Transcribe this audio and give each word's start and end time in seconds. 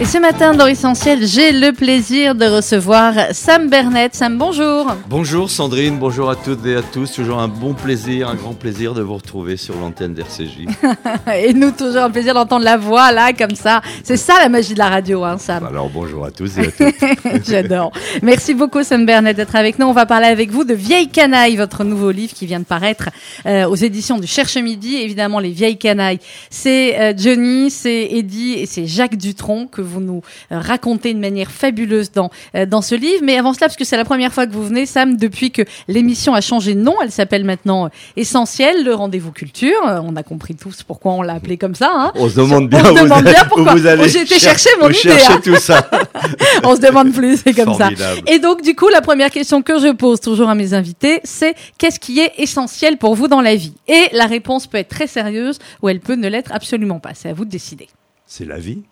Et 0.00 0.06
ce 0.06 0.18
matin 0.18 0.54
dans 0.54 0.66
Essentiel, 0.66 1.24
j'ai 1.24 1.52
le 1.52 1.70
plaisir 1.70 2.34
de 2.34 2.46
recevoir 2.46 3.14
Sam 3.30 3.70
Bernet. 3.70 4.12
Sam, 4.12 4.36
bonjour. 4.36 4.92
Bonjour 5.08 5.48
Sandrine, 5.48 5.98
bonjour 5.98 6.28
à 6.28 6.34
toutes 6.34 6.66
et 6.66 6.74
à 6.74 6.82
tous. 6.82 7.12
Toujours 7.12 7.38
un 7.38 7.46
bon 7.46 7.74
plaisir, 7.74 8.28
un 8.28 8.34
grand 8.34 8.54
plaisir 8.54 8.92
de 8.94 9.02
vous 9.02 9.14
retrouver 9.14 9.56
sur 9.56 9.76
l'antenne 9.76 10.12
d'RCJ. 10.12 10.66
et 11.36 11.52
nous, 11.52 11.70
toujours 11.70 12.02
un 12.02 12.10
plaisir 12.10 12.34
d'entendre 12.34 12.64
la 12.64 12.76
voix 12.76 13.12
là, 13.12 13.32
comme 13.32 13.54
ça. 13.54 13.82
C'est 14.02 14.16
ça 14.16 14.34
la 14.40 14.48
magie 14.48 14.74
de 14.74 14.80
la 14.80 14.88
radio, 14.88 15.22
hein, 15.22 15.38
Sam. 15.38 15.64
Alors 15.64 15.88
bonjour 15.88 16.24
à 16.24 16.32
tous 16.32 16.58
et 16.58 16.62
à 16.62 16.70
toutes. 16.72 17.44
J'adore. 17.46 17.92
Merci 18.20 18.54
beaucoup 18.54 18.82
Sam 18.82 19.06
Bernet 19.06 19.34
d'être 19.34 19.54
avec 19.54 19.78
nous. 19.78 19.86
On 19.86 19.92
va 19.92 20.06
parler 20.06 20.26
avec 20.26 20.50
vous 20.50 20.64
de 20.64 20.74
Vieilles 20.74 21.08
Canailles, 21.08 21.54
votre 21.54 21.84
nouveau 21.84 22.10
livre 22.10 22.34
qui 22.34 22.46
vient 22.46 22.58
de 22.60 22.64
paraître 22.64 23.10
euh, 23.46 23.68
aux 23.68 23.76
éditions 23.76 24.18
du 24.18 24.26
Cherche 24.26 24.56
Midi. 24.56 24.96
Évidemment, 24.96 25.38
les 25.38 25.52
Vieilles 25.52 25.78
Canailles, 25.78 26.18
c'est 26.50 26.98
euh, 26.98 27.14
Johnny, 27.16 27.70
c'est 27.70 28.08
Eddie 28.10 28.54
et 28.54 28.66
c'est 28.66 28.88
Jacques 28.88 29.16
Dutronc 29.16 29.68
que 29.68 29.83
vous 29.84 30.00
nous 30.00 30.22
euh, 30.52 30.58
racontez 30.58 31.14
de 31.14 31.18
manière 31.18 31.50
fabuleuse 31.50 32.12
dans, 32.12 32.30
euh, 32.54 32.66
dans 32.66 32.82
ce 32.82 32.94
livre. 32.94 33.22
Mais 33.22 33.36
avant 33.38 33.52
cela, 33.52 33.66
parce 33.66 33.76
que 33.76 33.84
c'est 33.84 33.96
la 33.96 34.04
première 34.04 34.32
fois 34.32 34.46
que 34.46 34.52
vous 34.52 34.64
venez, 34.64 34.86
Sam, 34.86 35.16
depuis 35.16 35.50
que 35.50 35.62
l'émission 35.88 36.34
a 36.34 36.40
changé 36.40 36.74
de 36.74 36.80
nom, 36.80 36.94
elle 37.02 37.10
s'appelle 37.10 37.44
maintenant 37.44 37.86
euh, 37.86 37.88
Essentiel, 38.16 38.84
le 38.84 38.94
rendez-vous 38.94 39.32
culture. 39.32 39.78
On 39.84 40.16
a 40.16 40.22
compris 40.22 40.54
tous 40.54 40.82
pourquoi 40.82 41.12
on 41.12 41.22
l'a 41.22 41.34
appelé 41.34 41.56
comme 41.56 41.74
ça. 41.74 41.90
Hein. 41.94 42.12
On 42.14 42.28
se 42.28 42.36
demande 42.36 42.68
bien, 42.68 42.82
on 42.84 42.96
se 42.96 43.02
demande 43.02 43.24
bien 43.24 43.44
pourquoi. 43.48 43.74
vous 43.74 43.86
allez 43.86 44.08
J'ai 44.08 44.22
été 44.22 44.38
chercher 44.38 44.70
mon 44.80 44.88
idée. 44.88 44.98
Chercher 44.98 45.32
hein. 45.32 45.40
tout 45.42 45.56
ça. 45.56 45.88
on 46.64 46.76
se 46.76 46.80
demande 46.80 47.12
plus, 47.12 47.40
c'est 47.44 47.52
comme 47.52 47.74
Formidable. 47.74 47.96
ça. 48.26 48.32
Et 48.32 48.38
donc, 48.38 48.62
du 48.62 48.74
coup, 48.74 48.88
la 48.88 49.00
première 49.00 49.30
question 49.30 49.62
que 49.62 49.78
je 49.78 49.92
pose 49.92 50.20
toujours 50.20 50.48
à 50.48 50.54
mes 50.54 50.74
invités, 50.74 51.20
c'est 51.24 51.54
qu'est-ce 51.78 52.00
qui 52.00 52.20
est 52.20 52.32
essentiel 52.38 52.96
pour 52.96 53.14
vous 53.14 53.28
dans 53.28 53.40
la 53.40 53.54
vie? 53.56 53.74
Et 53.88 54.08
la 54.12 54.26
réponse 54.26 54.66
peut 54.66 54.78
être 54.78 54.88
très 54.88 55.06
sérieuse 55.06 55.58
ou 55.82 55.88
elle 55.88 56.00
peut 56.00 56.14
ne 56.14 56.28
l'être 56.28 56.52
absolument 56.52 57.00
pas. 57.00 57.10
C'est 57.14 57.28
à 57.28 57.32
vous 57.32 57.44
de 57.44 57.50
décider. 57.50 57.88
C'est 58.26 58.44
la 58.44 58.58
vie, 58.58 58.82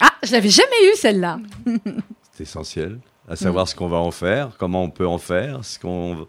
Ah, 0.00 0.12
je 0.22 0.32
l'avais 0.32 0.48
jamais 0.48 0.92
eu 0.92 0.96
celle-là. 0.96 1.40
c'est 2.32 2.44
essentiel. 2.44 2.98
À 3.28 3.36
savoir 3.36 3.68
ce 3.68 3.74
qu'on 3.74 3.88
va 3.88 3.98
en 3.98 4.10
faire, 4.10 4.52
comment 4.58 4.82
on 4.82 4.90
peut 4.90 5.06
en 5.06 5.18
faire. 5.18 5.64
Ce 5.64 5.78
qu'on... 5.78 6.26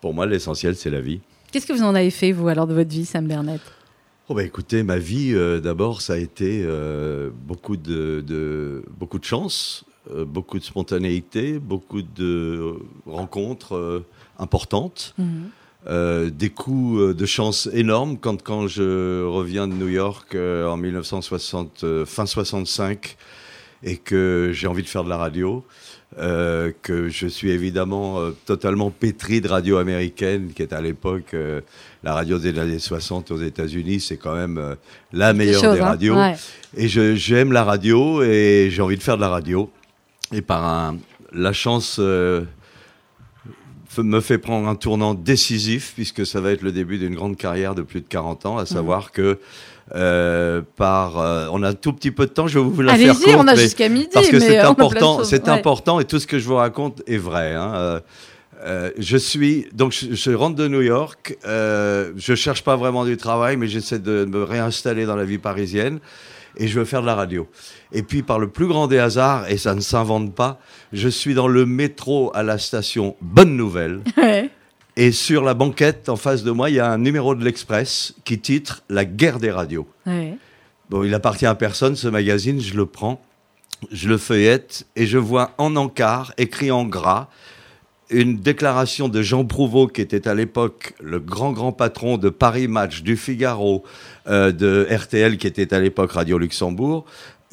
Pour 0.00 0.12
moi, 0.14 0.26
l'essentiel, 0.26 0.74
c'est 0.74 0.90
la 0.90 1.00
vie. 1.00 1.20
Qu'est-ce 1.52 1.66
que 1.66 1.72
vous 1.72 1.82
en 1.82 1.94
avez 1.94 2.10
fait, 2.10 2.32
vous, 2.32 2.48
alors, 2.48 2.66
de 2.66 2.74
votre 2.74 2.90
vie, 2.90 3.04
Sam 3.04 3.26
Bernet 3.26 3.60
Oh 4.28 4.34
bah 4.34 4.44
écoutez, 4.44 4.82
ma 4.84 4.96
vie, 4.98 5.32
euh, 5.34 5.60
d'abord, 5.60 6.00
ça 6.02 6.12
a 6.12 6.16
été 6.16 6.62
euh, 6.64 7.30
beaucoup, 7.34 7.76
de, 7.76 8.22
de- 8.26 8.84
beaucoup 8.98 9.18
de 9.18 9.24
chance, 9.24 9.84
euh, 10.12 10.24
beaucoup 10.24 10.58
de 10.60 10.64
spontanéité, 10.64 11.58
beaucoup 11.58 12.02
de 12.02 12.76
rencontres 13.06 14.04
importantes, 14.38 15.14
euh, 15.88 16.28
des 16.30 16.50
coups 16.50 17.00
euh, 17.00 17.14
de 17.14 17.26
chance 17.26 17.68
énormes. 17.72 18.18
Quand, 18.18 18.42
quand 18.42 18.66
je 18.68 19.24
reviens 19.24 19.66
de 19.66 19.72
New 19.72 19.88
York 19.88 20.34
euh, 20.34 20.66
en 20.66 20.76
1960, 20.76 21.84
euh, 21.84 22.04
fin 22.04 22.26
65, 22.26 23.16
et 23.82 23.96
que 23.96 24.50
j'ai 24.52 24.66
envie 24.66 24.82
de 24.82 24.88
faire 24.88 25.04
de 25.04 25.08
la 25.08 25.16
radio, 25.16 25.64
que 26.18 27.08
je 27.08 27.26
suis 27.28 27.50
évidemment 27.50 28.18
totalement 28.44 28.90
pétri 28.90 29.40
de 29.40 29.48
radio 29.48 29.78
américaine, 29.78 30.52
qui 30.54 30.60
est 30.60 30.74
à 30.74 30.82
l'époque 30.82 31.34
la 32.02 32.12
radio 32.12 32.38
des 32.38 32.58
années 32.58 32.78
60 32.78 33.30
aux 33.30 33.38
États-Unis, 33.40 34.00
c'est 34.00 34.18
quand 34.18 34.34
même 34.34 34.76
la 35.14 35.32
meilleure 35.32 35.62
chose, 35.62 35.74
des 35.76 35.80
hein. 35.80 35.84
radios. 35.86 36.16
Ouais. 36.16 36.34
Et 36.76 36.88
j'aime 36.88 37.52
la 37.52 37.64
radio 37.64 38.22
et 38.22 38.68
j'ai 38.70 38.82
envie 38.82 38.98
de 38.98 39.02
faire 39.02 39.16
de 39.16 39.22
la 39.22 39.30
radio. 39.30 39.70
Et 40.34 40.42
par 40.42 40.62
un- 40.62 40.98
la 41.32 41.54
chance 41.54 41.98
me 43.98 44.20
fait 44.20 44.38
prendre 44.38 44.68
un 44.68 44.74
tournant 44.76 45.14
décisif, 45.14 45.92
puisque 45.94 46.24
ça 46.24 46.40
va 46.40 46.52
être 46.52 46.62
le 46.62 46.72
début 46.72 46.98
d'une 46.98 47.14
grande 47.14 47.36
carrière 47.36 47.74
de 47.74 47.82
plus 47.82 48.00
de 48.00 48.06
40 48.08 48.46
ans, 48.46 48.58
à 48.58 48.66
savoir 48.66 49.10
que 49.12 49.38
euh, 49.94 50.62
par, 50.76 51.18
euh, 51.18 51.48
on 51.52 51.62
a 51.64 51.70
un 51.70 51.74
tout 51.74 51.92
petit 51.92 52.10
peu 52.12 52.26
de 52.26 52.30
temps, 52.30 52.46
je 52.46 52.58
vais 52.58 52.64
vous 52.64 52.80
la 52.82 52.94
faire 52.96 53.10
Allez-y, 53.10 53.24
courte, 53.24 53.36
on 53.40 53.48
a 53.48 53.56
jusqu'à 53.56 53.88
midi. 53.88 54.08
parce 54.12 54.28
que 54.28 54.38
c'est 54.38 54.58
de 54.58 54.64
important, 54.64 55.24
c'est 55.24 55.42
Ouais. 55.48 55.50
important 55.50 55.98
et 55.98 56.04
tout 56.04 56.20
ce 56.20 56.26
que 56.28 56.38
je 56.38 56.46
vous 56.46 56.54
raconte 56.56 57.02
est 57.08 57.16
vrai. 57.16 57.54
hein. 57.54 57.72
Euh, 57.74 58.00
euh, 58.62 58.90
je 58.98 59.16
suis 59.16 59.66
donc 59.72 59.92
je, 59.92 60.14
je 60.14 60.30
rentre 60.32 60.54
de 60.54 60.68
New 60.68 60.82
York. 60.82 61.36
Euh, 61.46 62.12
je 62.16 62.34
cherche 62.34 62.62
pas 62.62 62.76
vraiment 62.76 63.04
du 63.04 63.16
travail, 63.16 63.56
mais 63.56 63.66
j'essaie 63.66 63.98
de 63.98 64.26
me 64.26 64.42
réinstaller 64.44 65.06
dans 65.06 65.16
la 65.16 65.24
vie 65.24 65.38
parisienne 65.38 65.98
et 66.58 66.68
je 66.68 66.78
veux 66.78 66.84
faire 66.84 67.00
de 67.00 67.06
la 67.06 67.14
radio. 67.14 67.48
Et 67.92 68.02
puis 68.02 68.22
par 68.22 68.38
le 68.38 68.48
plus 68.48 68.66
grand 68.66 68.86
des 68.86 68.98
hasards, 68.98 69.48
et 69.50 69.56
ça 69.56 69.74
ne 69.74 69.80
s'invente 69.80 70.34
pas, 70.34 70.60
je 70.92 71.08
suis 71.08 71.34
dans 71.34 71.48
le 71.48 71.66
métro 71.66 72.30
à 72.34 72.42
la 72.42 72.58
station 72.58 73.16
Bonne 73.20 73.56
Nouvelle. 73.56 74.00
Ouais. 74.16 74.50
Et 74.96 75.12
sur 75.12 75.44
la 75.44 75.54
banquette 75.54 76.08
en 76.08 76.16
face 76.16 76.42
de 76.42 76.50
moi, 76.50 76.68
il 76.68 76.76
y 76.76 76.80
a 76.80 76.90
un 76.90 76.98
numéro 76.98 77.34
de 77.34 77.44
l'Express 77.44 78.14
qui 78.24 78.38
titre 78.38 78.82
La 78.90 79.04
guerre 79.04 79.38
des 79.38 79.50
radios. 79.50 79.88
Ouais. 80.04 80.36
Bon, 80.90 81.04
il 81.04 81.14
appartient 81.14 81.46
à 81.46 81.54
personne, 81.54 81.94
ce 81.94 82.08
magazine, 82.08 82.60
je 82.60 82.74
le 82.74 82.84
prends, 82.84 83.22
je 83.92 84.08
le 84.08 84.18
feuillette 84.18 84.86
et 84.96 85.06
je 85.06 85.16
vois 85.16 85.52
en 85.56 85.76
encart, 85.76 86.34
écrit 86.36 86.72
en 86.72 86.84
gras, 86.84 87.28
une 88.10 88.36
déclaration 88.38 89.08
de 89.08 89.22
Jean 89.22 89.44
Prouveau, 89.44 89.86
qui 89.86 90.00
était 90.00 90.26
à 90.26 90.34
l'époque 90.34 90.94
le 91.00 91.20
grand, 91.20 91.52
grand 91.52 91.72
patron 91.72 92.18
de 92.18 92.28
Paris 92.28 92.66
Match, 92.66 93.02
du 93.02 93.16
Figaro, 93.16 93.84
euh, 94.26 94.50
de 94.50 94.86
RTL, 94.90 95.38
qui 95.38 95.46
était 95.46 95.72
à 95.72 95.80
l'époque 95.80 96.12
Radio 96.12 96.36
Luxembourg, 96.36 97.04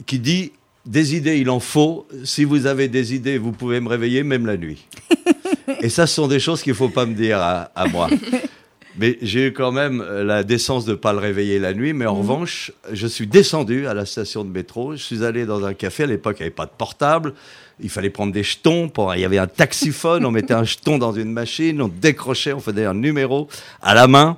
qui 0.07 0.19
dit 0.19 0.51
Des 0.87 1.15
idées, 1.15 1.37
il 1.37 1.49
en 1.49 1.59
faut. 1.59 2.07
Si 2.23 2.45
vous 2.45 2.65
avez 2.65 2.87
des 2.87 3.13
idées, 3.13 3.37
vous 3.37 3.51
pouvez 3.51 3.81
me 3.81 3.89
réveiller, 3.89 4.23
même 4.23 4.45
la 4.45 4.55
nuit. 4.55 4.87
et 5.81 5.89
ça, 5.89 6.07
ce 6.07 6.15
sont 6.15 6.27
des 6.27 6.39
choses 6.39 6.63
qu'il 6.63 6.71
ne 6.71 6.77
faut 6.77 6.87
pas 6.87 7.05
me 7.05 7.13
dire 7.13 7.39
à, 7.39 7.63
à 7.75 7.87
moi. 7.87 8.09
Mais 8.97 9.17
j'ai 9.21 9.47
eu 9.47 9.53
quand 9.53 9.73
même 9.73 10.01
euh, 10.01 10.23
la 10.23 10.43
décence 10.43 10.85
de 10.85 10.91
ne 10.91 10.95
pas 10.95 11.11
le 11.11 11.19
réveiller 11.19 11.59
la 11.59 11.73
nuit. 11.73 11.91
Mais 11.91 12.05
en 12.05 12.15
revanche, 12.15 12.71
je 12.91 13.05
suis 13.05 13.27
descendu 13.27 13.85
à 13.85 13.93
la 13.93 14.05
station 14.05 14.45
de 14.45 14.49
métro. 14.49 14.95
Je 14.95 15.03
suis 15.03 15.25
allé 15.25 15.45
dans 15.45 15.65
un 15.65 15.73
café. 15.73 16.03
À 16.03 16.07
l'époque, 16.07 16.37
il 16.39 16.43
n'y 16.43 16.47
avait 16.47 16.55
pas 16.55 16.65
de 16.65 16.71
portable. 16.75 17.33
Il 17.81 17.89
fallait 17.89 18.09
prendre 18.09 18.31
des 18.31 18.43
jetons. 18.43 18.87
Pour... 18.87 19.13
Il 19.13 19.19
y 19.19 19.25
avait 19.25 19.37
un 19.37 19.47
taxiphone. 19.47 20.25
On 20.25 20.31
mettait 20.31 20.53
un 20.53 20.63
jeton 20.63 20.97
dans 20.97 21.11
une 21.11 21.33
machine. 21.33 21.81
On 21.81 21.89
décrochait. 21.89 22.53
On 22.53 22.61
faisait 22.61 22.85
un 22.85 22.93
numéro 22.93 23.49
à 23.81 23.93
la 23.93 24.07
main. 24.07 24.37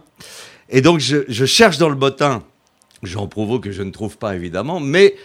Et 0.70 0.82
donc, 0.82 1.00
je, 1.00 1.18
je 1.28 1.46
cherche 1.46 1.78
dans 1.78 1.90
le 1.90 1.96
bottin 1.96 2.44
Jean 3.04 3.28
Prouveau, 3.28 3.60
que 3.60 3.72
je 3.72 3.84
ne 3.84 3.92
trouve 3.92 4.18
pas 4.18 4.36
évidemment. 4.36 4.80
Mais 4.80 5.16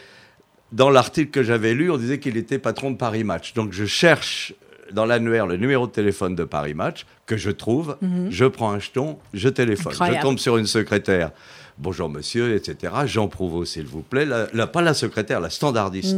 dans 0.75 0.91
l'article 0.91 1.31
que 1.31 1.43
j'avais 1.43 1.73
lu, 1.73 1.91
on 1.91 1.97
disait 1.97 2.19
qu'il 2.19 2.37
était 2.37 2.59
patron 2.59 2.91
de 2.91 2.97
Paris 2.97 3.25
Match. 3.25 3.55
Donc, 3.55 3.73
je 3.73 3.85
cherche 3.87 4.53
dans 4.93 5.07
l'annuaire 5.07 5.47
le 5.47 5.57
numéro 5.57 5.87
de 5.87 5.93
téléphone 5.93 6.35
de 6.35 6.45
Paris 6.45 6.75
Match, 6.75 7.07
que 7.27 7.37
je 7.37 7.51
trouve, 7.51 7.97
je 8.31 8.45
prends 8.45 8.71
un 8.73 8.79
jeton, 8.81 9.19
je 9.33 9.49
téléphone. 9.49 9.93
Incroyable. 9.93 10.19
Je 10.19 10.23
tombe 10.23 10.39
sur 10.39 10.57
une 10.59 10.67
secrétaire. 10.67 11.31
Bonjour 11.79 12.09
monsieur, 12.09 12.55
etc. 12.55 12.93
Jean 13.07 13.29
Prouveau, 13.29 13.65
s'il 13.65 13.87
vous 13.87 14.03
plaît. 14.03 14.27
La- 14.27 14.47
la- 14.53 14.67
pas 14.67 14.83
la 14.83 14.95
secrétaire, 14.95 15.41
la 15.41 15.51
standardiste 15.51 16.17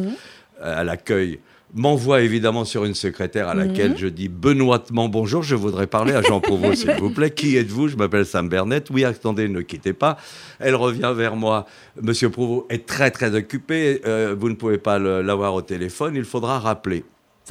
euh, 0.62 0.80
à 0.80 0.84
l'accueil 0.84 1.38
m'envoie 1.74 2.22
évidemment 2.22 2.64
sur 2.64 2.84
une 2.84 2.94
secrétaire 2.94 3.48
à 3.48 3.54
laquelle 3.54 3.96
je 3.96 4.06
dis 4.06 4.28
benoîtement 4.28 5.08
bonjour, 5.08 5.42
je 5.42 5.54
voudrais 5.54 5.86
parler 5.86 6.14
à 6.14 6.22
Jean 6.22 6.40
Prouveau, 6.40 6.74
s'il 6.74 6.92
vous 6.92 7.10
plaît. 7.10 7.30
Qui 7.30 7.56
êtes-vous? 7.56 7.88
Je 7.88 7.96
m'appelle 7.96 8.24
Sam 8.24 8.48
Bernet. 8.48 8.84
Oui, 8.90 9.04
attendez, 9.04 9.48
ne 9.48 9.60
quittez 9.60 9.92
pas. 9.92 10.16
Elle 10.58 10.74
revient 10.74 11.12
vers 11.14 11.36
moi. 11.36 11.66
Monsieur 12.00 12.30
Prouveau 12.30 12.66
est 12.70 12.86
très, 12.86 13.10
très 13.10 13.34
occupé. 13.34 14.00
Euh, 14.06 14.34
vous 14.38 14.48
ne 14.48 14.54
pouvez 14.54 14.78
pas 14.78 14.98
l'avoir 14.98 15.54
au 15.54 15.62
téléphone. 15.62 16.14
Il 16.16 16.24
faudra 16.24 16.58
rappeler. 16.58 17.04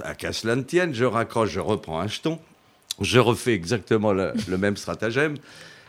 À 0.03 0.15
qu'à 0.15 0.33
cela 0.33 0.55
ne 0.55 0.63
tienne, 0.63 0.93
je 0.93 1.05
raccroche, 1.05 1.51
je 1.51 1.59
reprends 1.59 1.99
un 1.99 2.07
jeton. 2.07 2.39
Je 3.01 3.19
refais 3.19 3.53
exactement 3.53 4.13
le, 4.13 4.33
le 4.47 4.57
même 4.57 4.77
stratagème. 4.77 5.35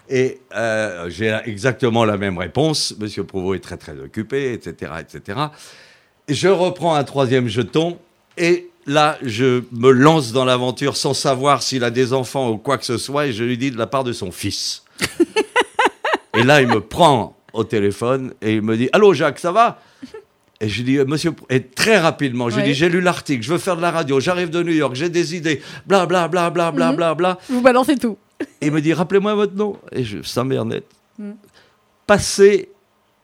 Et 0.08 0.40
euh, 0.54 1.10
j'ai 1.10 1.36
exactement 1.44 2.04
la 2.04 2.16
même 2.16 2.38
réponse. 2.38 2.94
Monsieur 2.98 3.24
Prouveau 3.24 3.54
est 3.54 3.60
très, 3.60 3.76
très 3.76 3.98
occupé, 3.98 4.52
etc., 4.52 4.92
etc. 5.00 5.40
Et 6.28 6.34
je 6.34 6.48
reprends 6.48 6.94
un 6.94 7.04
troisième 7.04 7.48
jeton. 7.48 7.98
Et 8.36 8.68
là, 8.86 9.18
je 9.22 9.62
me 9.72 9.90
lance 9.90 10.32
dans 10.32 10.44
l'aventure 10.44 10.96
sans 10.96 11.14
savoir 11.14 11.62
s'il 11.62 11.84
a 11.84 11.90
des 11.90 12.12
enfants 12.12 12.50
ou 12.50 12.58
quoi 12.58 12.78
que 12.78 12.84
ce 12.84 12.98
soit. 12.98 13.26
Et 13.26 13.32
je 13.32 13.44
lui 13.44 13.58
dis 13.58 13.70
de 13.70 13.78
la 13.78 13.86
part 13.86 14.04
de 14.04 14.12
son 14.12 14.30
fils. 14.30 14.84
et 16.34 16.42
là, 16.42 16.60
il 16.62 16.68
me 16.68 16.80
prend 16.80 17.36
au 17.52 17.64
téléphone 17.64 18.34
et 18.42 18.54
il 18.54 18.62
me 18.62 18.76
dit 18.76 18.88
Allô, 18.92 19.14
Jacques, 19.14 19.38
ça 19.38 19.52
va? 19.52 19.80
Et 20.60 20.68
je 20.70 20.82
dis, 20.82 20.96
monsieur, 21.06 21.34
et 21.50 21.62
très 21.62 21.98
rapidement, 21.98 22.48
je 22.48 22.56
lui 22.56 22.62
dis, 22.64 22.72
j'ai 22.74 22.88
lu 22.88 23.02
l'article, 23.02 23.42
je 23.42 23.52
veux 23.52 23.58
faire 23.58 23.76
de 23.76 23.82
la 23.82 23.90
radio, 23.90 24.20
j'arrive 24.20 24.48
de 24.48 24.62
New 24.62 24.72
York, 24.72 24.94
j'ai 24.94 25.10
des 25.10 25.36
idées, 25.36 25.60
bla 25.86 26.06
bla 26.06 26.28
bla 26.28 26.48
bla 26.48 26.72
bla 26.72 26.92
bla 26.92 27.14
bla. 27.14 27.38
Vous 27.50 27.60
balancez 27.60 27.96
tout. 27.96 28.16
Et 28.62 28.66
il 28.68 28.72
me 28.72 28.80
dit, 28.80 28.94
rappelez-moi 28.94 29.34
votre 29.34 29.54
nom. 29.54 29.76
Et 29.92 30.02
je, 30.02 30.22
Sam 30.22 30.48
Bernet. 30.48 30.82
Mm. 31.18 31.32
Passé, 32.06 32.70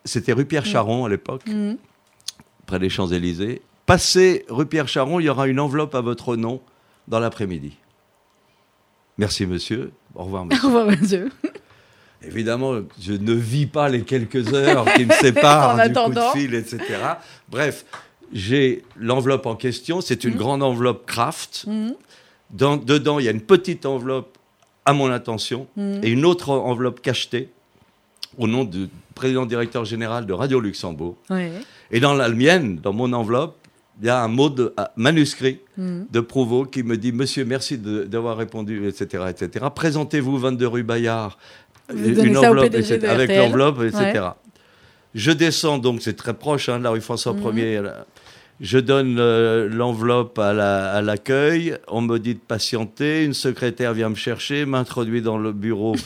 c'était 0.04 0.32
rue 0.34 0.44
Pierre 0.44 0.66
Charon 0.66 1.06
à 1.06 1.08
l'époque, 1.08 1.44
Mm. 1.46 1.76
près 2.66 2.78
des 2.78 2.90
Champs-Élysées. 2.90 3.62
Passé 3.86 4.44
rue 4.48 4.66
Pierre 4.66 4.88
Charon, 4.88 5.20
il 5.20 5.24
y 5.24 5.28
aura 5.28 5.48
une 5.48 5.60
enveloppe 5.60 5.94
à 5.94 6.00
votre 6.00 6.36
nom 6.36 6.60
dans 7.08 7.18
l'après-midi. 7.18 7.76
Merci 9.18 9.46
monsieur. 9.46 9.92
Au 10.14 10.24
revoir 10.24 10.42
Au 10.44 10.46
monsieur. 10.46 10.66
revoir, 10.66 10.86
monsieur. 10.86 11.30
Évidemment, 12.24 12.74
je 13.00 13.14
ne 13.14 13.32
vis 13.32 13.66
pas 13.66 13.88
les 13.88 14.02
quelques 14.02 14.52
heures 14.54 14.84
qui 14.94 15.04
me 15.04 15.12
séparent 15.20 15.74
En 15.78 15.86
du 15.88 15.92
coup 15.92 16.10
de 16.12 16.20
fil, 16.38 16.54
etc. 16.54 16.78
Bref, 17.48 17.84
j'ai 18.32 18.84
l'enveloppe 18.96 19.46
en 19.46 19.56
question. 19.56 20.00
C'est 20.00 20.22
une 20.24 20.36
grande 20.36 20.62
enveloppe 20.62 21.04
Kraft. 21.06 21.64
Mhm. 21.66 21.94
Dans- 22.50 22.76
dedans, 22.76 23.18
il 23.18 23.24
y 23.24 23.28
a 23.28 23.32
une 23.32 23.40
petite 23.40 23.84
enveloppe 23.86 24.38
à 24.84 24.92
mon 24.92 25.10
intention 25.10 25.66
Mhm. 25.76 26.00
et 26.04 26.08
une 26.10 26.24
autre 26.24 26.50
enveloppe 26.50 27.00
cachetée. 27.02 27.48
au 28.38 28.46
nom 28.46 28.64
du 28.64 28.88
président 29.14 29.44
directeur 29.44 29.84
général 29.84 30.24
de 30.24 30.32
Radio 30.32 30.58
Luxembourg. 30.58 31.16
Ouais. 31.28 31.52
Et 31.90 32.00
dans 32.00 32.14
la 32.14 32.30
mienne, 32.30 32.76
dans 32.76 32.94
mon 32.94 33.12
enveloppe, 33.12 33.61
il 34.02 34.06
y 34.06 34.10
a 34.10 34.20
un 34.22 34.28
mot 34.28 34.50
de, 34.50 34.74
manuscrit 34.96 35.60
Mhm. 35.78 36.06
de 36.10 36.20
Prouveau 36.20 36.64
qui 36.64 36.82
me 36.82 36.96
dit 36.96 37.12
Monsieur, 37.12 37.44
merci 37.44 37.78
d'avoir 37.78 38.36
répondu, 38.36 38.86
etc. 38.88 39.24
etc. 39.30 39.66
Présentez-vous 39.74 40.36
22 40.38 40.66
rue 40.66 40.82
Bayard, 40.82 41.38
PDG 41.88 42.98
de 42.98 43.06
avec 43.06 43.30
l'enveloppe, 43.36 43.82
etc. 43.82 44.02
Ouais. 44.14 44.20
Je 45.14 45.30
descends, 45.30 45.78
donc 45.78 46.02
c'est 46.02 46.14
très 46.16 46.34
proche 46.34 46.68
hein, 46.68 46.78
de 46.78 46.84
la 46.84 46.90
rue 46.90 47.00
François 47.00 47.32
Mhm. 47.34 47.40
1er. 47.42 47.82
là. 47.82 48.06
Je 48.60 48.78
donne 48.78 49.16
euh, 49.18 49.68
l'enveloppe 49.68 50.38
à 50.38 50.52
la- 50.52 50.92
à 50.92 51.02
l'accueil. 51.02 51.76
on 51.88 52.00
me 52.00 52.18
dit 52.18 52.34
de 52.34 52.40
patienter. 52.40 53.24
Une 53.24 53.34
secrétaire 53.34 53.92
vient 53.92 54.08
me 54.08 54.14
chercher, 54.14 54.66
m'introduit 54.66 55.20
dans 55.20 55.36
le 55.38 55.52
bureau 55.52 55.96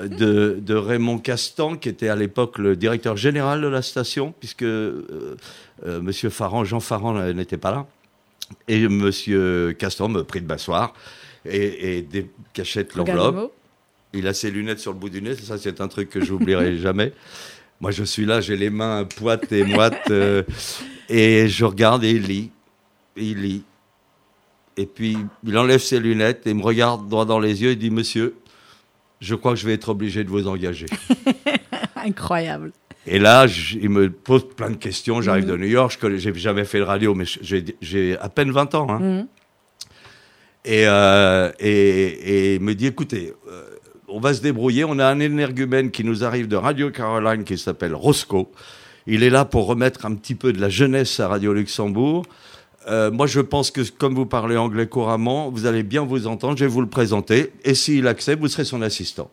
euh, 0.00 0.08
de, 0.08 0.58
de 0.58 0.74
Raymond 0.74 1.18
Castan, 1.18 1.76
qui 1.76 1.90
était 1.90 2.08
à 2.08 2.16
l'époque 2.16 2.56
le 2.58 2.76
directeur 2.76 3.16
général 3.18 3.60
de 3.60 3.66
la 3.68 3.82
station, 3.82 4.32
puisque 4.40 4.62
euh, 4.62 5.36
Monsieur 5.84 6.30
Farran, 6.30 6.64
Jean 6.64 6.80
Farran 6.80 7.16
euh, 7.16 7.32
n'était 7.32 7.56
pas 7.56 7.70
là. 7.70 7.86
Et 8.68 8.86
Monsieur 8.88 9.72
Castan 9.78 10.08
me 10.08 10.22
prie 10.22 10.40
de 10.42 10.46
m'asseoir 10.46 10.92
et, 11.44 11.98
et 11.98 12.08
l'enveloppe. 12.94 13.52
Il 14.12 14.26
a 14.28 14.34
ses 14.34 14.50
lunettes 14.50 14.78
sur 14.78 14.92
le 14.92 14.98
bout 14.98 15.08
du 15.08 15.22
nez. 15.22 15.34
Ça, 15.36 15.56
c'est 15.58 15.80
un 15.80 15.88
truc 15.88 16.10
que 16.10 16.22
j'oublierai 16.22 16.76
jamais. 16.78 17.12
Moi, 17.80 17.90
je 17.90 18.04
suis 18.04 18.26
là, 18.26 18.40
j'ai 18.40 18.56
les 18.56 18.70
mains 18.70 19.04
poites 19.04 19.50
et 19.52 19.64
moites. 19.64 20.10
euh, 20.10 20.42
et 21.08 21.48
je 21.48 21.64
regarde 21.64 22.04
et 22.04 22.10
il 22.10 22.22
lit. 22.22 22.50
Et 23.16 23.24
il 23.24 23.40
lit. 23.42 23.64
Et 24.76 24.86
puis, 24.86 25.16
il 25.44 25.58
enlève 25.58 25.80
ses 25.80 25.98
lunettes 26.00 26.46
et 26.46 26.54
me 26.54 26.62
regarde 26.62 27.08
droit 27.08 27.24
dans 27.24 27.38
les 27.38 27.62
yeux 27.62 27.70
et 27.70 27.76
dit 27.76 27.90
Monsieur, 27.90 28.34
je 29.20 29.34
crois 29.34 29.52
que 29.52 29.58
je 29.58 29.66
vais 29.66 29.74
être 29.74 29.88
obligé 29.88 30.24
de 30.24 30.28
vous 30.30 30.46
engager. 30.46 30.86
Incroyable. 31.96 32.72
Et 33.06 33.18
là, 33.18 33.46
il 33.80 33.88
me 33.90 34.10
pose 34.10 34.46
plein 34.54 34.70
de 34.70 34.76
questions. 34.76 35.20
J'arrive 35.20 35.46
de 35.46 35.56
New 35.56 35.66
York, 35.66 35.98
je 36.00 36.16
j'ai 36.18 36.34
jamais 36.34 36.64
fait 36.64 36.78
de 36.78 36.84
radio, 36.84 37.14
mais 37.14 37.24
j'ai 37.80 38.16
à 38.18 38.28
peine 38.28 38.50
20 38.52 38.74
ans. 38.76 38.86
hein. 38.90 38.98
Mhm. 39.00 39.26
Et, 40.64 40.84
euh, 40.86 41.50
et, 41.58 41.70
et 41.72 42.54
il 42.54 42.60
me 42.60 42.74
dit, 42.74 42.86
écoutez, 42.86 43.32
euh, 43.50 43.64
on 44.06 44.20
va 44.20 44.32
se 44.32 44.40
débrouiller. 44.40 44.84
On 44.84 45.00
a 45.00 45.06
un 45.06 45.18
énergumène 45.18 45.90
qui 45.90 46.04
nous 46.04 46.22
arrive 46.22 46.46
de 46.46 46.54
Radio 46.54 46.90
Caroline 46.90 47.42
qui 47.42 47.58
s'appelle 47.58 47.94
Roscoe. 47.94 48.46
Il 49.08 49.24
est 49.24 49.30
là 49.30 49.44
pour 49.44 49.66
remettre 49.66 50.06
un 50.06 50.14
petit 50.14 50.36
peu 50.36 50.52
de 50.52 50.60
la 50.60 50.68
jeunesse 50.68 51.18
à 51.18 51.26
Radio 51.26 51.52
Luxembourg. 51.52 52.24
Euh, 52.88 53.10
moi, 53.10 53.26
je 53.26 53.40
pense 53.40 53.72
que 53.72 53.80
comme 53.90 54.14
vous 54.14 54.26
parlez 54.26 54.56
anglais 54.56 54.86
couramment, 54.86 55.50
vous 55.50 55.66
allez 55.66 55.82
bien 55.82 56.04
vous 56.04 56.28
entendre. 56.28 56.56
Je 56.56 56.64
vais 56.64 56.70
vous 56.70 56.80
le 56.80 56.88
présenter. 56.88 57.50
Et 57.64 57.74
s'il 57.74 58.06
accepte, 58.06 58.40
vous 58.40 58.46
serez 58.48 58.64
son 58.64 58.82
assistant. 58.82 59.30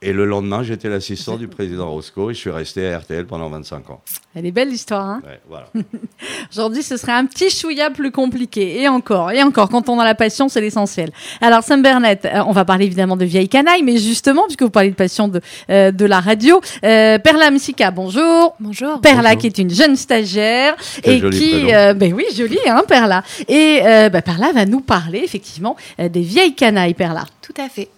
Et 0.00 0.12
le 0.12 0.24
lendemain, 0.26 0.62
j'étais 0.62 0.88
l'assistant 0.88 1.36
du 1.38 1.48
président 1.48 1.90
Roscoe 1.90 2.30
et 2.30 2.34
je 2.34 2.38
suis 2.38 2.50
resté 2.50 2.92
à 2.92 2.98
RTL 2.98 3.26
pendant 3.26 3.48
25 3.48 3.90
ans. 3.90 4.00
Elle 4.34 4.46
est 4.46 4.52
belle 4.52 4.68
l'histoire. 4.68 5.04
Hein 5.04 5.22
Ouais, 5.24 5.40
voilà. 5.48 5.66
Aujourd'hui, 6.52 6.84
ce 6.84 6.96
serait 6.96 7.12
un 7.12 7.26
petit 7.26 7.50
chouïa 7.50 7.90
plus 7.90 8.12
compliqué. 8.12 8.80
Et 8.80 8.88
encore, 8.88 9.32
et 9.32 9.42
encore, 9.42 9.68
quand 9.68 9.88
on 9.88 9.98
a 9.98 10.04
la 10.04 10.14
passion, 10.14 10.48
c'est 10.48 10.60
l'essentiel. 10.60 11.10
Alors, 11.40 11.64
Sam 11.64 11.82
Bernett, 11.82 12.24
euh, 12.24 12.44
on 12.46 12.52
va 12.52 12.64
parler 12.64 12.86
évidemment 12.86 13.16
de 13.16 13.24
vieille 13.24 13.48
canaille, 13.48 13.82
mais 13.82 13.96
justement, 13.98 14.44
puisque 14.44 14.62
vous 14.62 14.70
parlez 14.70 14.90
de 14.90 14.94
passion 14.94 15.26
de, 15.26 15.40
euh, 15.70 15.90
de 15.90 16.04
la 16.04 16.20
radio, 16.20 16.60
euh, 16.84 17.18
Perla 17.18 17.50
Msika, 17.50 17.90
bonjour. 17.90 18.54
Bonjour. 18.60 19.00
Perla, 19.00 19.30
Bonjour. 19.30 19.38
qui 19.40 19.46
est 19.48 19.58
une 19.58 19.70
jeune 19.70 19.96
stagiaire 19.96 20.76
Quel 21.02 21.14
et 21.14 21.18
joli 21.18 21.38
qui, 21.38 21.74
euh, 21.74 21.94
ben 21.94 22.12
oui, 22.14 22.24
jolie, 22.36 22.58
hein, 22.68 22.82
Perla. 22.86 23.24
Et 23.48 23.80
euh, 23.82 24.08
ben, 24.10 24.22
Perla 24.22 24.52
va 24.52 24.64
nous 24.64 24.80
parler 24.80 25.22
effectivement 25.24 25.76
euh, 25.98 26.08
des 26.08 26.22
vieilles 26.22 26.54
canailles, 26.54 26.94
Perla. 26.94 27.24
Tout 27.42 27.54
à 27.60 27.68
fait. 27.68 27.88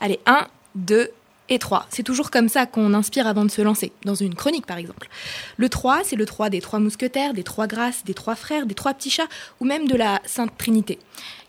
Allez, 0.00 0.20
1, 0.26 0.46
2 0.76 1.10
et 1.50 1.58
3. 1.58 1.86
C'est 1.90 2.02
toujours 2.02 2.30
comme 2.30 2.48
ça 2.48 2.64
qu'on 2.64 2.94
inspire 2.94 3.26
avant 3.26 3.44
de 3.44 3.50
se 3.50 3.60
lancer, 3.60 3.92
dans 4.04 4.14
une 4.14 4.34
chronique 4.34 4.66
par 4.66 4.78
exemple. 4.78 5.08
Le 5.56 5.68
3, 5.68 6.00
c'est 6.04 6.16
le 6.16 6.24
3 6.24 6.48
des 6.48 6.60
trois 6.60 6.78
mousquetaires, 6.78 7.34
des 7.34 7.42
trois 7.42 7.66
grâces, 7.66 8.04
des 8.04 8.14
trois 8.14 8.36
frères, 8.36 8.66
des 8.66 8.74
trois 8.74 8.94
petits 8.94 9.10
chats, 9.10 9.28
ou 9.60 9.64
même 9.64 9.86
de 9.86 9.96
la 9.96 10.20
Sainte 10.24 10.56
Trinité. 10.56 10.98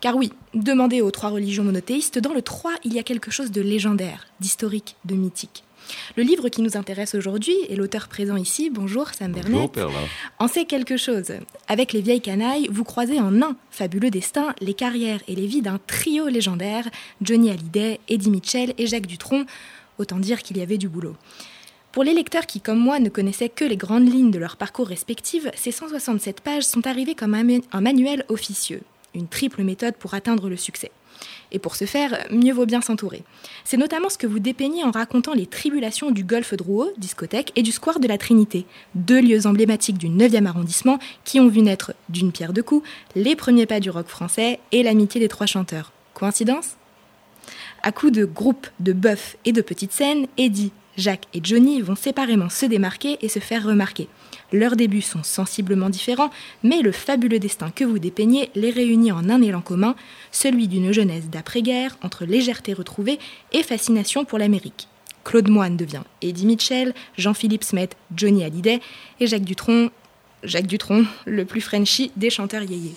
Car 0.01 0.15
oui, 0.15 0.33
demandez 0.53 1.01
aux 1.01 1.11
trois 1.11 1.29
religions 1.29 1.63
monothéistes, 1.63 2.17
dans 2.19 2.33
le 2.33 2.41
3, 2.41 2.71
il 2.83 2.93
y 2.93 2.99
a 2.99 3.03
quelque 3.03 3.29
chose 3.31 3.51
de 3.51 3.61
légendaire, 3.61 4.25
d'historique, 4.39 4.95
de 5.05 5.13
mythique. 5.15 5.63
Le 6.15 6.23
livre 6.23 6.47
qui 6.49 6.61
nous 6.61 6.77
intéresse 6.77 7.15
aujourd'hui, 7.15 7.55
et 7.69 7.75
l'auteur 7.75 8.07
présent 8.07 8.35
ici, 8.37 8.69
bonjour 8.69 9.09
Sam 9.09 9.31
Bernet, 9.33 9.51
Bonjour, 9.51 9.71
Perla. 9.71 9.99
en 10.39 10.47
sait 10.47 10.65
quelque 10.65 10.95
chose. 10.97 11.33
Avec 11.67 11.91
les 11.93 12.01
vieilles 12.01 12.21
canailles, 12.21 12.67
vous 12.71 12.83
croisez 12.83 13.19
en 13.19 13.41
un 13.41 13.55
fabuleux 13.71 14.09
destin 14.09 14.55
les 14.61 14.73
carrières 14.73 15.19
et 15.27 15.35
les 15.35 15.47
vies 15.47 15.61
d'un 15.61 15.79
trio 15.87 16.27
légendaire, 16.27 16.87
Johnny 17.21 17.49
Hallyday, 17.51 17.99
Eddie 18.07 18.29
Mitchell 18.31 18.73
et 18.77 18.87
Jacques 18.87 19.07
Dutronc. 19.07 19.45
Autant 20.01 20.17
dire 20.17 20.41
qu'il 20.41 20.57
y 20.57 20.63
avait 20.63 20.79
du 20.79 20.89
boulot. 20.89 21.15
Pour 21.91 22.03
les 22.03 22.15
lecteurs 22.15 22.47
qui, 22.47 22.59
comme 22.59 22.79
moi, 22.79 22.97
ne 22.99 23.09
connaissaient 23.09 23.49
que 23.49 23.63
les 23.63 23.77
grandes 23.77 24.11
lignes 24.11 24.31
de 24.31 24.39
leur 24.39 24.57
parcours 24.57 24.87
respectifs, 24.87 25.45
ces 25.55 25.71
167 25.71 26.41
pages 26.41 26.63
sont 26.63 26.87
arrivées 26.87 27.13
comme 27.13 27.35
un, 27.35 27.43
ma- 27.43 27.61
un 27.71 27.81
manuel 27.81 28.25
officieux, 28.27 28.81
une 29.13 29.27
triple 29.27 29.61
méthode 29.61 29.93
pour 29.97 30.15
atteindre 30.15 30.49
le 30.49 30.57
succès. 30.57 30.89
Et 31.51 31.59
pour 31.59 31.75
ce 31.75 31.85
faire, 31.85 32.17
mieux 32.31 32.51
vaut 32.51 32.65
bien 32.65 32.81
s'entourer. 32.81 33.21
C'est 33.63 33.77
notamment 33.77 34.09
ce 34.09 34.17
que 34.17 34.25
vous 34.25 34.39
dépeignez 34.39 34.83
en 34.83 34.89
racontant 34.89 35.35
les 35.35 35.45
tribulations 35.45 36.09
du 36.09 36.23
Golfe 36.23 36.55
Drouot, 36.55 36.89
discothèque, 36.97 37.51
et 37.55 37.61
du 37.61 37.71
Square 37.71 37.99
de 37.99 38.07
la 38.07 38.17
Trinité, 38.17 38.65
deux 38.95 39.21
lieux 39.21 39.45
emblématiques 39.45 39.99
du 39.99 40.07
9e 40.07 40.47
arrondissement 40.47 40.97
qui 41.25 41.39
ont 41.39 41.47
vu 41.47 41.61
naître, 41.61 41.93
d'une 42.09 42.31
pierre 42.31 42.53
deux 42.53 42.63
coups, 42.63 42.87
les 43.15 43.35
premiers 43.35 43.67
pas 43.67 43.79
du 43.79 43.91
rock 43.91 44.07
français 44.07 44.59
et 44.71 44.81
l'amitié 44.81 45.19
des 45.21 45.27
trois 45.27 45.45
chanteurs. 45.45 45.91
Coïncidence? 46.15 46.69
À 47.83 47.91
coups 47.91 48.13
de 48.13 48.25
groupes, 48.25 48.67
de 48.79 48.93
bœufs 48.93 49.37
et 49.43 49.51
de 49.51 49.61
petites 49.61 49.91
scènes, 49.91 50.27
Eddie, 50.37 50.71
Jacques 50.97 51.25
et 51.33 51.39
Johnny 51.43 51.81
vont 51.81 51.95
séparément 51.95 52.49
se 52.49 52.67
démarquer 52.67 53.17
et 53.21 53.27
se 53.27 53.39
faire 53.39 53.63
remarquer. 53.63 54.07
Leurs 54.53 54.75
débuts 54.75 55.01
sont 55.01 55.23
sensiblement 55.23 55.89
différents, 55.89 56.29
mais 56.61 56.81
le 56.81 56.91
fabuleux 56.91 57.39
destin 57.39 57.71
que 57.71 57.83
vous 57.83 57.97
dépeignez 57.97 58.51
les 58.53 58.69
réunit 58.69 59.11
en 59.11 59.29
un 59.29 59.41
élan 59.41 59.61
commun, 59.61 59.95
celui 60.31 60.67
d'une 60.67 60.91
jeunesse 60.91 61.29
d'après-guerre 61.29 61.97
entre 62.03 62.25
légèreté 62.25 62.73
retrouvée 62.73 63.17
et 63.51 63.63
fascination 63.63 64.25
pour 64.25 64.37
l'Amérique. 64.37 64.87
Claude 65.23 65.49
Moine 65.49 65.77
devient 65.77 66.03
Eddie 66.21 66.45
Mitchell, 66.45 66.93
Jean-Philippe 67.17 67.63
Smet, 67.63 67.89
Johnny 68.15 68.43
Hallyday 68.43 68.79
et 69.19 69.27
Jacques 69.27 69.43
Dutronc, 69.43 69.89
Jacques 70.43 70.67
Dutronc, 70.67 71.05
le 71.25 71.45
plus 71.45 71.61
Frenchy 71.61 72.11
des 72.15 72.29
chanteurs 72.29 72.63
yéyés. 72.63 72.95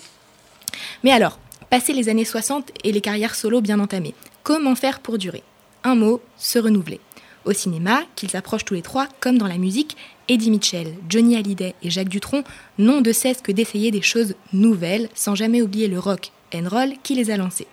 Mais 1.03 1.11
alors, 1.11 1.39
passé 1.69 1.93
les 1.93 2.09
années 2.09 2.25
60 2.25 2.71
et 2.83 2.91
les 2.91 3.01
carrières 3.01 3.35
solo 3.35 3.61
bien 3.61 3.79
entamées, 3.79 4.15
comment 4.45 4.75
faire 4.75 4.99
pour 4.99 5.17
durer 5.17 5.43
Un 5.83 5.95
mot, 5.95 6.21
se 6.37 6.59
renouveler. 6.59 7.01
Au 7.45 7.51
cinéma, 7.51 8.03
qu'ils 8.15 8.37
approchent 8.37 8.63
tous 8.63 8.75
les 8.75 8.83
trois, 8.83 9.07
comme 9.19 9.39
dans 9.39 9.47
la 9.47 9.57
musique, 9.57 9.97
Eddie 10.29 10.51
Mitchell, 10.51 10.93
Johnny 11.09 11.35
Hallyday 11.35 11.73
et 11.81 11.89
Jacques 11.89 12.09
Dutronc 12.09 12.43
n'ont 12.77 13.01
de 13.01 13.11
cesse 13.11 13.41
que 13.41 13.51
d'essayer 13.51 13.89
des 13.89 14.03
choses 14.03 14.35
nouvelles, 14.53 15.09
sans 15.15 15.33
jamais 15.35 15.63
oublier 15.63 15.87
le 15.87 15.99
rock 15.99 16.31
and 16.53 16.69
roll 16.69 16.93
qui 17.01 17.15
les 17.15 17.31
a 17.31 17.37
lancés. 17.37 17.67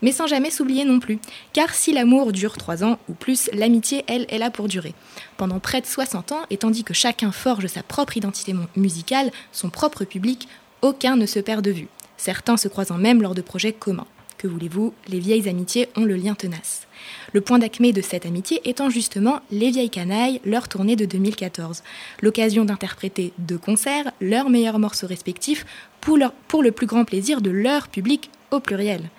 Mais 0.00 0.12
sans 0.12 0.26
jamais 0.26 0.50
s'oublier 0.50 0.86
non 0.86 0.98
plus, 0.98 1.18
car 1.52 1.74
si 1.74 1.92
l'amour 1.92 2.32
dure 2.32 2.56
trois 2.56 2.84
ans 2.84 2.98
ou 3.10 3.12
plus, 3.12 3.50
l'amitié, 3.52 4.04
elle, 4.06 4.26
est 4.30 4.38
là 4.38 4.50
pour 4.50 4.68
durer. 4.68 4.94
Pendant 5.36 5.60
près 5.60 5.82
de 5.82 5.86
60 5.86 6.32
ans, 6.32 6.42
et 6.48 6.56
tandis 6.56 6.84
que 6.84 6.94
chacun 6.94 7.32
forge 7.32 7.66
sa 7.66 7.82
propre 7.82 8.16
identité 8.16 8.54
musicale, 8.76 9.30
son 9.52 9.68
propre 9.68 10.04
public, 10.04 10.48
aucun 10.80 11.16
ne 11.16 11.26
se 11.26 11.38
perd 11.38 11.62
de 11.62 11.70
vue. 11.70 11.88
Certains 12.16 12.56
se 12.56 12.68
croisant 12.68 12.96
même 12.96 13.20
lors 13.20 13.34
de 13.34 13.42
projets 13.42 13.72
communs. 13.72 14.06
Que 14.38 14.46
voulez-vous, 14.46 14.94
les 15.08 15.18
vieilles 15.18 15.48
amitiés 15.48 15.88
ont 15.96 16.04
le 16.04 16.14
lien 16.14 16.34
tenace. 16.34 16.86
Le 17.32 17.40
point 17.40 17.58
d'acmé 17.58 17.92
de 17.92 18.00
cette 18.00 18.24
amitié 18.24 18.60
étant 18.68 18.88
justement 18.88 19.40
Les 19.50 19.70
Vieilles 19.70 19.90
Canailles, 19.90 20.40
leur 20.44 20.68
tournée 20.68 20.94
de 20.94 21.04
2014. 21.06 21.82
L'occasion 22.22 22.64
d'interpréter 22.64 23.32
de 23.38 23.56
concert 23.56 24.12
leurs 24.20 24.48
meilleurs 24.48 24.78
morceaux 24.78 25.08
respectifs 25.08 25.66
pour, 26.00 26.18
le 26.62 26.70
plus 26.72 26.86
grand 26.86 27.04
plaisir 27.04 27.40
de 27.40 27.50
leur 27.50 27.88
public 27.88 28.30
au 28.52 28.60
pluriel. 28.60 29.10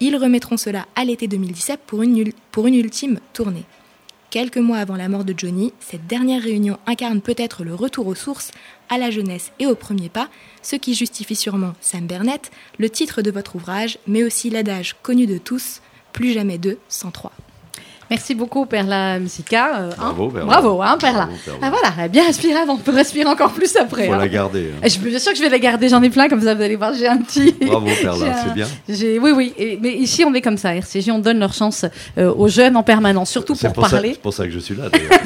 Ils 0.00 0.16
remettront 0.16 0.56
cela 0.56 0.86
à 0.94 1.04
l'été 1.04 1.26
2017 1.26 1.80
pour 1.84 2.02
une, 2.02 2.16
ul- 2.18 2.32
pour 2.52 2.68
une 2.68 2.74
ultime 2.76 3.18
tournée. 3.32 3.64
Quelques 4.30 4.58
mois 4.58 4.76
avant 4.76 4.96
la 4.96 5.08
mort 5.08 5.24
de 5.24 5.32
Johnny, 5.34 5.72
cette 5.80 6.06
dernière 6.06 6.42
réunion 6.42 6.78
incarne 6.86 7.22
peut-être 7.22 7.64
le 7.64 7.74
retour 7.74 8.06
aux 8.06 8.14
sources, 8.14 8.50
à 8.90 8.98
la 8.98 9.10
jeunesse 9.10 9.52
et 9.58 9.64
au 9.64 9.74
premier 9.74 10.10
pas, 10.10 10.28
ce 10.60 10.76
qui 10.76 10.94
justifie 10.94 11.34
sûrement 11.34 11.72
Sam 11.80 12.06
Bernett, 12.06 12.50
le 12.78 12.90
titre 12.90 13.22
de 13.22 13.30
votre 13.30 13.56
ouvrage, 13.56 13.98
mais 14.06 14.24
aussi 14.24 14.50
l'adage 14.50 14.96
connu 15.02 15.26
de 15.26 15.38
tous, 15.38 15.80
plus 16.12 16.32
jamais 16.32 16.58
deux 16.58 16.78
sans 16.90 17.10
trois. 17.10 17.32
Merci 18.10 18.34
beaucoup, 18.34 18.64
Perla 18.66 19.18
Msika. 19.18 19.66
euh, 19.80 19.90
hein. 19.92 19.94
Bravo, 19.98 20.28
Perla. 20.30 20.46
Bravo, 20.46 20.82
hein, 20.82 20.96
Perla. 21.00 21.18
Bravo, 21.26 21.32
Perla. 21.44 21.58
Ah 21.62 21.70
voilà, 21.70 21.94
elle 21.98 22.04
a 22.04 22.08
bien 22.08 22.24
respiré 22.26 22.54
avant, 22.58 22.74
on 22.74 22.78
peut 22.78 22.94
respirer 22.94 23.28
encore 23.28 23.52
plus 23.52 23.76
après. 23.76 24.06
Faut 24.06 24.14
hein. 24.14 24.18
la 24.18 24.28
garder. 24.28 24.70
hein. 24.74 24.80
Et 24.82 24.88
Je 24.88 24.94
suis 24.94 25.00
bien 25.08 25.18
sûr 25.18 25.32
que 25.32 25.38
je 25.38 25.42
vais 25.42 25.48
la 25.50 25.58
garder, 25.58 25.88
j'en 25.88 26.02
ai 26.02 26.10
plein, 26.10 26.28
comme 26.28 26.40
ça 26.42 26.54
vous 26.54 26.62
allez 26.62 26.76
voir, 26.76 26.92
j'ai 26.94 27.06
un 27.06 27.18
petit... 27.18 27.54
Bravo, 27.66 27.86
Perla, 28.00 28.26
un- 28.26 28.44
c'est 28.48 28.54
bien. 28.54 28.66
J'ai, 28.88 29.18
oui, 29.18 29.32
oui, 29.32 29.52
et- 29.58 29.78
mais 29.80 29.92
ici 29.92 30.24
on 30.24 30.32
est 30.34 30.40
comme 30.40 30.56
ça, 30.56 30.74
RCG, 30.74 31.10
on 31.12 31.18
donne 31.18 31.38
leur 31.38 31.52
chance 31.52 31.84
euh, 32.16 32.32
aux 32.34 32.48
jeunes 32.48 32.76
en 32.76 32.82
permanence, 32.82 33.30
surtout 33.30 33.54
pour, 33.54 33.72
pour, 33.72 33.84
ça, 33.84 33.90
parler. 33.96 34.12
c'est 34.14 34.22
pour 34.22 34.32
ça 34.32 34.44
que 34.46 34.50
je 34.52 34.58
suis 34.58 34.74
là, 34.74 34.84
d'ailleurs. 34.92 35.20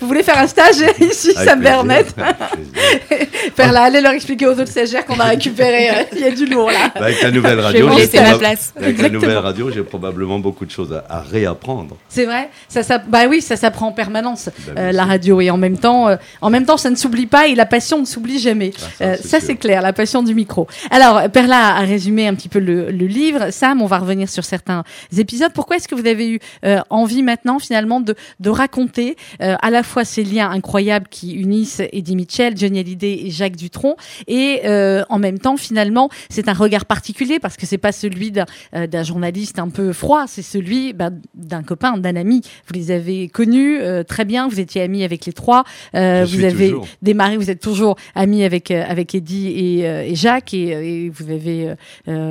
Vous 0.00 0.06
voulez 0.06 0.22
faire 0.22 0.38
un 0.38 0.46
stage 0.46 0.76
ici, 1.00 1.32
Avec 1.36 1.58
Bernett 1.60 2.14
avec 2.16 2.50
plaisir. 2.50 3.52
Perla, 3.56 3.82
allez 3.84 4.00
leur 4.00 4.12
expliquer 4.12 4.46
aux 4.46 4.52
autres 4.52 4.68
stagiaires 4.68 5.04
qu'on 5.04 5.18
a 5.18 5.24
récupéré, 5.24 5.90
euh, 5.90 5.92
il 6.12 6.20
y 6.20 6.24
a 6.24 6.30
du 6.30 6.46
lourd 6.46 6.70
là. 6.70 6.92
Bah, 6.94 7.06
Avec 7.06 7.22
la 7.22 7.30
nouvelle 7.30 7.52
Je 7.52 7.56
vais 7.58 7.62
radio, 7.66 7.88
j'ai 7.92 7.96
laisser 8.00 8.16
la 8.18 8.22
probab- 8.34 8.38
place. 8.38 8.72
Avec 8.76 8.98
la 9.02 9.08
nouvelle 9.08 9.38
radio, 9.38 9.70
j'ai 9.70 9.82
probablement 9.82 10.38
beaucoup 10.38 10.64
de 10.64 10.70
choses 10.70 10.92
à, 10.92 11.04
à 11.08 11.20
réapprendre. 11.22 11.87
Apprendre. 11.94 12.00
C'est 12.08 12.24
vrai, 12.24 12.50
ça, 12.68 12.82
ça, 12.82 12.98
bah 12.98 13.26
oui, 13.28 13.40
ça 13.40 13.56
s'apprend 13.56 13.88
en 13.88 13.92
permanence 13.92 14.48
Bah, 14.66 14.72
euh, 14.78 14.92
la 14.92 15.04
radio 15.04 15.40
et 15.40 15.50
en 15.50 15.56
même 15.56 15.78
temps, 15.78 16.08
euh, 16.08 16.16
en 16.40 16.50
même 16.50 16.64
temps, 16.66 16.76
ça 16.76 16.90
ne 16.90 16.96
s'oublie 16.96 17.26
pas 17.26 17.48
et 17.48 17.54
la 17.54 17.66
passion 17.66 17.98
ne 18.00 18.04
s'oublie 18.04 18.38
jamais. 18.38 18.72
Ah, 19.00 19.16
ça, 19.16 19.36
Euh, 19.36 19.40
c'est 19.40 19.56
clair, 19.56 19.82
la 19.82 19.92
passion 19.92 20.22
du 20.22 20.34
micro. 20.34 20.66
Alors 20.90 21.30
Perla 21.30 21.76
a 21.76 21.80
résumé 21.80 22.26
un 22.26 22.34
petit 22.34 22.48
peu 22.48 22.58
le, 22.58 22.90
le 22.90 23.06
livre. 23.06 23.50
Sam, 23.50 23.82
on 23.82 23.86
va 23.86 23.98
revenir 23.98 24.28
sur 24.28 24.44
certains 24.44 24.84
épisodes. 25.16 25.52
Pourquoi 25.54 25.76
est-ce 25.76 25.88
que 25.88 25.94
vous 25.94 26.06
avez 26.06 26.28
eu 26.30 26.38
euh, 26.64 26.80
envie 26.90 27.22
maintenant 27.22 27.58
finalement 27.58 28.00
de, 28.00 28.14
de 28.40 28.50
raconter 28.50 29.16
euh, 29.42 29.54
à 29.60 29.70
la 29.70 29.82
fois 29.82 30.04
ces 30.04 30.24
liens 30.24 30.50
incroyables 30.50 31.06
qui 31.08 31.32
unissent 31.34 31.80
Eddie 31.92 32.16
Mitchell, 32.16 32.56
Johnny 32.56 32.80
Hallyday 32.80 33.26
et 33.26 33.30
Jacques 33.30 33.56
Dutronc 33.56 33.96
et 34.26 34.60
euh, 34.64 35.04
en 35.08 35.18
même 35.18 35.38
temps 35.38 35.56
finalement 35.56 36.08
c'est 36.30 36.48
un 36.48 36.52
regard 36.52 36.84
particulier 36.84 37.38
parce 37.38 37.56
que 37.56 37.66
c'est 37.66 37.78
pas 37.78 37.92
celui 37.92 38.30
d'un 38.30 38.46
euh, 38.74 38.86
d'un 38.86 39.02
journaliste 39.02 39.58
un 39.58 39.68
peu 39.68 39.92
froid, 39.92 40.24
c'est 40.26 40.42
celui 40.42 40.92
bah, 40.92 41.10
d'un 41.34 41.62
copain, 41.62 41.77
d'un 41.78 42.16
ami. 42.16 42.42
Vous 42.66 42.74
les 42.74 42.90
avez 42.90 43.28
connus 43.28 43.78
euh, 43.80 44.02
très 44.02 44.24
bien, 44.24 44.48
vous 44.48 44.60
étiez 44.60 44.82
amis 44.82 45.04
avec 45.04 45.26
les 45.26 45.32
trois, 45.32 45.64
euh, 45.94 46.26
vous 46.28 46.44
avez 46.44 46.70
toujours. 46.70 46.88
démarré, 47.02 47.36
vous 47.36 47.50
êtes 47.50 47.60
toujours 47.60 47.96
amis 48.14 48.44
avec 48.44 48.70
euh, 48.70 48.84
avec 48.86 49.14
Eddie 49.14 49.48
et, 49.48 49.80
et 49.80 50.14
Jacques 50.14 50.52
et, 50.54 51.04
et 51.06 51.10
vous 51.10 51.30
avez 51.30 51.74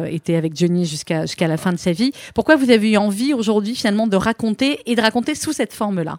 été 0.10 0.36
avec 0.36 0.56
Johnny 0.56 0.86
jusqu'à 0.86 1.22
jusqu'à 1.26 1.48
la 1.48 1.58
fin 1.58 1.72
de 1.72 1.78
sa 1.78 1.92
vie. 1.92 2.12
Pourquoi 2.36 2.56
vous 2.56 2.70
avez 2.70 2.92
eu 2.92 2.98
envie 2.98 3.34
aujourd'hui 3.34 3.76
finalement 3.76 4.08
de 4.08 4.16
raconter 4.16 4.80
et 4.86 4.96
de 4.96 5.02
raconter 5.02 5.36
sous 5.36 5.54
cette 5.54 5.74
forme-là? 5.74 6.18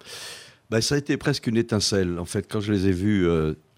Bah, 0.71 0.81
ça 0.81 0.95
a 0.97 0.99
été 0.99 1.17
presque 1.17 1.47
une 1.47 1.57
étincelle. 1.57 2.19
En 2.19 2.25
fait, 2.25 2.47
quand 2.51 2.61
je 2.61 2.73
les 2.73 2.89
ai 2.89 2.93
vus, 2.93 3.27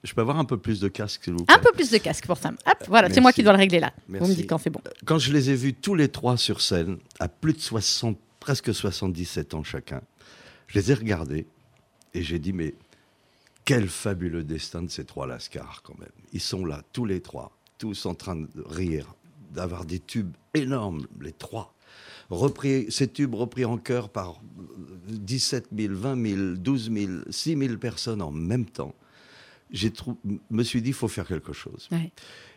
je 0.02 0.14
peux 0.14 0.20
avoir 0.20 0.38
un 0.38 0.44
peu 0.44 0.56
plus 0.56 0.80
de 0.80 0.88
casque, 0.88 1.24
s'il 1.24 1.34
vous 1.34 1.44
plaît. 1.44 1.54
Un 1.54 1.58
peu 1.58 1.72
plus 1.72 1.90
de 1.90 1.98
casque 1.98 2.26
pour 2.26 2.38
Sam. 2.38 2.56
Hop, 2.66 2.84
voilà, 2.88 3.08
c'est 3.10 3.20
moi 3.20 3.28
Merci. 3.28 3.36
qui 3.36 3.42
dois 3.44 3.52
le 3.52 3.58
régler 3.58 3.80
là. 3.80 3.92
Vous 4.08 4.14
me 4.14 4.20
Merci. 4.20 4.36
dites 4.36 4.48
quand 4.48 4.58
c'est 4.58 4.70
bon. 4.70 4.80
Quand 5.04 5.18
je 5.18 5.32
les 5.32 5.50
ai 5.50 5.54
vus 5.54 5.74
tous 5.74 5.94
les 5.94 6.08
trois 6.08 6.36
sur 6.36 6.60
scène, 6.60 6.96
à 7.18 7.28
plus 7.28 7.52
de 7.52 7.60
60, 7.60 8.16
presque 8.40 8.74
77 8.74 9.54
ans 9.54 9.62
chacun, 9.62 10.02
je 10.66 10.78
les 10.78 10.90
ai 10.90 10.94
regardés 10.94 11.46
et 12.14 12.22
j'ai 12.22 12.38
dit, 12.38 12.52
mais 12.52 12.74
quel 13.64 13.88
fabuleux 13.88 14.42
destin 14.42 14.82
de 14.82 14.90
ces 14.90 15.04
trois 15.04 15.26
lascars 15.26 15.82
quand 15.84 15.98
même. 15.98 16.08
Ils 16.32 16.40
sont 16.40 16.64
là, 16.64 16.82
tous 16.92 17.04
les 17.04 17.20
trois, 17.20 17.52
tous 17.78 18.06
en 18.06 18.14
train 18.14 18.36
de 18.36 18.48
rire, 18.66 19.14
d'avoir 19.52 19.84
des 19.84 20.00
tubes 20.00 20.32
énormes, 20.54 21.06
les 21.20 21.32
trois. 21.32 21.74
Repris, 22.30 22.90
ces 22.90 23.08
tubes 23.08 23.34
repris 23.34 23.64
en 23.64 23.76
chœur 23.76 24.08
par 24.08 24.40
17 25.08 25.68
000, 25.76 25.94
20 25.94 26.26
000, 26.28 26.56
12 26.56 26.92
000, 26.92 27.12
6 27.30 27.56
000 27.56 27.76
personnes 27.76 28.22
en 28.22 28.30
même 28.30 28.66
temps. 28.66 28.94
J'ai 29.72 29.90
trou- 29.90 30.18
me 30.50 30.62
suis 30.62 30.82
dit, 30.82 30.88
il 30.90 30.94
faut 30.94 31.08
faire 31.08 31.26
quelque 31.26 31.52
chose. 31.52 31.88
Ouais. 31.92 32.10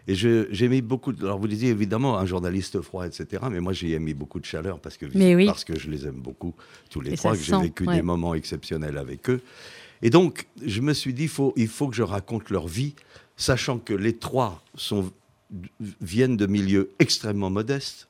Et 0.08 0.16
j'ai 0.16 0.68
mis 0.68 0.82
beaucoup 0.82 1.14
de... 1.14 1.24
Alors 1.24 1.40
vous 1.40 1.48
disiez 1.48 1.70
évidemment 1.70 2.18
un 2.18 2.26
journaliste 2.26 2.82
froid, 2.82 3.06
etc. 3.08 3.44
Mais 3.50 3.60
moi 3.62 3.72
j'y 3.72 3.94
ai 3.94 4.00
mis 4.00 4.14
beaucoup 4.14 4.40
de 4.40 4.46
chaleur 4.46 4.80
parce 4.80 4.98
que, 4.98 5.06
Mais 5.16 5.34
oui. 5.36 5.46
parce 5.46 5.64
que 5.64 5.80
je 5.80 5.90
les 5.90 6.06
aime 6.08 6.20
beaucoup, 6.20 6.54
tous 6.90 7.00
les 7.02 7.14
Et 7.14 7.16
trois, 7.16 7.34
que 7.38 7.42
j'ai 7.44 7.58
vécu 7.58 7.86
ouais. 7.86 7.96
des 7.96 8.02
moments 8.02 8.34
exceptionnels 8.34 8.98
avec 8.98 9.30
eux. 9.30 9.42
Et 10.02 10.10
donc 10.10 10.48
je 10.66 10.82
me 10.82 10.94
suis 10.94 11.14
dit, 11.14 11.28
faut, 11.30 11.54
il 11.56 11.70
faut 11.70 11.88
que 11.88 11.96
je 11.96 12.04
raconte 12.04 12.50
leur 12.50 12.68
vie, 12.68 12.96
sachant 13.38 13.80
que 13.80 13.94
les 13.94 14.18
trois 14.18 14.62
sont, 14.76 15.12
viennent 16.02 16.36
de 16.36 16.48
milieux 16.48 16.92
extrêmement 17.00 17.50
modestes, 17.50 18.10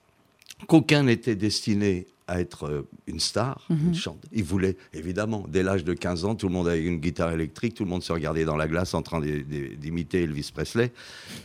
qu'aucun 0.67 1.03
n'était 1.03 1.35
destiné 1.35 2.07
à 2.27 2.39
être 2.39 2.67
euh, 2.67 2.87
une 3.07 3.19
star, 3.19 3.65
Mhm. 3.69 3.87
une 3.87 3.95
chante. 3.95 4.23
Ils 4.31 4.43
voulaient, 4.43 4.77
évidemment, 4.93 5.45
dès 5.49 5.61
l'âge 5.63 5.83
de 5.83 5.93
15 5.93 6.23
ans, 6.25 6.35
tout 6.35 6.47
le 6.47 6.53
monde 6.53 6.67
avait 6.67 6.81
une 6.83 6.97
guitare 6.99 7.31
électrique, 7.31 7.73
tout 7.75 7.83
le 7.83 7.89
monde 7.89 8.03
se 8.03 8.13
regardait 8.13 8.45
dans 8.45 8.55
la 8.55 8.67
glace 8.67 8.93
en 8.93 9.01
train 9.01 9.19
d'im- 9.19 9.43
d'imiter 9.77 10.23
Elvis 10.23 10.51
Presley, 10.53 10.91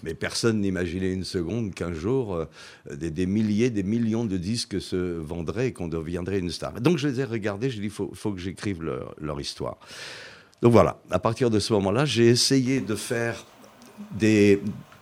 mais 0.02 0.14
personne 0.14 0.60
n'imaginait 0.60 1.12
une 1.12 1.24
seconde 1.24 1.74
qu'un 1.74 1.92
jour, 1.92 2.34
euh, 2.34 2.44
des, 2.94 3.10
des 3.10 3.26
milliers, 3.26 3.70
des 3.70 3.82
millions 3.82 4.24
de 4.24 4.36
disques 4.36 4.80
se 4.80 4.96
vendraient 5.18 5.68
et 5.68 5.72
qu'on 5.72 5.88
deviendrait 5.88 6.38
une 6.38 6.50
star. 6.50 6.80
Donc 6.80 6.98
je 6.98 7.08
les 7.08 7.20
ai 7.20 7.24
regardés, 7.24 7.70
je 7.70 7.78
dis, 7.78 7.84
il 7.86 7.90
faut, 7.90 8.10
faut 8.14 8.32
que 8.32 8.40
j'écrive 8.40 8.82
leur, 8.82 9.14
leur 9.20 9.40
histoire. 9.40 9.78
Donc 10.62 10.72
voilà, 10.72 11.00
à 11.10 11.18
partir 11.18 11.50
de 11.50 11.58
ce 11.58 11.72
moment-là, 11.72 12.04
j'ai 12.04 12.26
essayé 12.26 12.80
de 12.80 12.94
faire 12.94 13.44
des, 14.12 14.60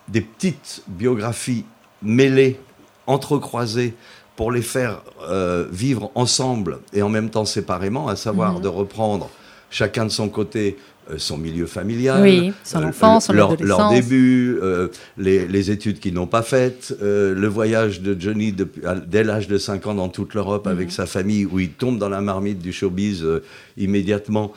des 0.08 0.20
petites 0.22 0.82
biographies 0.88 1.64
mêlées, 2.02 2.58
entrecroisées, 3.06 3.94
pour 4.36 4.52
les 4.52 4.62
faire 4.62 5.00
euh, 5.22 5.66
vivre 5.70 6.10
ensemble 6.14 6.78
et 6.92 7.02
en 7.02 7.08
même 7.08 7.30
temps 7.30 7.46
séparément, 7.46 8.08
à 8.08 8.16
savoir 8.16 8.60
de 8.60 8.68
reprendre 8.68 9.30
chacun 9.70 10.04
de 10.04 10.10
son 10.10 10.28
côté 10.28 10.76
son 11.18 11.38
milieu 11.38 11.66
familial, 11.66 12.22
Oui, 12.22 12.52
son 12.64 12.82
euh, 12.82 12.86
enfance, 12.88 13.26
son 13.26 13.32
leur, 13.32 13.52
adolescence. 13.52 13.78
leur 13.78 13.90
début, 13.90 14.58
euh, 14.62 14.88
les, 15.18 15.46
les 15.46 15.70
études 15.70 16.00
qu'ils 16.00 16.14
n'ont 16.14 16.26
pas 16.26 16.42
faites, 16.42 16.96
euh, 17.02 17.34
le 17.34 17.46
voyage 17.46 18.00
de 18.00 18.16
Johnny 18.18 18.52
depuis- 18.52 18.82
dès 19.06 19.22
l'âge 19.24 19.46
de 19.48 19.58
5 19.58 19.86
ans 19.86 19.94
dans 19.94 20.08
toute 20.08 20.34
l'Europe 20.34 20.66
Mhm. 20.66 20.72
avec 20.72 20.90
sa 20.92 21.06
famille, 21.06 21.44
où 21.46 21.60
il 21.60 21.70
tombe 21.70 21.98
dans 21.98 22.08
la 22.08 22.20
marmite 22.20 22.58
du 22.58 22.72
showbiz 22.72 23.22
euh, 23.22 23.42
immédiatement 23.76 24.52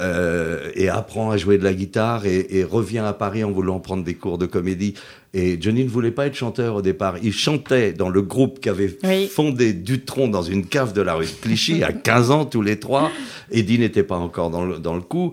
euh, 0.00 0.70
et 0.74 0.88
apprend 0.88 1.30
à 1.30 1.36
jouer 1.36 1.56
de 1.56 1.64
la 1.64 1.72
guitare 1.72 2.26
et, 2.26 2.46
et 2.58 2.64
revient 2.64 2.98
à 2.98 3.12
Paris 3.12 3.44
en 3.44 3.52
voulant 3.52 3.78
prendre 3.78 4.02
des 4.02 4.14
cours 4.14 4.38
de 4.38 4.46
comédie. 4.46 4.94
Et 5.34 5.56
Johnny 5.60 5.84
ne 5.84 5.88
voulait 5.88 6.10
pas 6.10 6.26
être 6.26 6.34
chanteur 6.34 6.74
au 6.76 6.82
départ. 6.82 7.16
Il 7.22 7.32
chantait 7.32 7.92
dans 7.92 8.08
le 8.08 8.20
groupe 8.22 8.60
qu'avait 8.60 8.96
Oui. 9.04 9.28
fondé 9.28 9.72
Dutronc 9.72 10.28
dans 10.28 10.42
une 10.42 10.66
cave 10.66 10.92
de 10.92 11.00
la 11.02 11.14
rue 11.14 11.26
de 11.26 11.30
Clichy 11.40 11.82
à 11.84 11.92
15 11.92 12.30
ans 12.30 12.44
tous 12.44 12.62
les 12.62 12.78
trois. 12.80 13.10
Eddie 13.52 13.78
n'était 13.78 14.02
pas 14.02 14.16
encore 14.16 14.50
dans 14.50 14.64
le, 14.64 14.78
dans 14.78 14.94
le 14.94 15.00
coup. 15.00 15.32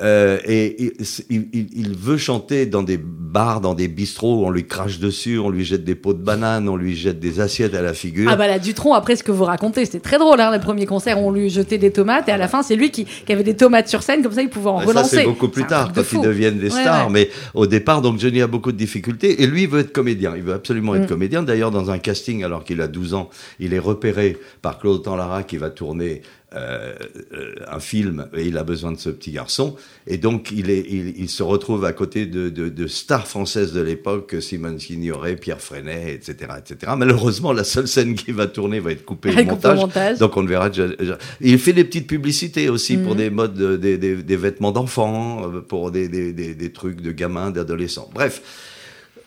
Euh, 0.00 0.38
et 0.46 0.90
il, 1.28 1.68
il- 1.74 1.94
veut 1.96 2.16
chanter 2.16 2.64
dans 2.64 2.82
des 2.82 2.96
bars, 2.98 3.60
dans 3.60 3.74
des 3.74 3.88
bistrots, 3.88 4.46
on 4.46 4.50
lui 4.50 4.66
crache 4.66 4.98
dessus, 4.98 5.38
on 5.38 5.50
lui 5.50 5.64
jette 5.66 5.84
des 5.84 5.94
pots 5.94 6.14
de 6.14 6.22
bananes, 6.22 6.66
on 6.68 6.76
lui 6.76 6.96
jette 6.96 7.20
des 7.20 7.40
assiettes 7.40 7.74
à 7.74 7.82
la 7.82 7.92
figure. 7.92 8.30
Ah 8.32 8.36
bah 8.36 8.46
là, 8.46 8.58
Dutronc, 8.58 8.94
après 8.94 9.16
ce 9.16 9.22
que 9.22 9.32
vous 9.32 9.44
racontez, 9.44 9.84
c'était 9.84 10.00
très 10.00 10.16
drôle. 10.18 10.40
Hein, 10.40 10.50
le 10.50 10.60
premier 10.60 10.86
concert, 10.86 11.18
on 11.20 11.30
lui 11.30 11.50
jetait 11.50 11.76
des 11.76 11.90
tomates 11.92 12.26
et 12.28 12.32
à 12.32 12.38
la 12.38 12.48
fin, 12.48 12.62
c'est 12.62 12.74
lui 12.74 12.90
qui, 12.90 13.04
qui 13.04 13.32
avait 13.32 13.42
des 13.44 13.54
tomates 13.54 13.88
sur 13.88 14.02
scène, 14.02 14.22
comme 14.22 14.32
ça, 14.32 14.40
il 14.42 14.48
pouvait 14.48 14.70
en 14.70 14.78
relancer. 14.78 15.10
Ça, 15.16 15.16
c'est 15.18 15.24
beaucoup 15.24 15.48
plus 15.48 15.66
tard, 15.66 15.92
de 15.92 16.00
quand 16.00 16.12
ils 16.12 16.20
deviennent 16.22 16.58
des 16.58 16.70
stars. 16.70 17.08
ouais. 17.08 17.12
Mais 17.12 17.30
au 17.52 17.66
départ, 17.66 18.00
donc 18.00 18.18
Johnny 18.18 18.40
a 18.40 18.46
beaucoup 18.46 18.72
de 18.72 18.78
difficultés. 18.78 19.42
Et 19.42 19.46
lui, 19.46 19.64
il 19.64 19.68
veut 19.68 19.80
être 19.80 19.92
comédien. 19.92 20.32
Il 20.34 20.42
veut 20.42 20.54
absolument 20.54 20.94
être 20.94 21.04
Mm. 21.04 21.06
comédien. 21.08 21.42
D'ailleurs, 21.42 21.70
dans 21.70 21.90
un 21.90 21.98
casting, 21.98 22.42
alors 22.44 22.64
qu'il 22.64 22.80
a 22.80 22.88
12 22.88 23.12
ans, 23.12 23.28
il 23.60 23.74
est 23.74 23.78
repéré 23.78 24.38
par 24.62 24.78
Claude 24.78 25.02
Tanlara 25.02 25.42
qui 25.42 25.58
va 25.58 25.68
tourner 25.68 26.22
euh, 26.54 26.94
euh, 27.34 27.54
un 27.68 27.80
film 27.80 28.28
et 28.36 28.44
il 28.46 28.56
a 28.58 28.64
besoin 28.64 28.92
de 28.92 28.98
ce 28.98 29.10
petit 29.10 29.30
garçon. 29.32 29.76
Et 30.06 30.18
donc, 30.18 30.50
il, 30.50 30.70
est, 30.70 30.84
il, 30.88 31.14
il 31.18 31.28
se 31.28 31.42
retrouve 31.42 31.84
à 31.84 31.92
côté 31.92 32.26
de, 32.26 32.48
de, 32.48 32.68
de 32.68 32.86
stars 32.86 33.26
françaises 33.26 33.72
de 33.72 33.80
l'époque, 33.80 34.36
Simone 34.40 34.78
Signoret, 34.78 35.36
Pierre 35.36 35.60
Freinet, 35.60 36.12
etc., 36.14 36.52
etc. 36.58 36.92
Malheureusement, 36.96 37.52
la 37.52 37.64
seule 37.64 37.88
scène 37.88 38.14
qui 38.14 38.32
va 38.32 38.46
tourner 38.46 38.80
va 38.80 38.92
être 38.92 39.04
coupée 39.04 39.30
au 39.30 39.44
montage. 39.44 39.78
montage. 39.78 40.18
Donc 40.18 40.36
on 40.36 40.42
ne 40.42 40.48
verra 40.48 40.68
déjà. 40.68 40.88
déjà. 40.88 41.18
Il 41.40 41.58
fait 41.58 41.72
des 41.72 41.84
petites 41.84 42.06
publicités 42.06 42.68
aussi 42.68 42.96
pour 42.96 43.12
Mhm. 43.12 43.18
des 43.18 43.30
modes, 43.30 43.54
de- 43.54 43.76
des, 43.76 43.98
des- 43.98 44.22
des 44.22 44.36
vêtements 44.36 44.72
d'enfants, 44.72 45.50
euh, 45.52 45.60
pour 45.60 45.90
des, 45.90 46.72
trucs 46.72 47.00
de 47.00 47.12
gamins, 47.12 47.50
d'adolescents. 47.50 48.10
Bref, 48.14 48.42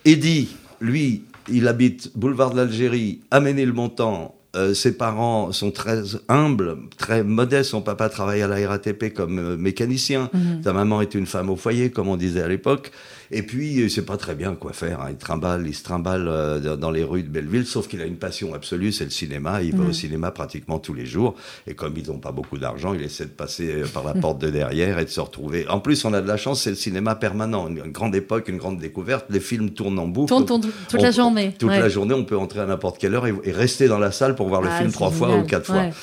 Eddie, 0.06 0.50
lui, 0.82 1.24
il 1.50 1.68
habite 1.68 2.12
boulevard 2.16 2.52
de 2.52 2.58
l'Algérie, 2.58 3.22
Aménée-le-Montant. 3.32 4.36
Euh, 4.56 4.74
ses 4.74 4.98
parents 4.98 5.52
sont 5.52 5.72
très 5.72 6.02
humbles, 6.30 6.78
très 6.98 7.24
modestes. 7.24 7.72
Son 7.72 7.82
papa 7.82 8.10
travaille 8.10 8.42
à 8.42 8.48
la 8.48 8.68
RATP 8.68 9.14
comme 9.14 9.40
euh, 9.40 9.58
mécanicien. 9.58 10.30
Mhm. 10.34 10.64
Sa 10.64 10.74
maman 10.74 11.02
est 11.02 11.14
une 11.14 11.26
femme 11.26 11.50
au 11.50 11.56
foyer, 11.56 11.92
comme 11.92 12.08
on 12.08 12.18
disait 12.18 12.42
à 12.42 12.48
l'époque. 12.48 12.92
Et 13.32 13.42
puis, 13.44 13.74
il 13.74 13.90
sait 13.92 14.04
pas 14.06 14.18
très 14.18 14.36
bien 14.36 14.56
quoi 14.56 14.74
faire. 14.74 15.02
hein. 15.02 15.08
Il 15.12 15.18
trimballe, 15.18 15.66
il 15.68 15.74
se 15.74 15.84
trimballe 15.84 16.28
euh, 16.28 16.76
dans- 16.78 16.92
les 16.92 17.04
rues 17.04 17.24
de 17.24 17.30
Belleville, 17.30 17.66
sauf 17.66 17.88
qu'il 17.88 18.02
a 18.02 18.06
une 18.06 18.18
passion 18.18 18.54
absolue, 18.54 18.92
c'est 18.92 19.04
le 19.06 19.10
cinéma. 19.10 19.62
Il 19.64 19.76
va 19.76 19.86
au 19.86 19.92
cinéma 19.94 20.32
pratiquement 20.32 20.80
tous 20.80 20.94
les 20.94 21.06
jours. 21.06 21.36
Et 21.68 21.74
comme 21.74 21.94
ils 21.98 22.08
n'ont 22.08 22.20
pas 22.20 22.32
beaucoup 22.32 22.58
d'argent, 22.58 22.94
il 22.94 23.02
essaie 23.02 23.26
de 23.26 23.30
passer 23.32 23.82
euh, 23.82 23.86
par 23.88 24.04
la 24.04 24.14
porte 24.22 24.40
de 24.40 24.50
derrière 24.50 25.00
et 25.00 25.06
de 25.06 25.10
se 25.10 25.20
retrouver. 25.20 25.68
En 25.68 25.80
plus, 25.80 26.06
on 26.06 26.14
a 26.14 26.22
de 26.22 26.28
la 26.28 26.38
chance, 26.38 26.62
c'est 26.62 26.70
le 26.70 26.76
cinéma 26.76 27.16
permanent. 27.16 27.68
Une, 27.68 27.78
une 27.86 27.92
grande 27.92 28.16
époque, 28.16 28.48
une 28.48 28.58
grande 28.58 28.78
découverte. 28.80 29.26
Les 29.30 29.40
films 29.40 29.72
tournent 29.72 30.00
en 30.00 30.08
boucle. 30.08 30.30
Tourne, 30.30 30.46
tourne 30.46 30.62
toute 30.90 31.02
la 31.02 31.12
journée. 31.12 31.54
Toute 31.58 31.70
ouais. 31.70 31.80
la 31.80 31.90
journée, 31.90 32.14
on 32.14 32.24
peut 32.26 32.38
entrer 32.38 32.60
à 32.62 32.66
n'importe 32.66 32.98
quelle 33.00 33.16
heure 33.16 33.28
et, 33.28 33.34
et 33.44 33.52
rester 33.52 33.88
dans 33.88 34.00
la 34.00 34.12
salle 34.12 34.36
pour 34.36 34.48
voir 34.48 34.62
le 34.62 34.70
Ah, 34.72 34.78
film 34.78 34.90
c'est 34.90 34.96
trois 34.96 35.12
fois 35.12 35.36
ou 35.38 35.44
quatre 35.44 35.72
Ouais. 35.74 35.92
fois. 35.92 35.98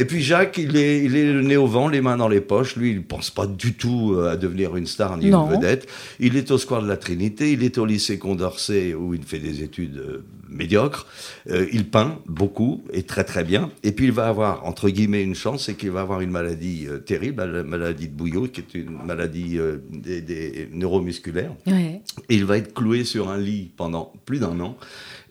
Et 0.00 0.06
puis 0.06 0.22
Jacques, 0.22 0.56
il 0.56 0.76
est, 0.76 1.04
il 1.04 1.14
est 1.14 1.30
le 1.30 1.42
nez 1.42 1.58
au 1.58 1.66
vent, 1.66 1.86
les 1.86 2.00
mains 2.00 2.16
dans 2.16 2.28
les 2.28 2.40
poches. 2.40 2.74
Lui, 2.76 2.90
il 2.90 3.02
pense 3.02 3.30
pas 3.30 3.46
du 3.46 3.74
tout 3.74 4.14
euh, 4.14 4.32
à 4.32 4.36
devenir 4.38 4.74
une 4.74 4.86
star 4.86 5.18
ni 5.18 5.28
Non. 5.28 5.46
une 5.46 5.56
vedette. 5.56 5.86
Il 6.20 6.36
est 6.38 6.50
au 6.50 6.56
square 6.56 6.82
de 6.82 6.88
la 6.88 6.96
Trinité, 6.96 7.52
il 7.52 7.62
est 7.62 7.76
au 7.76 7.84
lycée 7.84 8.18
Condorcet 8.18 8.94
où 8.94 9.12
il 9.12 9.22
fait 9.22 9.38
des 9.40 9.62
études 9.62 9.98
euh, 9.98 10.24
médiocres. 10.48 11.06
Euh, 11.50 11.66
il 11.72 11.84
peint 11.84 12.18
beaucoup 12.26 12.82
et 12.94 13.02
très 13.02 13.24
très 13.24 13.44
bien. 13.44 13.70
Et 13.82 13.92
puis 13.92 14.06
il 14.06 14.12
va 14.12 14.28
avoir, 14.28 14.64
entre 14.66 14.88
guillemets, 14.88 15.22
une 15.22 15.34
chance, 15.34 15.66
c'est 15.66 15.74
qu'il 15.74 15.90
va 15.90 16.00
avoir 16.00 16.22
une 16.22 16.30
maladie 16.30 16.86
euh, 16.88 16.98
terrible, 16.98 17.44
la 17.44 17.62
maladie 17.62 18.08
de 18.08 18.14
Bouillot, 18.14 18.48
qui 18.48 18.60
est 18.60 18.74
une 18.74 18.96
maladie 19.04 19.58
euh, 19.58 19.78
des, 19.90 20.22
des 20.22 20.68
neuromusculaires. 20.72 21.52
Ouais. 21.66 22.00
Et 22.30 22.36
il 22.36 22.44
va 22.46 22.56
être 22.56 22.72
cloué 22.72 23.04
sur 23.04 23.28
un 23.28 23.38
lit 23.38 23.70
pendant 23.76 24.12
plus 24.24 24.38
d'un 24.38 24.58
an. 24.60 24.76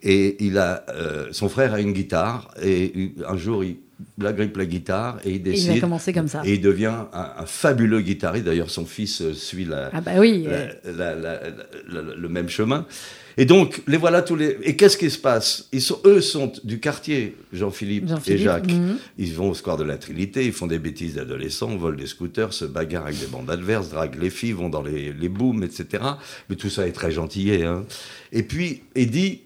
Et 0.04 0.44
il 0.46 0.58
a, 0.58 0.86
euh, 0.90 1.28
son 1.32 1.50
frère 1.50 1.74
a 1.74 1.80
une 1.82 1.94
guitare. 1.94 2.52
Et 2.64 3.12
un 3.28 3.38
jour, 3.38 3.64
il, 3.64 3.78
la 4.18 4.32
grippe 4.32 4.56
la 4.58 4.66
guitare 4.66 5.20
et 5.26 5.30
il 5.32 5.34
Et 5.34 5.36
il 5.38 5.44
décide. 5.44 5.72
a 5.72 5.80
commencé 5.82 6.14
comme 6.14 6.28
ça. 6.30 6.42
Et 6.46 6.54
il 6.54 6.62
devient 6.62 6.94
un, 7.14 7.32
un 7.38 7.46
fabuleux 7.46 8.02
guitariste. 8.02 8.46
D'ailleurs, 8.46 8.70
son 8.70 8.86
fils 8.86 9.32
suit 9.34 9.66
la, 9.66 9.90
Ah 9.94 10.00
bah 10.02 10.12
oui. 10.20 10.44
la- 10.48 10.52
euh, 10.52 10.68
la- 10.86 11.16
la- 11.16 11.40
la- 11.42 12.02
la- 12.02 12.16
le 12.16 12.30
même 12.30 12.48
chemin. 12.50 12.86
Et 13.38 13.46
donc, 13.46 13.82
les 13.88 13.96
voilà 13.96 14.22
tous 14.22 14.36
les. 14.36 14.58
Et 14.64 14.76
qu'est-ce 14.76 14.98
qui 14.98 15.10
se 15.10 15.18
passe? 15.18 15.70
Ils 15.72 15.82
sont, 15.82 16.00
eux 16.06 16.20
sont 16.20 16.52
du 16.66 16.80
quartier, 16.82 17.38
Jean-Philippe 17.54 18.10
et 18.28 18.38
Jacques. 18.38 18.72
mhm. 18.72 18.98
Ils 19.18 19.34
vont 19.34 19.52
au 19.52 19.54
square 19.54 19.78
de 19.78 19.86
la 19.86 19.98
Trinité, 19.98 20.46
ils 20.46 20.52
font 20.52 20.68
des 20.68 20.80
bêtises 20.80 21.16
d'adolescents, 21.16 21.74
volent 21.78 21.96
des 21.98 22.08
scooters, 22.08 22.52
se 22.52 22.66
bagarrent 22.66 23.06
avec 23.06 23.20
des 23.20 23.28
bandes 23.28 23.50
adverses, 23.50 23.90
draguent 23.90 24.20
les 24.22 24.30
filles, 24.30 24.52
vont 24.54 24.68
dans 24.68 24.82
les, 24.82 25.14
les 25.14 25.30
booms, 25.30 25.64
etc. 25.64 26.04
Mais 26.50 26.58
tout 26.58 26.70
ça 26.70 26.86
est 26.86 26.92
très 26.92 27.12
gentillé. 27.12 27.64
Hein. 27.64 27.86
Et 28.34 28.44
puis, 28.44 28.82
Eddie, 28.96 29.42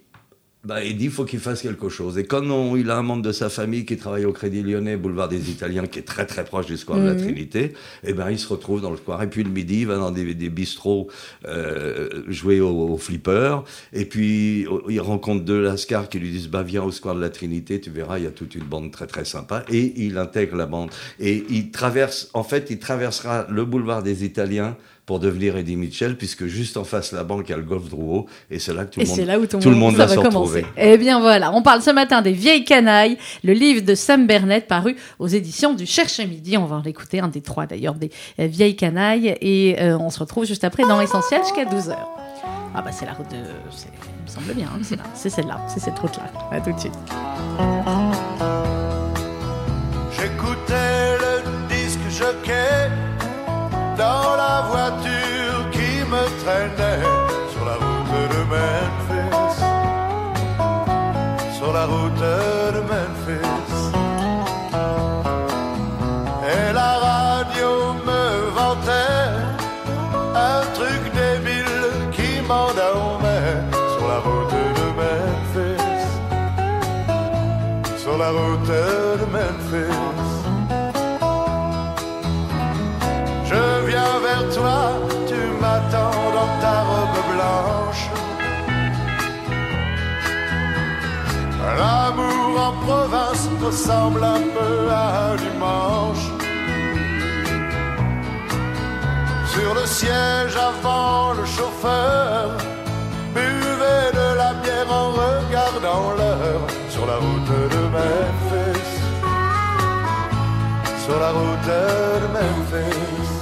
bah, 0.65 0.81
il 0.81 1.09
faut 1.11 1.25
qu'il 1.25 1.39
fasse 1.39 1.61
quelque 1.61 1.89
chose. 1.89 2.17
Et 2.17 2.25
quand 2.25 2.43
on- 2.49 2.77
il 2.77 2.89
a 2.89 2.97
un 2.97 3.01
membre 3.01 3.21
de 3.21 3.33
sa 3.33 3.49
famille 3.49 3.83
qui 3.85 3.97
travaille 3.97 4.23
au 4.23 4.31
Crédit 4.31 4.63
Lyonnais, 4.63 4.95
boulevard 4.95 5.27
des 5.27 5.49
Italiens, 5.51 5.85
qui 5.87 5.99
est 5.99 6.03
très 6.03 6.25
très 6.25 6.45
proche 6.45 6.67
du 6.67 6.77
square 6.77 6.99
de 6.99 7.05
la 7.05 7.15
Trinité, 7.15 7.73
et 8.05 8.13
ben 8.13 8.31
il 8.31 8.39
se 8.39 8.47
retrouve 8.47 8.79
dans 8.81 8.91
le 8.91 8.95
square. 8.97 9.21
Et 9.23 9.27
puis 9.29 9.43
le 9.43 9.49
midi, 9.49 9.81
il 9.81 9.87
va 9.87 9.97
dans 9.97 10.11
des, 10.11 10.33
des 10.33 10.49
bistrots 10.49 11.09
euh, 11.45 12.23
jouer 12.29 12.61
au, 12.61 12.69
au 12.93 12.97
flipper. 12.97 13.57
Et 13.91 14.05
puis 14.05 14.65
il 14.89 15.01
rencontre 15.01 15.43
deux 15.43 15.61
lascars 15.61 16.07
qui 16.07 16.19
lui 16.19 16.31
disent 16.31 16.47
bah 16.49 16.63
viens 16.63 16.83
au 16.83 16.91
square 16.91 17.15
de 17.15 17.21
la 17.21 17.29
Trinité, 17.29 17.81
tu 17.81 17.89
verras, 17.89 18.17
il 18.19 18.23
y 18.23 18.27
a 18.27 18.31
toute 18.31 18.55
une 18.55 18.63
bande 18.63 18.91
très 18.91 19.07
très 19.07 19.25
sympa. 19.25 19.65
Et 19.69 19.93
il 20.05 20.17
intègre 20.17 20.55
la 20.55 20.65
bande. 20.65 20.91
Et 21.19 21.43
il 21.49 21.71
traverse, 21.71 22.29
en 22.33 22.43
fait, 22.43 22.67
il 22.69 22.79
traversera 22.79 23.47
le 23.49 23.65
boulevard 23.65 24.01
des 24.03 24.23
Italiens 24.23 24.77
pour 25.05 25.19
devenir 25.19 25.57
Eddie 25.57 25.75
Mitchell, 25.75 26.17
puisque 26.17 26.45
juste 26.45 26.77
en 26.77 26.85
face 26.85 27.11
de 27.11 27.17
la 27.17 27.23
banque, 27.23 27.45
il 27.47 27.51
y 27.51 27.53
a 27.53 27.57
le 27.57 27.63
golf 27.63 27.89
Drouot, 27.89 28.25
et 28.49 28.59
c'est 28.59 28.73
là 28.73 28.85
que 28.85 28.93
tout 28.93 28.99
le 29.01 29.05
monde, 29.05 29.15
c'est 29.15 29.25
là 29.25 29.39
où 29.39 29.45
tout, 29.45 29.59
tout 29.59 29.69
le 29.69 29.75
monde 29.75 29.97
ça 29.97 30.05
va 30.05 30.07
se 30.07 30.15
commencer. 30.15 30.35
retrouver. 30.37 30.65
Eh 30.77 30.97
bien 30.97 31.19
voilà, 31.19 31.51
on 31.53 31.61
parle 31.61 31.81
ce 31.81 31.91
matin 31.91 32.21
des 32.21 32.31
vieilles 32.31 32.63
canailles, 32.63 33.17
le 33.43 33.53
livre 33.53 33.81
de 33.81 33.95
Sam 33.95 34.27
Bernett 34.27 34.67
paru 34.67 34.95
aux 35.19 35.27
éditions 35.27 35.73
du 35.73 35.85
Cherche 35.85 36.19
Midi. 36.19 36.57
On 36.57 36.65
va 36.65 36.77
en 36.77 36.83
écouter 36.83 37.19
un 37.19 37.27
des 37.27 37.41
trois 37.41 37.65
d'ailleurs 37.65 37.95
des 37.95 38.11
euh, 38.39 38.47
vieilles 38.47 38.77
canailles 38.77 39.35
et 39.41 39.75
euh, 39.81 39.97
on 39.97 40.09
se 40.09 40.19
retrouve 40.19 40.45
juste 40.45 40.63
après 40.63 40.83
dans 40.83 40.99
l'essentiel 40.99 41.41
jusqu'à 41.41 41.65
12h. 41.65 41.97
Ah 42.75 42.81
bah 42.81 42.91
c'est 42.91 43.05
la 43.05 43.13
route 43.13 43.29
de... 43.29 43.37
Il 43.37 44.23
me 44.23 44.27
semble 44.27 44.53
bien, 44.53 44.67
hein, 44.73 44.79
c'est 44.81 44.95
là, 44.95 45.03
c'est 45.13 45.29
celle-là, 45.29 45.59
c'est 45.67 45.79
cette 45.79 45.99
route-là. 45.99 46.31
À 46.51 46.61
tout 46.61 46.71
de 46.71 46.79
suite. 46.79 46.93
J'écoutais 50.17 51.17
le 51.19 51.67
disque 51.69 51.99
jockey 52.09 52.62
dans 53.97 54.35
la 54.35 54.61
voiture 54.71 55.69
qui 55.71 56.03
me 56.11 56.23
traînait 56.43 57.03
sur 57.51 57.63
la 57.65 57.75
route 57.83 58.13
de 58.33 58.41
Memphis. 58.53 59.57
Sur 61.57 61.71
la 61.73 61.85
route 61.85 62.25
de 62.75 62.81
Memphis. 62.91 63.83
Et 66.53 66.73
la 66.73 66.93
radio 67.09 67.69
me 68.07 68.23
vantait 68.57 69.31
un 70.35 70.61
truc 70.77 71.01
débile 71.13 71.91
qui 72.11 72.41
m'endormait 72.47 73.61
sur 73.93 74.05
la 74.07 74.19
route 74.25 74.55
de 74.79 74.87
Memphis. 74.99 76.07
Sur 77.97 78.17
la 78.17 78.29
route 78.31 78.72
En 92.55 92.71
province 92.85 93.49
ressemble 93.61 94.23
un 94.23 94.41
peu 94.41 94.89
à 94.89 95.31
un 95.31 95.35
dimanche. 95.35 96.25
Sur 99.47 99.73
le 99.73 99.85
siège 99.85 100.55
avant, 100.55 101.33
le 101.33 101.45
chauffeur 101.45 102.57
buvait 103.33 104.11
de 104.13 104.37
la 104.37 104.53
bière 104.61 104.91
en 104.91 105.11
regardant 105.11 106.11
l'heure 106.17 106.67
sur 106.89 107.05
la 107.05 107.17
route 107.17 107.53
de 107.75 107.81
Memphis. 107.95 108.91
Sur 111.05 111.19
la 111.19 111.31
route 111.31 111.67
de 111.67 112.27
Memphis. 112.35 113.33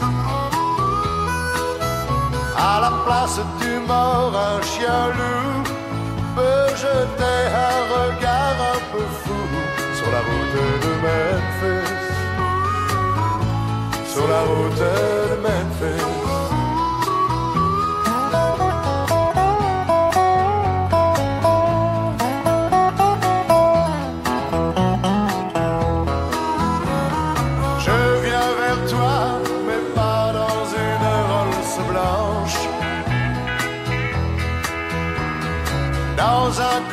À 2.57 2.79
la 2.81 2.91
place 3.05 3.39
du 3.59 3.79
mort, 3.87 4.33
un 4.35 4.61
chien 4.61 5.07
loup 5.17 5.60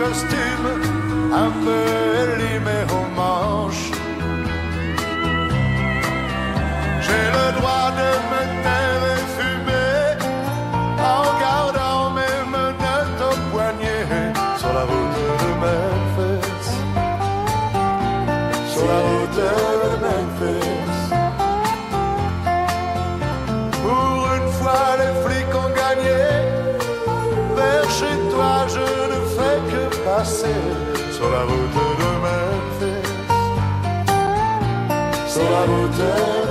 un 0.08 0.37
Sur 35.68 35.76
la 35.98 36.47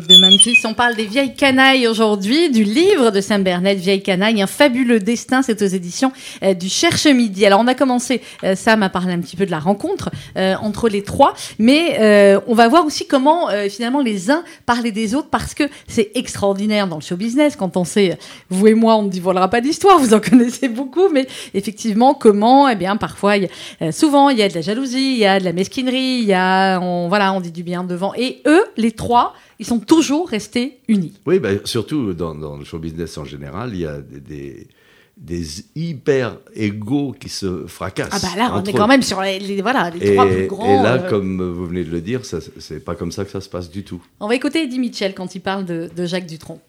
de 0.00 0.20
Memphis. 0.20 0.58
On 0.64 0.74
parle 0.74 0.94
des 0.94 1.06
vieilles 1.06 1.34
canailles 1.34 1.86
aujourd'hui, 1.86 2.50
du 2.50 2.64
livre 2.64 3.10
de 3.10 3.20
Sam 3.20 3.42
Bernett, 3.42 3.78
Vieilles 3.78 4.02
canailles, 4.02 4.42
un 4.42 4.46
fabuleux 4.46 5.00
destin. 5.00 5.42
C'est 5.42 5.62
aux 5.62 5.66
éditions 5.66 6.12
euh, 6.42 6.54
du 6.54 6.68
Cherche 6.68 7.06
Midi. 7.06 7.46
Alors, 7.46 7.60
on 7.60 7.66
a 7.66 7.74
commencé, 7.74 8.20
euh, 8.44 8.54
Sam 8.54 8.82
a 8.82 8.88
parlé 8.88 9.12
un 9.12 9.20
petit 9.20 9.36
peu 9.36 9.46
de 9.46 9.50
la 9.50 9.58
rencontre 9.58 10.10
euh, 10.36 10.54
entre 10.60 10.88
les 10.88 11.02
trois, 11.02 11.34
mais 11.58 11.98
euh, 12.00 12.40
on 12.46 12.54
va 12.54 12.68
voir 12.68 12.84
aussi 12.84 13.06
comment 13.06 13.48
euh, 13.50 13.68
finalement 13.68 14.00
les 14.00 14.30
uns 14.30 14.44
parlaient 14.66 14.92
des 14.92 15.14
autres 15.14 15.28
parce 15.30 15.54
que 15.54 15.64
c'est 15.88 16.10
extraordinaire 16.14 16.86
dans 16.86 16.96
le 16.96 17.02
show 17.02 17.16
business. 17.16 17.56
Quand 17.56 17.76
on 17.76 17.84
sait, 17.84 18.12
euh, 18.12 18.16
vous 18.50 18.66
et 18.66 18.74
moi, 18.74 18.96
on 18.96 19.02
ne 19.02 19.10
dévoilera 19.10 19.48
pas 19.48 19.60
d'histoire, 19.60 19.98
vous 19.98 20.14
en 20.14 20.20
connaissez 20.30 20.68
beaucoup, 20.68 21.08
mais 21.08 21.26
effectivement, 21.54 22.14
comment, 22.14 22.68
eh 22.68 22.76
bien, 22.76 22.96
parfois, 22.96 23.36
y 23.36 23.48
euh, 23.82 23.92
souvent, 23.92 24.28
il 24.30 24.38
y 24.38 24.42
a 24.42 24.48
de 24.48 24.54
la 24.54 24.60
jalousie, 24.60 25.12
il 25.12 25.18
y 25.18 25.26
a 25.26 25.38
de 25.38 25.44
la 25.44 25.52
mesquinerie, 25.52 26.18
il 26.20 26.24
y 26.24 26.34
a, 26.34 26.78
on, 26.80 27.08
voilà, 27.08 27.32
on 27.32 27.40
dit 27.40 27.52
du 27.52 27.62
bien 27.62 27.84
devant. 27.84 28.12
Et 28.14 28.42
eux, 28.46 28.64
les 28.76 28.92
trois, 28.92 29.34
ils 29.58 29.66
sont 29.66 29.78
toujours 29.80 30.28
restés 30.28 30.78
unis. 30.88 31.14
Oui, 31.26 31.38
ben, 31.38 31.60
surtout 31.64 32.12
dans, 32.14 32.34
dans 32.34 32.56
le 32.56 32.64
show 32.64 32.78
business 32.78 33.16
en 33.18 33.24
général, 33.24 33.70
il 33.74 33.80
y 33.80 33.86
a 33.86 33.98
des, 34.00 34.20
des, 34.20 34.68
des 35.16 35.46
hyper 35.74 36.36
égaux 36.54 37.14
qui 37.18 37.28
se 37.28 37.66
fracassent. 37.66 38.08
Ah 38.12 38.18
bah 38.20 38.36
là, 38.36 38.50
on 38.54 38.62
est 38.64 38.72
quand 38.72 38.84
eux. 38.84 38.88
même 38.88 39.02
sur 39.02 39.20
les, 39.22 39.38
les- 39.38 39.62
voilà, 39.62 39.90
les 39.90 40.06
Et, 40.10 40.14
trois 40.14 40.26
plus 40.26 40.46
grands. 40.46 40.66
et 40.80 40.82
là, 40.82 40.94
euh, 41.02 41.08
comme 41.08 41.40
vous 41.42 41.66
venez 41.66 41.84
de 41.84 41.90
le 41.90 42.00
dire, 42.00 42.20
c'est 42.24 42.84
pas 42.84 42.94
comme 42.94 43.12
ça 43.12 43.24
que 43.24 43.30
ça 43.30 43.40
se 43.40 43.48
passe 43.48 43.70
du 43.70 43.82
tout. 43.84 44.02
On 44.20 44.28
va 44.28 44.34
écouter 44.34 44.62
Eddie 44.64 44.78
Mitchell 44.78 45.14
quand 45.14 45.34
il 45.34 45.40
parle 45.40 45.64
de, 45.64 45.88
de 45.96 46.04
Jacques 46.06 46.26
Dutronc. 46.26 46.60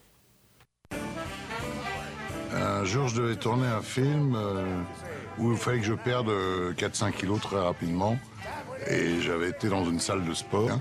Un 2.53 2.85
jour, 2.85 3.07
je 3.07 3.21
devais 3.21 3.35
tourner 3.35 3.67
un 3.67 3.81
film 3.81 4.35
euh, 4.35 4.63
où 5.39 5.51
il 5.51 5.57
fallait 5.57 5.79
que 5.79 5.85
je 5.85 5.93
perde 5.93 6.29
euh, 6.29 6.73
4-5 6.73 7.11
kilos 7.13 7.41
très 7.41 7.59
rapidement. 7.59 8.17
Et 8.89 9.19
j'avais 9.21 9.49
été 9.49 9.67
dans 9.67 9.83
une 9.85 9.99
salle 9.99 10.23
de 10.25 10.33
sport. 10.33 10.69
hein. 10.71 10.79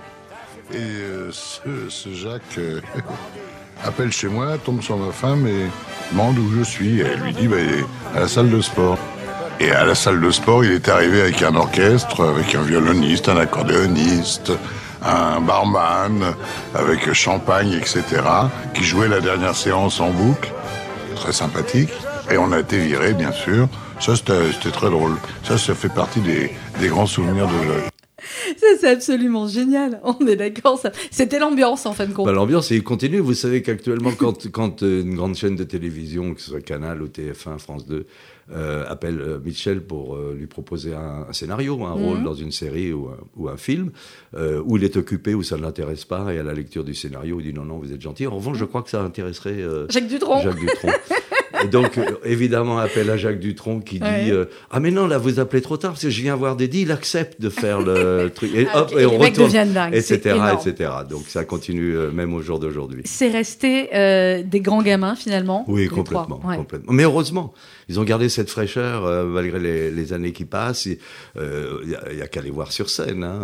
Et 0.73 0.79
euh, 0.79 1.31
ce, 1.33 1.89
ce 1.89 2.13
Jacques 2.13 2.59
euh, 2.59 2.81
appelle 3.85 4.11
chez 4.13 4.29
moi, 4.29 4.59
tombe 4.59 4.83
sur 4.83 4.97
ma 4.97 5.13
femme 5.13 5.47
et 5.47 5.67
demande 6.11 6.39
où 6.39 6.51
je 6.59 6.63
suis. 6.63 7.01
Et 7.01 7.05
elle 7.05 7.21
lui 7.21 7.33
dit, 7.33 7.49
bah, 7.49 7.57
à 8.15 8.21
la 8.21 8.29
salle 8.29 8.51
de 8.51 8.61
sport. 8.61 8.99
Et 9.61 9.71
à 9.71 9.85
la 9.85 9.95
salle 9.95 10.21
de 10.21 10.31
sport, 10.31 10.65
il 10.65 10.73
est 10.73 10.89
arrivé 10.89 11.23
avec 11.23 11.41
un 11.43 11.55
orchestre, 11.55 12.27
avec 12.27 12.55
un 12.55 12.63
violoniste, 12.63 13.29
un 13.29 13.39
accordéoniste, 13.39 14.53
un 15.03 15.41
barman, 15.41 16.35
avec 16.75 17.13
champagne, 17.13 17.73
etc., 17.73 18.03
qui 18.75 18.85
jouait 18.85 19.09
la 19.09 19.21
dernière 19.21 19.55
séance 19.55 20.01
en 20.01 20.11
boucle. 20.11 20.53
très 21.15 21.33
sympathique. 21.33 21.93
Et 22.31 22.37
on 22.39 22.53
a 22.53 22.59
été 22.59 22.79
viré, 22.79 23.15
bien 23.15 23.33
sûr. 23.33 23.69
Ça, 24.01 24.15
c'était 24.17 24.71
très 24.71 24.91
drôle. 24.91 25.17
Ça, 25.45 25.57
ça 25.57 25.75
fait 25.75 25.89
partie 25.89 26.21
des, 26.21 26.53
des 26.81 26.89
grands 26.89 27.07
souvenirs 27.07 27.47
de, 27.47 27.96
Ça, 28.57 28.67
c'est 28.81 28.89
absolument 28.91 29.47
génial. 29.49 30.01
On 30.05 30.27
est 30.27 30.37
d'accord. 30.37 30.79
ça- 30.79 30.93
C'était 31.11 31.39
l'ambiance 31.39 31.87
en 31.87 31.93
fin 31.93 32.07
de 32.07 32.13
compte. 32.13 32.27
Bah, 32.27 32.33
L'ambiance, 32.33 32.71
il 32.71 32.83
continue. 32.83 33.19
Vous 33.19 33.35
savez 33.35 33.63
qu'actuellement, 33.63 34.13
quand, 34.17 34.51
quand 34.53 34.83
euh, 34.83 35.03
une 35.03 35.15
grande 35.17 35.35
chaîne 35.35 35.57
de 35.57 35.65
télévision, 35.65 36.35
que 36.35 36.41
ce 36.41 36.51
soit 36.51 36.61
Canal 36.61 37.03
ou 37.03 37.07
TF1, 37.09 37.59
France 37.59 37.87
2, 37.87 38.07
euh, 38.53 38.85
appelle 38.89 39.21
euh, 39.21 39.41
Mitchell 39.45 39.81
pour 39.81 40.15
euh, 40.15 40.35
lui 40.39 40.47
proposer 40.47 40.95
un, 40.95 41.27
un 41.29 41.33
scénario, 41.33 41.83
un 41.85 41.93
rôle 41.93 42.23
dans 42.23 42.35
une 42.35 42.53
série 42.53 42.93
ou 42.93 43.09
un, 43.09 43.17
ou 43.37 43.49
un 43.49 43.57
film, 43.57 43.91
où 44.65 44.77
il 44.77 44.85
est 44.85 44.97
occupé, 44.97 45.35
où 45.35 45.43
ça 45.43 45.57
ne 45.57 45.63
l'intéresse 45.63 46.05
pas, 46.05 46.33
et 46.33 46.39
à 46.39 46.43
la 46.45 46.53
lecture 46.55 46.85
du 46.85 46.95
scénario, 46.95 47.41
il 47.41 47.47
dit 47.47 47.53
non, 47.53 47.65
non, 47.65 47.79
vous 47.79 47.93
êtes 47.93 48.01
gentil. 48.01 48.27
En 48.27 48.37
revanche, 48.37 48.59
je 48.59 48.65
crois 48.65 48.83
que 48.83 48.91
ça 48.91 49.03
intéresserait 49.03 49.59
Jacques 49.89 50.07
Dutronc. 50.07 50.43
Jacques 50.43 50.61
Dutronc. 50.61 50.91
Et 51.67 51.69
donc, 51.69 51.99
euh, 51.99 52.05
évidemment, 52.25 52.79
appel 52.79 53.11
à 53.11 53.17
Jacques 53.17 53.41
Dutronc 53.41 53.81
qui 53.81 53.99
dit 53.99 54.31
euh, 54.31 54.45
Ah, 54.71 54.79
mais 54.81 54.91
non, 54.93 55.07
là, 55.07 55.19
vous 55.19 55.41
appelez 55.41 55.61
trop 55.63 55.77
tard, 55.77 55.93
parce 55.93 56.03
que 56.03 56.11
je 56.11 56.23
viens 56.23 56.37
voir 56.37 56.55
Dédi, 56.57 56.83
il 56.83 56.93
accepte 56.93 57.41
de 57.41 57.49
faire 57.51 57.81
le 57.81 58.31
truc. 58.35 58.55
Et 58.55 58.67
Ah, 58.73 58.83
hop, 58.83 58.91
ok. 58.93 58.99
et 59.01 59.07
on 59.07 59.11
Les 59.13 59.19
mecs 59.19 59.37
retourne, 59.37 59.51
c'est 59.51 60.15
etc., 60.17 60.37
etc. 60.55 60.91
Donc, 61.11 61.25
ça 61.29 61.45
continue 61.45 61.97
euh, 61.97 62.11
même 62.11 62.35
au 62.35 62.41
jour 62.43 62.59
d'aujourd'hui. 62.61 63.03
C'est 63.05 63.31
resté 63.31 63.89
euh, 63.95 64.43
des 64.45 64.61
grands 64.61 64.83
gamins 64.83 65.17
finalement. 65.17 65.65
Oui, 65.69 65.89
complètement. 65.89 66.41
Ouais. 66.45 66.57
complètement. 66.57 66.93
Mais 66.93 67.03
heureusement, 67.05 67.53
ils 67.89 67.99
ont 67.99 68.05
gardé 68.05 68.29
cette 68.29 68.51
fraîcheur 68.51 69.27
malgré 69.27 69.59
les, 69.59 69.91
les 69.91 70.13
années 70.13 70.33
qui 70.33 70.45
passent. 70.45 70.87
Il 70.87 70.99
n'y 71.37 72.23
a, 72.23 72.27
qu'à 72.29 72.41
les 72.43 72.51
voir 72.51 72.73
sur 72.73 72.91
scène. 72.91 73.25
hein, 73.25 73.41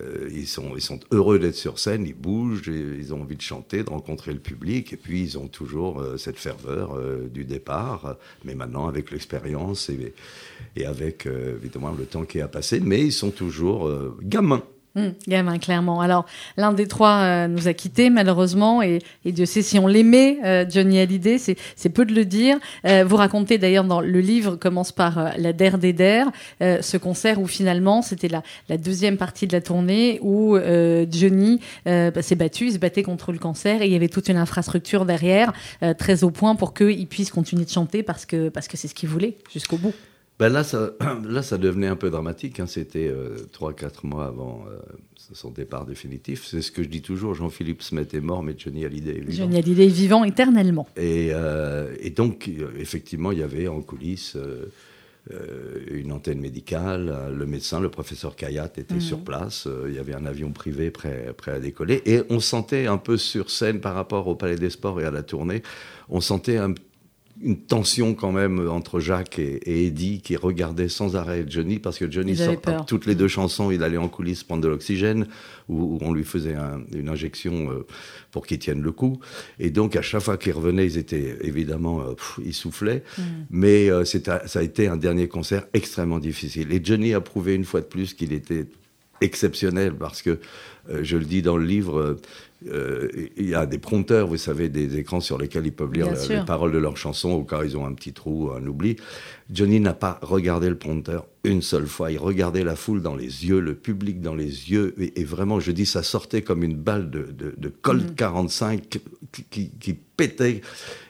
euh, 0.00 0.28
ils, 0.32 0.46
sont, 0.46 0.72
ils 0.76 0.80
sont 0.80 1.00
heureux 1.10 1.38
d'être 1.38 1.56
sur 1.56 1.78
scène, 1.78 2.06
ils 2.06 2.14
bougent, 2.14 2.68
ils 2.68 3.12
ont 3.12 3.22
envie 3.22 3.36
de 3.36 3.42
chanter, 3.42 3.82
de 3.82 3.90
rencontrer 3.90 4.32
le 4.32 4.38
public, 4.38 4.92
et 4.92 4.96
puis 4.96 5.22
ils 5.22 5.38
ont 5.38 5.48
toujours 5.48 6.00
euh, 6.00 6.16
cette 6.16 6.38
ferveur 6.38 6.94
euh, 6.94 7.28
du 7.28 7.44
départ, 7.44 8.16
mais 8.44 8.54
maintenant 8.54 8.86
avec 8.86 9.10
l'expérience 9.10 9.90
et, 9.90 10.14
et 10.76 10.84
avec 10.84 11.26
évidemment 11.26 11.92
le 11.92 12.04
temps 12.04 12.24
qui 12.24 12.40
a 12.40 12.48
passé, 12.48 12.80
mais 12.80 13.02
ils 13.04 13.12
sont 13.12 13.30
toujours 13.30 13.90
gamins. 14.22 14.62
Hum, 14.98 15.14
gamin, 15.28 15.58
clairement. 15.58 16.00
Alors, 16.00 16.26
l'un 16.56 16.72
des 16.72 16.88
trois 16.88 17.18
euh, 17.18 17.46
nous 17.46 17.68
a 17.68 17.72
quittés, 17.72 18.10
malheureusement, 18.10 18.82
et, 18.82 18.98
et 19.24 19.30
Dieu 19.30 19.46
sait 19.46 19.62
si 19.62 19.78
on 19.78 19.86
l'aimait, 19.86 20.38
euh, 20.44 20.64
Johnny 20.68 20.98
Hallyday, 20.98 21.38
c'est, 21.38 21.56
c'est 21.76 21.88
peu 21.88 22.04
de 22.04 22.12
le 22.12 22.24
dire. 22.24 22.58
Euh, 22.84 23.04
vous 23.06 23.14
racontez 23.14 23.58
d'ailleurs 23.58 23.84
dans 23.84 24.00
le 24.00 24.20
livre, 24.20 24.56
commence 24.56 24.90
par 24.90 25.18
euh, 25.18 25.28
la 25.38 25.52
Der 25.52 25.78
des 25.78 25.92
Der, 25.92 26.26
euh, 26.62 26.82
ce 26.82 26.96
concert 26.96 27.40
où 27.40 27.46
finalement, 27.46 28.02
c'était 28.02 28.26
la, 28.26 28.42
la 28.68 28.76
deuxième 28.76 29.18
partie 29.18 29.46
de 29.46 29.52
la 29.52 29.60
tournée, 29.60 30.18
où 30.20 30.56
euh, 30.56 31.06
Johnny 31.08 31.60
bah, 31.84 32.20
s'est 32.20 32.34
battu, 32.34 32.66
il 32.66 32.72
se 32.72 32.78
battait 32.78 33.04
contre 33.04 33.30
le 33.30 33.38
cancer, 33.38 33.82
et 33.82 33.86
il 33.86 33.92
y 33.92 33.96
avait 33.96 34.08
toute 34.08 34.28
une 34.28 34.36
infrastructure 34.36 35.04
derrière, 35.04 35.52
très 35.96 36.24
au 36.24 36.30
point 36.30 36.56
pour 36.56 36.74
qu'il 36.74 37.06
puisse 37.06 37.30
continuer 37.30 37.64
de 37.64 37.70
chanter, 37.70 38.02
parce 38.02 38.26
que, 38.26 38.48
parce 38.48 38.66
que 38.66 38.76
c'est 38.76 38.88
ce 38.88 38.94
qu'il 38.94 39.08
voulait, 39.08 39.36
jusqu'au 39.52 39.76
bout. 39.76 39.94
Ben 40.38 40.50
là, 40.50 40.62
ça, 40.62 40.92
là, 41.28 41.42
ça 41.42 41.58
devenait 41.58 41.88
un 41.88 41.96
peu 41.96 42.10
dramatique. 42.10 42.60
hein. 42.60 42.66
C'était 42.66 43.08
euh, 43.08 43.36
trois, 43.52 43.72
quatre 43.72 44.06
mois 44.06 44.26
avant 44.26 44.64
euh, 44.70 44.78
son 45.32 45.50
départ 45.50 45.84
définitif. 45.84 46.46
C'est 46.46 46.62
ce 46.62 46.70
que 46.70 46.82
je 46.82 46.88
dis 46.88 47.02
toujours. 47.02 47.34
Jean-Philippe 47.34 47.82
Smet 47.82 48.06
est 48.12 48.20
mort, 48.20 48.42
mais 48.44 48.54
Johnny 48.56 48.84
Hallyday 48.84 49.16
est 49.16 49.20
vivant. 49.20 49.44
Johnny 49.44 49.58
Hallyday 49.58 49.86
est 49.86 49.88
vivant 49.88 50.22
éternellement. 50.24 50.86
Et, 50.96 51.30
euh, 51.32 51.92
et 52.00 52.10
donc, 52.10 52.48
euh, 52.48 52.70
effectivement, 52.78 53.32
il 53.32 53.38
y 53.38 53.42
avait 53.42 53.66
en 53.68 53.80
coulisses 53.80 54.36
une 55.90 56.12
antenne 56.12 56.40
médicale. 56.40 57.34
Le 57.36 57.44
médecin, 57.44 57.80
le 57.80 57.90
professeur 57.90 58.34
Kayat, 58.34 58.72
était 58.78 58.98
sur 59.00 59.18
place. 59.18 59.68
il 59.86 59.94
y 59.94 59.98
avait 59.98 60.14
un 60.14 60.24
avion 60.24 60.52
privé 60.52 60.90
prêt, 60.90 61.34
prêt 61.36 61.52
à 61.52 61.58
décoller. 61.60 62.00
Et 62.06 62.22
on 62.30 62.40
sentait 62.40 62.86
un 62.86 62.96
peu 62.96 63.18
sur 63.18 63.50
scène 63.50 63.80
par 63.80 63.94
rapport 63.94 64.26
au 64.26 64.36
Palais 64.36 64.56
des 64.56 64.70
Sports 64.70 65.02
et 65.02 65.04
à 65.04 65.10
la 65.10 65.22
tournée, 65.22 65.62
on 66.08 66.22
sentait 66.22 66.56
un 66.56 66.72
une 67.40 67.58
tension 67.58 68.14
quand 68.14 68.32
même 68.32 68.68
entre 68.68 68.98
Jacques 69.00 69.38
et, 69.38 69.60
et 69.70 69.86
Eddie 69.86 70.20
qui 70.20 70.34
regardaient 70.36 70.88
sans 70.88 71.14
arrêt 71.16 71.44
Johnny 71.48 71.78
parce 71.78 71.96
que 71.98 72.10
Johnny 72.10 72.32
sort 72.36 72.54
toutes 72.86 73.06
les 73.06 73.14
deux 73.14 73.28
chansons, 73.28 73.70
il 73.70 73.82
allait 73.82 73.96
en 73.96 74.08
coulisses 74.08 74.42
prendre 74.42 74.62
de 74.62 74.68
l'oxygène 74.68 75.26
où, 75.68 75.82
où 75.82 75.98
on 76.02 76.12
lui 76.12 76.24
faisait 76.24 76.54
un- 76.54 76.80
une 76.92 77.08
injection 77.08 77.70
euh, 77.70 77.86
pour 78.32 78.46
qu'il 78.46 78.58
tienne 78.58 78.82
le 78.82 78.90
coup. 78.92 79.20
Et 79.60 79.70
donc 79.70 79.94
à 79.94 80.02
chaque 80.02 80.22
fois 80.22 80.36
qu'ils 80.36 80.52
revenaient, 80.52 80.86
ils 80.86 80.98
étaient 80.98 81.36
évidemment 81.42 82.00
euh, 82.00 82.14
pff, 82.14 82.40
ils 82.44 82.54
soufflaient. 82.54 83.04
Mais 83.50 83.88
euh, 83.90 84.04
ça 84.04 84.40
a 84.54 84.62
été 84.62 84.88
un 84.88 84.96
dernier 84.96 85.28
concert 85.28 85.64
extrêmement 85.74 86.18
difficile. 86.18 86.72
Et 86.72 86.80
Johnny 86.82 87.14
a 87.14 87.20
prouvé 87.20 87.54
une 87.54 87.64
fois 87.64 87.80
de 87.82 87.86
plus 87.86 88.14
qu'il 88.14 88.32
était 88.32 88.66
exceptionnel 89.20 89.94
parce 89.94 90.22
que 90.22 90.38
euh, 90.90 91.00
je 91.02 91.16
le 91.16 91.24
dis 91.24 91.42
dans 91.42 91.56
le 91.56 91.64
livre. 91.64 91.98
euh, 91.98 92.20
euh, 92.66 93.08
il 93.36 93.48
y 93.48 93.54
a 93.54 93.66
des 93.66 93.78
prompteurs, 93.78 94.26
vous 94.26 94.36
savez, 94.36 94.68
des 94.68 94.98
écrans 94.98 95.20
sur 95.20 95.38
lesquels 95.38 95.66
ils 95.66 95.72
peuvent 95.72 95.92
lire 95.92 96.06
la- 96.14 96.16
les 96.40 96.44
paroles 96.44 96.72
de 96.72 96.78
leurs 96.78 96.96
chansons 96.96 97.30
au 97.30 97.44
cas 97.44 97.60
où 97.60 97.64
ils 97.64 97.76
ont 97.76 97.86
un 97.86 97.94
petit 97.94 98.12
trou, 98.12 98.50
un 98.50 98.66
oubli. 98.66 98.96
Johnny 99.50 99.78
n'a 99.80 99.94
pas 99.94 100.18
regardé 100.22 100.68
le 100.68 100.76
prompteur 100.76 101.26
une 101.48 101.62
seule 101.62 101.86
fois. 101.86 102.10
Il 102.12 102.18
regardait 102.18 102.64
la 102.64 102.76
foule 102.76 103.02
dans 103.02 103.14
les 103.16 103.46
yeux, 103.46 103.60
le 103.60 103.74
public 103.74 104.20
dans 104.20 104.34
les 104.34 104.44
yeux, 104.70 104.94
et, 105.00 105.20
et 105.20 105.24
vraiment, 105.24 105.58
je 105.60 105.72
dis, 105.72 105.86
ça 105.86 106.02
sortait 106.02 106.42
comme 106.42 106.62
une 106.62 106.76
balle 106.76 107.10
de, 107.10 107.28
de, 107.36 107.54
de 107.56 107.68
Colt 107.68 108.14
45 108.14 108.82
qui, 108.88 109.44
qui, 109.50 109.70
qui 109.80 109.94
pétait. 110.16 110.60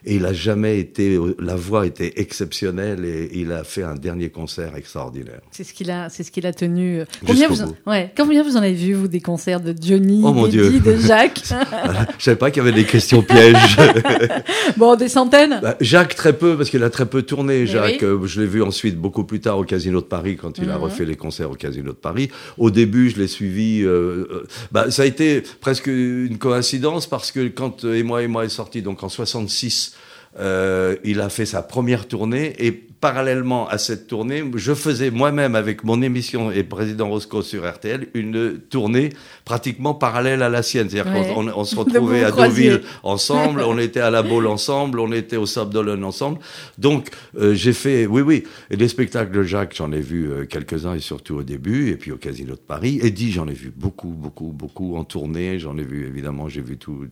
Et 0.04 0.16
il 0.16 0.26
a 0.26 0.32
jamais 0.34 0.78
été, 0.78 1.18
la 1.38 1.56
voix 1.56 1.86
était 1.86 2.12
exceptionnelle, 2.20 3.04
et 3.04 3.30
il 3.34 3.52
a 3.52 3.64
fait 3.64 3.82
un 3.82 3.94
dernier 3.94 4.28
concert 4.30 4.76
extraordinaire. 4.76 5.40
C'est 5.50 5.64
ce 5.64 5.72
qu'il 5.74 5.90
a, 5.90 6.08
c'est 6.10 6.22
ce 6.22 6.30
qu'il 6.30 6.46
a 6.46 6.52
tenu. 6.52 7.02
Combien 7.26 7.48
Jusqu'au 7.48 7.54
vous, 7.54 7.62
en- 7.62 7.66
bout. 7.68 7.76
ouais, 7.86 8.12
combien 8.16 8.42
vous 8.42 8.56
en 8.56 8.60
avez 8.62 8.74
vu 8.74 8.92
vous 8.94 9.08
des 9.08 9.20
concerts 9.20 9.60
de 9.60 9.74
Johnny, 9.80 10.22
Oh, 10.24 10.32
mon 10.32 10.46
Dieu. 10.46 10.78
de 10.80 10.96
Jacques 10.96 11.40
Je 12.18 12.24
savais 12.24 12.36
pas 12.36 12.50
qu'il 12.50 12.62
y 12.62 12.66
avait 12.66 12.74
des 12.76 12.84
questions 12.86 13.22
pièges. 13.22 13.76
Bon, 14.76 14.94
des 14.96 15.08
centaines. 15.08 15.58
Bah, 15.62 15.76
Jacques 15.80 16.14
très 16.14 16.32
peu 16.36 16.56
parce 16.56 16.70
qu'il 16.70 16.82
a 16.82 16.90
très 16.90 17.06
peu 17.06 17.22
tourné. 17.22 17.66
Jacques, 17.66 17.98
oui. 18.02 18.06
euh, 18.06 18.26
je 18.26 18.40
l'ai 18.40 18.46
vu 18.46 18.62
ensuite 18.62 18.96
beaucoup 18.96 19.24
plus 19.24 19.40
tard 19.40 19.58
au 19.58 19.64
Casino 19.64 20.00
de 20.00 20.06
Paris 20.06 20.27
quand 20.36 20.58
il 20.58 20.70
a 20.70 20.76
Mhm. 20.76 20.82
refait 20.84 21.04
les 21.04 21.16
concerts 21.16 21.50
au 21.50 21.54
Casino 21.54 21.92
de 21.92 21.96
Paris. 21.96 22.30
Au 22.56 22.70
début, 22.70 23.10
je 23.10 23.18
l'ai 23.18 23.28
suivi. 23.28 23.82
euh, 23.82 24.26
euh, 24.30 24.46
bah, 24.72 24.90
ça 24.90 25.02
a 25.02 25.06
été 25.06 25.42
presque 25.60 25.86
une 25.86 26.38
coïncidence 26.38 27.06
parce 27.08 27.32
que 27.32 27.48
quand 27.48 27.84
euh, 27.84 27.94
et 27.94 28.02
moi 28.02 28.22
et 28.22 28.28
moi 28.28 28.44
est 28.44 28.48
sorti 28.48 28.82
donc 28.82 29.02
en 29.02 29.08
66. 29.08 29.94
euh, 30.38 30.94
il 31.04 31.20
a 31.20 31.30
fait 31.30 31.46
sa 31.46 31.62
première 31.62 32.06
tournée 32.06 32.54
et 32.64 32.87
parallèlement 33.00 33.68
à 33.68 33.78
cette 33.78 34.06
tournée, 34.08 34.42
je 34.56 34.74
faisais 34.74 35.10
moi-même 35.10 35.54
avec 35.54 35.84
mon 35.84 36.02
émission 36.02 36.50
et 36.50 36.64
président 36.64 37.08
Roscoe 37.08 37.42
sur 37.42 37.68
RTL 37.68 38.08
une 38.14 38.58
tournée 38.58 39.10
pratiquement 39.44 39.94
parallèle 39.94 40.42
à 40.42 40.48
la 40.48 40.62
sienne. 40.62 40.88
C'est-à-dire 40.90 41.12
Ouais. 41.12 41.32
qu'on 41.34 41.48
on- 41.48 41.64
se 41.64 41.76
retrouvait 41.84 42.24
à. 42.24 42.30
Deauville 42.30 42.82
ensemble, 43.02 43.60
on 43.66 43.78
était 43.78 44.00
à 44.00 44.10
la 44.10 44.22
Baule 44.22 44.46
ensemble, 44.46 45.00
on 45.00 45.12
était 45.12 45.36
au 45.36 45.46
Sable 45.46 45.72
d'Olonne 45.72 46.04
ensemble. 46.04 46.38
Donc 46.78 47.08
euh, 47.38 47.54
j'ai 47.54 47.72
fait, 47.72 48.06
oui, 48.06 48.22
oui, 48.22 48.44
et 48.70 48.76
les 48.76 48.88
spectacles 48.88 49.32
de 49.32 49.42
Jacques, 49.42 49.74
j'en 49.76 49.92
ai 49.92 50.00
vu 50.00 50.30
euh, 50.30 50.44
quelques-uns 50.46 50.94
et 50.94 51.00
surtout 51.00 51.36
au 51.36 51.42
début, 51.42 51.90
et 51.90 51.96
puis 51.96 52.10
au 52.12 52.16
Casino 52.16 52.54
de 52.54 52.60
Paris. 52.60 52.98
Eddie, 53.02 53.32
j'en 53.32 53.46
ai 53.48 53.52
vu 53.54 53.72
beaucoup, 53.74 54.08
beaucoup, 54.08 54.52
beaucoup 54.52 54.96
en 54.96 55.04
tournée. 55.04 55.58
J'en 55.58 55.76
ai 55.78 55.84
vu 55.84 56.06
évidemment, 56.06 56.48
j'ai 56.48 56.62
vu 56.62 56.76
tous 56.78 57.06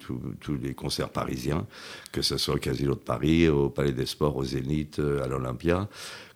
les 0.62 0.75
concerts 0.75 1.11
parisiens, 1.11 1.66
que 2.12 2.22
ce 2.22 2.37
soit 2.38 2.55
au 2.55 2.59
Casino 2.59 2.94
de 2.94 2.99
Paris, 3.01 3.49
au 3.49 3.68
Palais 3.68 3.92
des 3.92 4.07
Sports, 4.07 4.37
au 4.37 4.44
Zénith, 4.44 4.99
euh, 4.99 5.22
à 5.25 5.29
l'Olympia. 5.29 5.76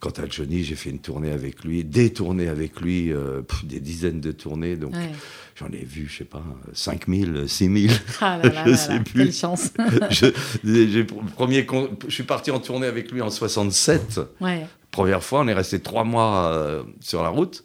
Quant 0.00 0.10
à 0.10 0.26
Johnny, 0.28 0.64
j'ai 0.64 0.76
fait 0.76 0.88
une 0.90 0.98
tournée 1.00 1.30
avec 1.30 1.62
lui, 1.62 1.84
des 1.84 2.10
tournées 2.12 2.48
avec 2.48 2.80
lui, 2.80 3.12
euh, 3.12 3.42
pff, 3.42 3.64
des 3.66 3.80
dizaines 3.80 4.20
de 4.20 4.32
tournées. 4.32 4.76
Donc 4.76 4.94
Ouais. 4.94 5.10
j'en 5.56 5.66
ai 5.68 5.84
vu, 5.84 6.08
je 6.10 6.18
sais 6.18 6.24
pas, 6.24 6.42
5000, 6.72 7.44
6000. 7.46 7.90
Ah 8.22 8.38
là 8.42 8.48
là 8.52 8.62
je 8.64 8.70
là 8.70 8.76
sais 8.76 8.94
là, 8.94 9.00
plus. 9.00 9.12
Quelle 9.24 9.32
chance. 9.34 9.70
je, 10.10 10.26
j'ai- 10.64 11.04
premier 11.04 11.66
con- 11.66 11.90
je 12.08 12.14
suis 12.14 12.22
parti 12.22 12.50
en 12.50 12.60
tournée 12.60 12.86
avec 12.86 13.10
lui 13.12 13.20
en 13.20 13.28
67. 13.30 14.20
Ouais. 14.40 14.66
Première 14.90 15.22
fois, 15.22 15.40
on 15.40 15.48
est 15.48 15.52
resté 15.54 15.80
trois 15.80 16.04
mois 16.04 16.46
euh, 16.52 16.82
sur 17.00 17.22
la 17.22 17.28
route. 17.28 17.62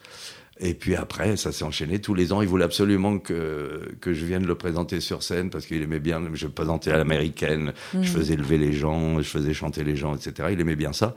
Et 0.57 0.73
puis 0.73 0.95
après, 0.95 1.35
ça 1.35 1.51
s'est 1.51 1.65
enchaîné. 1.65 1.99
Tous 1.99 2.13
les 2.13 2.31
ans, 2.31 2.41
il 2.41 2.47
voulait 2.47 2.63
absolument 2.63 3.19
que, 3.19 3.93
que 3.99 4.13
je 4.13 4.25
vienne 4.25 4.45
le 4.45 4.55
présenter 4.55 5.01
sur 5.01 5.21
scène 5.21 5.49
parce 5.49 5.65
qu'il 5.65 5.81
aimait 5.81 5.99
bien. 5.99 6.21
Je 6.33 6.47
présentais 6.47 6.91
à 6.91 6.97
l'américaine, 6.97 7.73
je 7.93 8.09
faisais 8.09 8.37
lever 8.37 8.57
les 8.57 8.71
gens, 8.71 9.17
je 9.17 9.27
faisais 9.27 9.53
chanter 9.53 9.83
les 9.83 9.97
gens, 9.97 10.15
etc. 10.15 10.49
Il 10.53 10.61
aimait 10.61 10.77
bien 10.77 10.93
ça. 10.93 11.13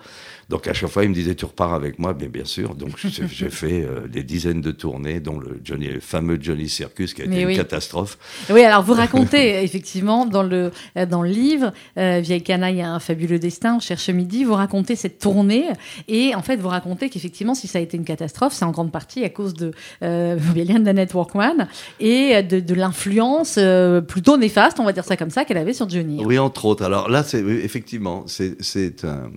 Donc 0.48 0.66
à 0.66 0.72
chaque 0.72 0.90
fois, 0.90 1.04
il 1.04 1.10
me 1.10 1.14
disait 1.14 1.36
Tu 1.36 1.44
repars 1.44 1.72
avec 1.72 2.00
moi 2.00 2.14
Bien, 2.14 2.28
bien 2.28 2.44
sûr. 2.44 2.74
Donc 2.74 2.96
j'ai 3.04 3.50
fait 3.50 3.84
euh, 3.84 4.08
des 4.08 4.24
dizaines 4.24 4.60
de 4.60 4.72
tournées, 4.72 5.20
dont 5.20 5.38
le, 5.38 5.60
Johnny, 5.62 5.86
le 5.86 6.00
fameux 6.00 6.38
Johnny 6.40 6.68
Circus 6.68 7.14
qui 7.14 7.22
a 7.22 7.26
été 7.26 7.42
une 7.42 7.56
catastrophe. 7.56 8.18
Oui, 8.50 8.64
alors 8.64 8.82
vous 8.82 8.94
racontez 8.94 9.62
effectivement 9.62 10.26
dans 10.26 10.42
le 10.42 10.72
dans 11.08 11.22
le 11.22 11.28
livre 11.28 11.72
euh, 11.96 12.18
Vieille 12.20 12.42
canaille 12.42 12.80
a 12.82 12.92
un 12.92 13.00
fabuleux 13.00 13.38
destin, 13.38 13.76
on 13.76 13.80
cherche 13.80 14.08
midi. 14.10 14.42
Vous 14.42 14.54
racontez 14.54 14.96
cette 14.96 15.20
tournée 15.20 15.66
et 16.08 16.34
en 16.34 16.42
fait 16.42 16.56
vous 16.56 16.68
racontez 16.68 17.08
qu'effectivement 17.08 17.54
si 17.54 17.68
ça 17.68 17.78
a 17.78 17.82
été 17.82 17.96
une 17.96 18.04
catastrophe, 18.04 18.52
c'est 18.52 18.64
en 18.64 18.72
grande 18.72 18.90
partie 18.90 19.27
à 19.28 19.30
cause 19.30 19.54
de 19.54 19.70
euh, 20.02 20.36
Network 20.92 21.34
One 21.34 21.68
et 22.00 22.42
de, 22.42 22.60
de 22.60 22.74
l'influence 22.74 23.56
euh, 23.58 24.00
plutôt 24.00 24.36
néfaste, 24.36 24.80
on 24.80 24.84
va 24.84 24.92
dire 24.92 25.04
ça 25.04 25.16
comme 25.16 25.30
ça, 25.30 25.44
qu'elle 25.44 25.56
avait 25.58 25.72
sur 25.74 25.88
Johnny. 25.88 26.22
Oui, 26.24 26.38
entre 26.38 26.64
autres. 26.64 26.84
Alors 26.84 27.08
là, 27.08 27.22
c'est 27.22 27.40
effectivement, 27.40 28.24
c'est 28.26 29.04
un. 29.04 29.30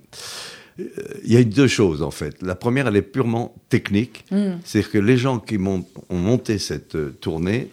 euh, 0.80 0.84
Il 1.26 1.32
y 1.34 1.38
a 1.38 1.44
deux 1.44 1.68
choses 1.68 2.02
en 2.02 2.12
fait. 2.12 2.42
La 2.42 2.56
première, 2.56 2.88
elle 2.88 2.96
est 2.96 3.02
purement 3.02 3.54
technique. 3.70 4.26
Mm. 4.32 4.54
C'est-à-dire 4.64 4.92
que 4.92 4.98
les 4.98 5.18
gens 5.18 5.40
qui 5.40 5.58
m'ont- 5.58 5.86
ont 6.10 6.18
monté 6.18 6.58
cette 6.58 6.96
euh, 6.96 7.16
tournée 7.22 7.70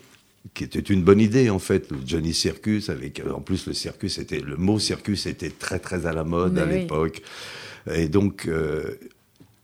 qui 0.54 0.64
était 0.64 0.80
une 0.80 1.02
bonne 1.02 1.20
idée 1.20 1.50
en 1.50 1.58
fait, 1.58 1.90
le 1.90 1.98
Johnny 2.06 2.32
Circus, 2.34 2.88
avec 2.90 3.22
en 3.32 3.40
plus 3.40 3.66
le 3.66 3.74
circus 3.74 4.18
était 4.18 4.40
le 4.40 4.56
mot 4.56 4.78
circus 4.78 5.26
était 5.26 5.50
très 5.50 5.78
très 5.78 6.06
à 6.06 6.12
la 6.12 6.24
mode 6.24 6.54
Mais 6.54 6.60
à 6.62 6.66
oui. 6.66 6.72
l'époque, 6.80 7.22
et 7.94 8.08
donc 8.08 8.46
euh, 8.48 8.82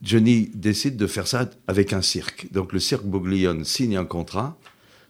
Johnny 0.04 0.50
décide 0.54 0.96
de 0.96 1.06
faire 1.06 1.26
ça 1.26 1.48
avec 1.66 1.92
un 1.92 2.02
cirque. 2.02 2.46
Donc 2.52 2.72
le 2.72 2.78
cirque 2.78 3.04
Bouglione 3.04 3.64
signe 3.64 3.96
un 3.96 4.04
contrat, 4.04 4.56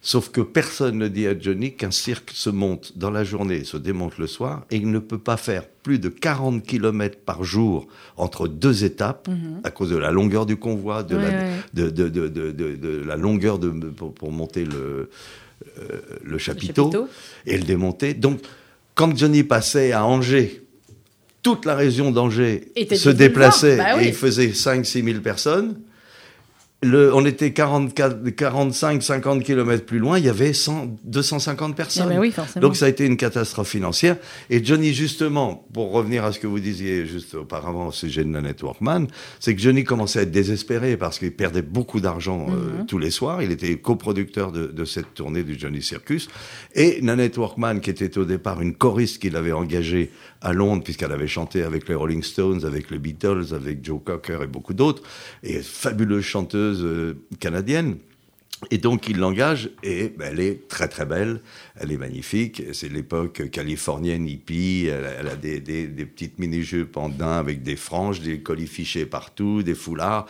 sauf 0.00 0.28
que 0.30 0.40
personne 0.40 0.98
ne 0.98 1.08
dit 1.08 1.26
à 1.26 1.38
Johnny 1.38 1.74
qu'un 1.74 1.90
cirque 1.90 2.30
se 2.34 2.50
monte 2.50 2.96
dans 2.96 3.10
la 3.10 3.24
journée, 3.24 3.64
se 3.64 3.76
démonte 3.76 4.18
le 4.18 4.26
soir, 4.26 4.64
et 4.70 4.76
il 4.76 4.90
ne 4.90 4.98
peut 4.98 5.18
pas 5.18 5.36
faire 5.36 5.66
plus 5.66 5.98
de 5.98 6.08
40 6.08 6.62
km 6.62 7.18
par 7.24 7.42
jour 7.42 7.88
entre 8.16 8.46
deux 8.48 8.84
étapes, 8.84 9.28
à 9.64 9.70
cause 9.70 9.90
de 9.90 9.96
la 9.96 10.10
longueur 10.12 10.46
du 10.46 10.56
convoi, 10.56 11.02
de, 11.02 11.16
Ouais, 11.16 11.22
la, 11.22 11.28
ouais. 11.28 11.50
de, 11.74 11.90
de, 11.90 12.08
de, 12.08 12.28
de, 12.28 12.50
de- 12.52 12.76
de 12.76 13.02
la 13.04 13.16
longueur 13.16 13.58
pour, 13.96 14.14
pour 14.14 14.30
monter 14.32 14.64
le, 14.64 15.10
euh, 15.78 16.00
le 16.22 16.38
chapiteau, 16.38 16.90
chapiteau. 16.92 17.08
et 17.46 17.56
le 17.58 17.64
démonter. 17.64 18.14
Donc, 18.14 18.40
quand 18.94 19.16
Johnny 19.16 19.42
passait 19.42 19.92
à 19.92 20.04
Angers, 20.06 20.62
toute 21.44 21.64
la 21.64 21.76
région 21.76 22.10
d'Angers 22.10 22.72
se 22.96 23.10
déplaçait. 23.10 23.76
Bah 23.76 23.84
oui. 23.98 24.04
et 24.06 24.08
il 24.08 24.14
faisait 24.14 24.48
5-6 24.48 25.04
000 25.04 25.20
personnes. 25.20 25.76
Le, 26.82 27.14
on 27.14 27.24
était 27.24 27.52
44, 27.54 28.28
45, 28.36 29.02
50 29.02 29.42
kilomètres 29.42 29.86
plus 29.86 29.98
loin, 29.98 30.18
il 30.18 30.26
y 30.26 30.28
avait 30.28 30.52
100, 30.52 30.98
250 31.04 31.74
personnes. 31.74 32.10
Ben 32.10 32.18
oui. 32.18 32.30
Donc 32.60 32.76
ça 32.76 32.84
a 32.84 32.88
été 32.90 33.06
une 33.06 33.16
catastrophe 33.16 33.70
financière. 33.70 34.18
Et 34.50 34.62
Johnny, 34.62 34.92
justement, 34.92 35.66
pour 35.72 35.92
revenir 35.92 36.24
à 36.26 36.32
ce 36.32 36.38
que 36.38 36.46
vous 36.46 36.60
disiez 36.60 37.06
juste 37.06 37.36
auparavant 37.36 37.86
au 37.86 37.92
sujet 37.92 38.22
de 38.22 38.28
Nanette 38.28 38.62
Workman, 38.62 39.06
c'est 39.40 39.54
que 39.54 39.62
Johnny 39.62 39.82
commençait 39.84 40.18
à 40.18 40.22
être 40.22 40.30
désespéré 40.30 40.98
parce 40.98 41.18
qu'il 41.18 41.32
perdait 41.32 41.62
beaucoup 41.62 42.00
d'argent 42.00 42.48
euh, 42.50 42.80
Mhm. 42.80 42.86
tous 42.86 42.98
les 42.98 43.10
soirs. 43.10 43.40
Il 43.42 43.50
était 43.50 43.76
coproducteur 43.78 44.52
de, 44.52 44.66
de 44.66 44.84
cette 44.84 45.14
tournée 45.14 45.42
du 45.42 45.58
Johnny 45.58 45.80
Circus. 45.80 46.28
Et 46.74 46.98
Nanette 47.00 47.38
Workman, 47.38 47.80
qui 47.80 47.88
était 47.88 48.18
au 48.18 48.26
départ 48.26 48.60
une 48.60 48.74
choriste 48.74 49.22
qu'il 49.22 49.36
avait 49.36 49.52
engagée 49.52 50.10
à 50.44 50.52
Londres, 50.52 50.84
puisqu'elle 50.84 51.10
avait 51.12 51.26
chanté 51.26 51.62
avec 51.62 51.88
les 51.88 51.94
Rolling 51.96 52.22
Stones, 52.22 52.64
avec 52.64 52.90
les 52.90 52.98
Beatles, 53.00 53.46
avec 53.52 53.84
Joe 53.84 54.00
Cocker 54.04 54.38
et 54.42 54.46
beaucoup 54.46 54.74
d'autres, 54.74 55.02
et 55.42 55.60
fabuleuse 55.62 56.22
chanteuse 56.24 56.82
euh, 56.84 57.14
canadienne. 57.40 57.96
Et 58.70 58.78
donc 58.78 59.08
il 59.08 59.18
l'engage 59.18 59.70
et 59.82 60.10
ben, 60.16 60.28
elle 60.32 60.40
est 60.40 60.68
très 60.68 60.88
très 60.88 61.04
belle, 61.04 61.40
elle 61.76 61.90
est 61.92 61.98
magnifique. 61.98 62.62
C'est 62.72 62.88
l'époque 62.90 63.50
californienne 63.50 64.26
hippie. 64.26 64.86
Elle, 64.90 65.04
a- 65.04 65.10
elle 65.20 65.28
a 65.28 65.36
des, 65.36 65.60
des- 65.60 65.86
des 65.88 66.06
petites 66.06 66.38
mini-jupes 66.38 66.96
en 66.96 67.08
daim 67.10 67.36
avec 67.38 67.62
des 67.62 67.76
franges, 67.76 68.20
des 68.20 68.38
colifichés 68.40 69.04
partout, 69.06 69.62
des 69.62 69.74
foulards. 69.74 70.26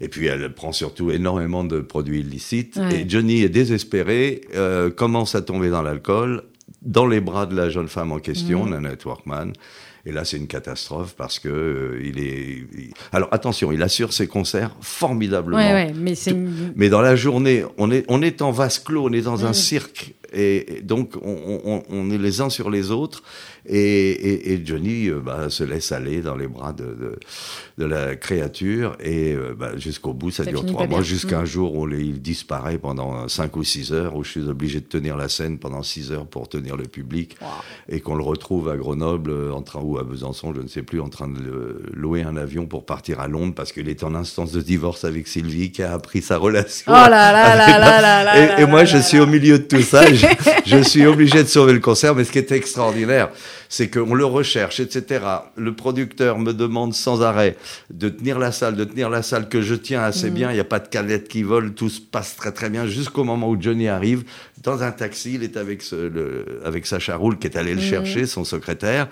Et 0.00 0.08
puis 0.08 0.26
elle 0.26 0.52
prend 0.52 0.72
surtout 0.72 1.10
énormément 1.10 1.64
de 1.64 1.80
produits 1.80 2.20
illicites. 2.20 2.76
Ouais. 2.76 3.00
Et 3.02 3.08
Johnny 3.08 3.42
est 3.42 3.48
désespéré, 3.48 4.42
euh, 4.54 4.90
commence 4.90 5.34
à 5.34 5.40
tomber 5.42 5.70
dans 5.70 5.82
l'alcool, 5.82 6.42
dans 6.84 7.06
les 7.06 7.20
bras 7.20 7.46
de 7.46 7.56
la 7.56 7.68
jeune 7.70 7.88
femme 7.88 8.12
en 8.12 8.18
question, 8.18 8.66
Nanette 8.66 9.04
Workman. 9.04 9.52
Et 10.06 10.12
là, 10.12 10.26
c'est 10.26 10.36
une 10.36 10.46
catastrophe 10.46 11.14
parce 11.16 11.38
que 11.38 11.48
euh, 11.48 12.02
il 12.04 12.18
est. 12.18 12.66
il- 12.76 12.92
Alors 13.10 13.28
attention, 13.32 13.72
il 13.72 13.82
assure 13.82 14.12
ses 14.12 14.26
concerts 14.26 14.76
formidablement. 14.82 15.56
Ouais, 15.56 15.72
ouais, 15.72 15.92
mais 15.96 16.14
Mais 16.76 16.90
dans 16.90 17.00
la 17.00 17.16
journée, 17.16 17.64
on 17.78 17.90
est, 17.90 18.04
on 18.08 18.20
est 18.20 18.42
en 18.42 18.50
vase 18.50 18.78
clos, 18.78 19.06
on 19.08 19.12
est 19.14 19.22
dans 19.22 19.46
un 19.46 19.54
cirque. 19.54 20.14
Et, 20.34 20.78
et 20.78 20.80
donc, 20.82 21.12
on, 21.22 21.60
on- 21.64 21.82
on 21.88 22.10
est 22.10 22.18
les 22.18 22.40
uns 22.40 22.50
sur 22.50 22.70
les 22.70 22.90
autres. 22.90 23.22
Et, 23.66 23.78
et- 24.10 24.52
et 24.52 24.62
Johnny 24.66 25.08
euh, 25.08 25.20
bah, 25.20 25.48
se 25.48 25.64
laisse 25.64 25.90
aller 25.92 26.20
dans 26.20 26.36
les 26.36 26.48
bras 26.48 26.74
de, 26.74 26.84
de, 26.84 27.18
de 27.78 27.84
la 27.86 28.14
créature. 28.16 28.96
Et 29.00 29.32
euh, 29.32 29.54
bah, 29.58 29.72
jusqu'au 29.78 30.12
bout, 30.12 30.30
ça, 30.30 30.44
Ça 30.44 30.50
dure 30.50 30.66
trois 30.66 30.86
mois, 30.86 31.00
jusqu'à 31.02 31.38
Mm. 31.38 31.42
un 31.42 31.44
jour 31.46 31.74
où 31.74 31.88
il 31.88 32.20
disparaît 32.20 32.76
pendant 32.78 33.26
cinq 33.28 33.56
ou 33.56 33.64
six 33.64 33.92
heures, 33.92 34.16
où 34.16 34.22
je 34.24 34.30
suis 34.30 34.48
obligé 34.48 34.80
de 34.80 34.84
tenir 34.86 35.16
la 35.16 35.28
scène 35.30 35.58
pendant 35.58 35.82
six 35.82 36.12
heures 36.12 36.26
pour 36.26 36.48
tenir 36.48 36.76
le 36.76 36.84
public. 36.84 37.36
Et 37.88 38.00
qu'on 38.00 38.14
le 38.16 38.22
retrouve 38.22 38.68
à 38.68 38.76
Grenoble, 38.76 39.30
euh, 39.30 39.52
en 39.52 39.62
train, 39.62 39.80
ou 39.82 39.98
à 39.98 40.02
Besançon, 40.04 40.52
je 40.54 40.60
ne 40.60 40.68
sais 40.68 40.82
plus, 40.82 41.00
en 41.00 41.08
train 41.08 41.28
de 41.28 41.80
louer 41.94 42.22
un 42.22 42.36
avion 42.36 42.66
pour 42.66 42.84
partir 42.84 43.20
à 43.20 43.28
Londres 43.28 43.54
parce 43.56 43.72
qu'il 43.72 43.88
est 43.88 44.02
en 44.04 44.14
instance 44.14 44.52
de 44.52 44.60
divorce 44.60 45.04
avec 45.04 45.26
Sylvie 45.26 45.70
qui 45.72 45.82
a 45.82 45.92
appris 45.94 46.20
sa 46.20 46.36
relation. 46.36 46.84
Oh 46.92 46.92
là 46.92 47.08
là 47.08 47.32
là 47.32 47.64
avec- 47.64 47.78
là 47.80 48.00
là 48.02 48.24
là 48.24 48.60
et, 48.60 48.66
moi, 48.66 48.84
je 48.84 48.98
suis 48.98 49.18
au 49.20 49.26
milieu 49.26 49.58
de 49.58 49.64
tout 49.64 49.80
ça. 49.80 50.02
je, 50.64 50.76
je 50.76 50.82
suis 50.82 51.06
obligé 51.06 51.42
de 51.42 51.48
sauver 51.48 51.72
le 51.72 51.80
concert. 51.80 52.14
Mais 52.14 52.24
ce 52.24 52.32
qui 52.32 52.38
est 52.38 52.52
extraordinaire, 52.52 53.30
c'est 53.68 53.88
qu'on 53.88 54.14
le 54.14 54.24
recherche, 54.24 54.80
etc. 54.80 55.24
Le 55.56 55.74
producteur 55.74 56.38
me 56.38 56.52
demande 56.52 56.94
sans 56.94 57.22
arrêt 57.22 57.56
de 57.92 58.08
tenir 58.08 58.38
la 58.38 58.52
salle, 58.52 58.76
de 58.76 58.84
tenir 58.84 59.10
la 59.10 59.22
salle 59.22 59.48
que 59.48 59.62
je 59.62 59.74
tiens 59.74 60.02
assez 60.02 60.30
bien. 60.30 60.50
Il 60.50 60.54
n'y 60.54 60.60
a 60.60 60.64
pas 60.64 60.78
de 60.80 60.88
calettes 60.88 61.28
qui 61.28 61.42
volent. 61.42 61.70
Tout 61.74 61.88
se 61.88 62.00
passe 62.00 62.36
très 62.36 62.52
très 62.52 62.70
bien 62.70 62.86
jusqu'au 62.86 63.24
moment 63.24 63.48
où 63.48 63.60
Johnny 63.60 63.88
arrive 63.88 64.24
dans 64.62 64.82
un 64.82 64.92
taxi. 64.92 65.34
Il 65.34 65.42
est 65.42 65.56
avec, 65.56 65.82
ce- 65.82 65.94
le, 66.08 66.60
avec 66.64 66.86
Sacha 66.86 67.16
Roule 67.16 67.38
qui 67.38 67.46
est 67.46 67.56
allé 67.56 67.74
le 67.74 67.80
chercher, 67.80 68.26
son 68.26 68.44
secrétaire. 68.44 69.08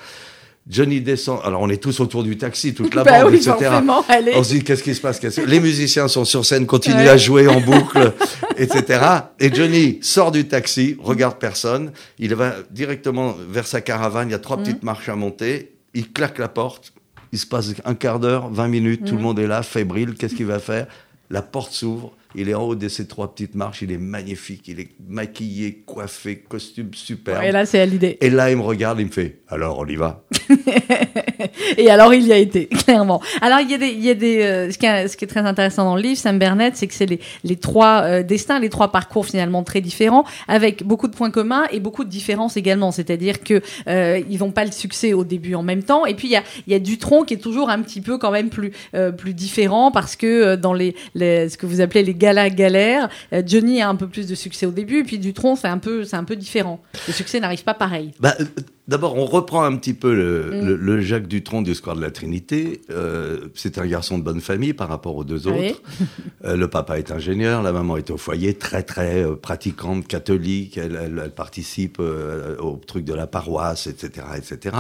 Johnny 0.69 1.01
descend. 1.01 1.41
Alors, 1.45 1.61
on 1.63 1.69
est 1.69 1.83
tous 1.83 1.99
autour 2.01 2.23
du 2.23 2.39
taxi, 2.39 2.73
toute 2.73 2.95
la 2.95 3.03
Bah 3.03 3.23
bande, 3.23 3.33
oui, 3.33 3.37
etc. 3.39 3.51
forcément, 3.59 4.05
On 4.35 4.45
se 4.45 4.53
dit, 4.55 4.63
qu'est-ce 4.63 4.83
qui 4.83 4.95
se 4.95 5.01
passe 5.01 5.21
Les 5.39 5.59
musiciens 5.59 6.07
sont 6.07 6.25
sur 6.25 6.45
scène, 6.47 6.67
continuent 6.67 6.97
Ouais. 6.99 7.09
à 7.09 7.17
jouer 7.17 7.49
en 7.49 7.61
boucle, 7.71 8.13
etc. 8.57 9.01
Et 9.41 9.53
Johnny 9.53 9.99
sort 10.03 10.31
du 10.31 10.47
taxi, 10.47 10.97
regarde 11.03 11.39
personne. 11.39 11.91
Il 12.19 12.35
va 12.37 12.55
directement 12.71 13.35
vers 13.51 13.67
sa 13.67 13.81
caravane. 13.81 14.29
Il 14.29 14.33
y 14.33 14.35
a 14.35 14.39
trois 14.39 14.57
petites 14.57 14.83
marches 14.85 15.09
à 15.09 15.17
monter. 15.17 15.73
Il 15.95 16.13
claque 16.13 16.39
la 16.39 16.49
porte. 16.49 16.93
Il 17.33 17.39
se 17.39 17.47
passe 17.47 17.71
un 17.85 17.95
quart 17.95 18.21
d'heure, 18.21 18.49
20 18.51 18.69
minutes. 18.69 19.05
Tout 19.07 19.17
le 19.17 19.23
monde 19.23 19.39
est 19.41 19.47
là, 19.49 19.63
fébrile. 19.63 20.15
Qu'est-ce 20.15 20.35
qu'il 20.35 20.47
va 20.47 20.59
faire? 20.61 20.87
La 21.31 21.43
porte 21.43 21.73
s'ouvre. 21.73 22.13
Il 22.35 22.49
est 22.49 22.55
en 22.55 22.63
haut 22.63 22.75
de 22.75 22.89
ces 22.89 23.07
trois 23.07 23.35
petites 23.35 23.55
marches. 23.55 23.83
Il 23.83 23.93
est 23.93 23.99
magnifique. 23.99 24.69
Il 24.69 24.81
est 24.81 24.89
maquillé, 25.09 25.83
coiffé, 25.87 26.39
costume 26.39 26.95
superbe. 26.95 27.43
Et 27.45 27.53
là, 27.53 27.67
c'est 27.67 27.81
à 27.81 27.87
l'idée. 27.87 28.19
Et 28.21 28.31
là, 28.31 28.51
il 28.51 28.57
me 28.57 28.63
regarde, 28.63 29.01
il 29.01 29.07
me 29.07 29.11
fait 29.11 29.41
Alors, 29.49 29.79
on 29.79 29.87
y 29.87 29.97
va 29.97 30.25
Et 31.77 31.91
alors, 31.91 32.15
il 32.15 32.27
y 32.27 32.33
a 32.33 32.39
été, 32.39 32.67
clairement. 32.87 33.21
Alors, 33.41 33.61
il 33.61 33.71
y 33.71 33.75
a 33.75 33.79
des, 33.79 33.89
il 33.89 34.05
y 34.05 34.11
a 34.11 34.15
des, 34.15 34.43
euh, 34.43 34.71
ce, 34.71 34.79
qui 34.79 34.87
est, 34.87 35.09
ce 35.09 35.17
qui 35.17 35.25
est 35.25 35.29
très 35.29 35.41
intéressant 35.41 35.85
dans 35.85 35.97
le 35.97 36.03
livre, 36.03 36.19
Sam 36.19 36.39
Bernett, 36.39 36.77
c'est 36.77 36.87
que 36.87 36.95
c'est 36.95 37.07
les, 37.07 37.21
les 37.45 37.57
trois 37.57 38.03
euh, 38.05 38.23
destins, 38.23 38.59
les 38.59 38.69
trois 38.69 38.93
parcours 38.93 39.27
finalement 39.27 39.63
très 39.63 39.81
différents, 39.81 40.25
avec 40.49 40.85
beaucoup 40.85 41.09
de 41.09 41.15
points 41.15 41.31
communs 41.31 41.65
et 41.73 41.81
beaucoup 41.81 42.05
de 42.05 42.11
différences 42.11 42.57
également. 42.57 42.91
C'est-à-dire 42.91 43.43
que 43.43 43.61
euh, 43.89 44.21
ils 44.29 44.39
vont 44.39 44.51
pas 44.51 44.65
le 44.65 44.73
succès 44.73 45.13
au 45.13 45.25
début 45.25 45.55
en 45.55 45.63
même 45.63 45.83
temps. 45.83 46.07
Et 46.07 46.15
puis 46.15 46.29
il 46.29 46.33
y 46.33 46.37
a, 46.37 46.43
il 46.67 46.73
y 46.73 46.77
a 46.77 46.79
Dutronc 46.79 47.25
qui 47.25 47.35
est 47.35 47.39
toujours 47.39 47.71
un 47.71 47.81
petit 47.81 48.01
peu 48.01 48.19
quand 48.19 48.31
même 48.31 48.51
plus, 48.51 48.73
euh, 48.95 49.11
plus 49.11 49.35
différent 49.35 49.91
parce 49.91 50.17
que 50.17 50.57
dans 50.57 50.75
les, 50.75 50.95
les, 51.15 51.49
ce 51.49 51.57
que 51.57 51.67
vous 51.67 51.81
appelez 51.81 52.03
les 52.03 52.15
galas 52.23 52.51
galères, 52.51 53.09
euh, 53.33 53.43
Johnny 53.45 53.83
a 53.83 53.89
un 53.89 53.97
peu 53.97 54.07
plus 54.07 54.27
de 54.29 54.35
succès 54.35 54.65
au 54.67 54.71
début, 54.71 55.03
puis 55.05 55.19
Dutronc 55.19 55.57
c'est 55.57 55.69
un 55.69 55.79
peu, 55.79 56.05
c'est 56.05 56.17
un 56.17 56.25
peu 56.25 56.37
différent. 56.37 56.81
Le 57.09 57.13
succès 57.13 57.41
n'arrive 57.41 57.65
pas 57.65 57.75
pareil. 57.75 58.13
Bah, 58.21 58.35
euh, 58.41 58.45
D'abord, 58.89 59.17
on 59.17 59.27
reprend 59.27 59.63
un 59.63 59.77
petit 59.77 59.95
peu 59.95 60.13
le, 60.13 60.51
Mm. 60.61 60.67
le- 60.67 60.77
le 60.77 61.01
Jacques 61.01 61.29
Dutronc 61.29 61.63
du 61.63 61.73
Square 61.75 61.95
de 61.97 62.01
la 62.03 62.11
Trinité. 62.11 62.83
Euh, 62.91 63.39
c'est 63.55 63.79
un 63.79 63.87
garçon 63.87 64.19
de 64.19 64.25
bonne 64.25 64.41
famille 64.41 64.73
par 64.75 64.89
rapport 64.89 65.15
aux 65.17 65.23
deux 65.25 65.47
Oui. 65.49 65.71
autres. 65.71 65.83
Euh, 66.45 66.57
le 66.57 66.67
papa 66.69 66.99
est 66.99 67.13
ingénieur, 67.13 67.63
la 67.63 67.71
maman 67.73 67.97
est 67.97 68.11
au 68.11 68.17
foyer, 68.17 68.55
très 68.55 68.83
très 68.83 69.23
euh, 69.23 69.37
pratiquante, 69.37 70.09
catholique. 70.09 70.77
Elle, 70.79 70.99
elle- 71.01 71.21
elle 71.25 71.31
participe 71.31 72.01
au 72.01 72.81
truc 72.85 73.05
de 73.05 73.15
la 73.15 73.29
paroisse, 73.29 73.87
etc., 73.87 74.27
etc. 74.37 74.77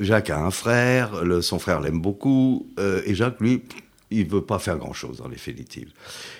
Jacques 0.00 0.30
a 0.30 0.38
un 0.40 0.50
frère, 0.50 1.24
le- 1.24 1.42
son 1.42 1.58
frère 1.60 1.80
l'aime 1.80 2.00
beaucoup, 2.00 2.66
et 3.06 3.14
Jacques, 3.14 3.40
lui, 3.40 3.62
il 4.10 4.26
veut 4.26 4.44
pas 4.44 4.58
faire 4.58 4.78
grand-chose 4.78 5.20
en 5.20 5.28
définitive. 5.28 5.90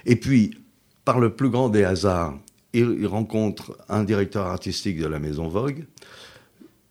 Et 0.07 0.17
puis, 0.17 0.59
par 1.05 1.21
le 1.21 1.35
plus 1.35 1.51
grand 1.51 1.69
des 1.69 1.85
hasards, 1.85 2.35
il, 2.73 2.97
il 3.01 3.07
rencontre 3.07 3.77
un 3.89 4.05
directeur 4.05 4.47
artistique 4.47 4.99
de 4.99 5.07
la 5.07 5.19
Maison 5.19 5.49
Vogue. 5.49 5.85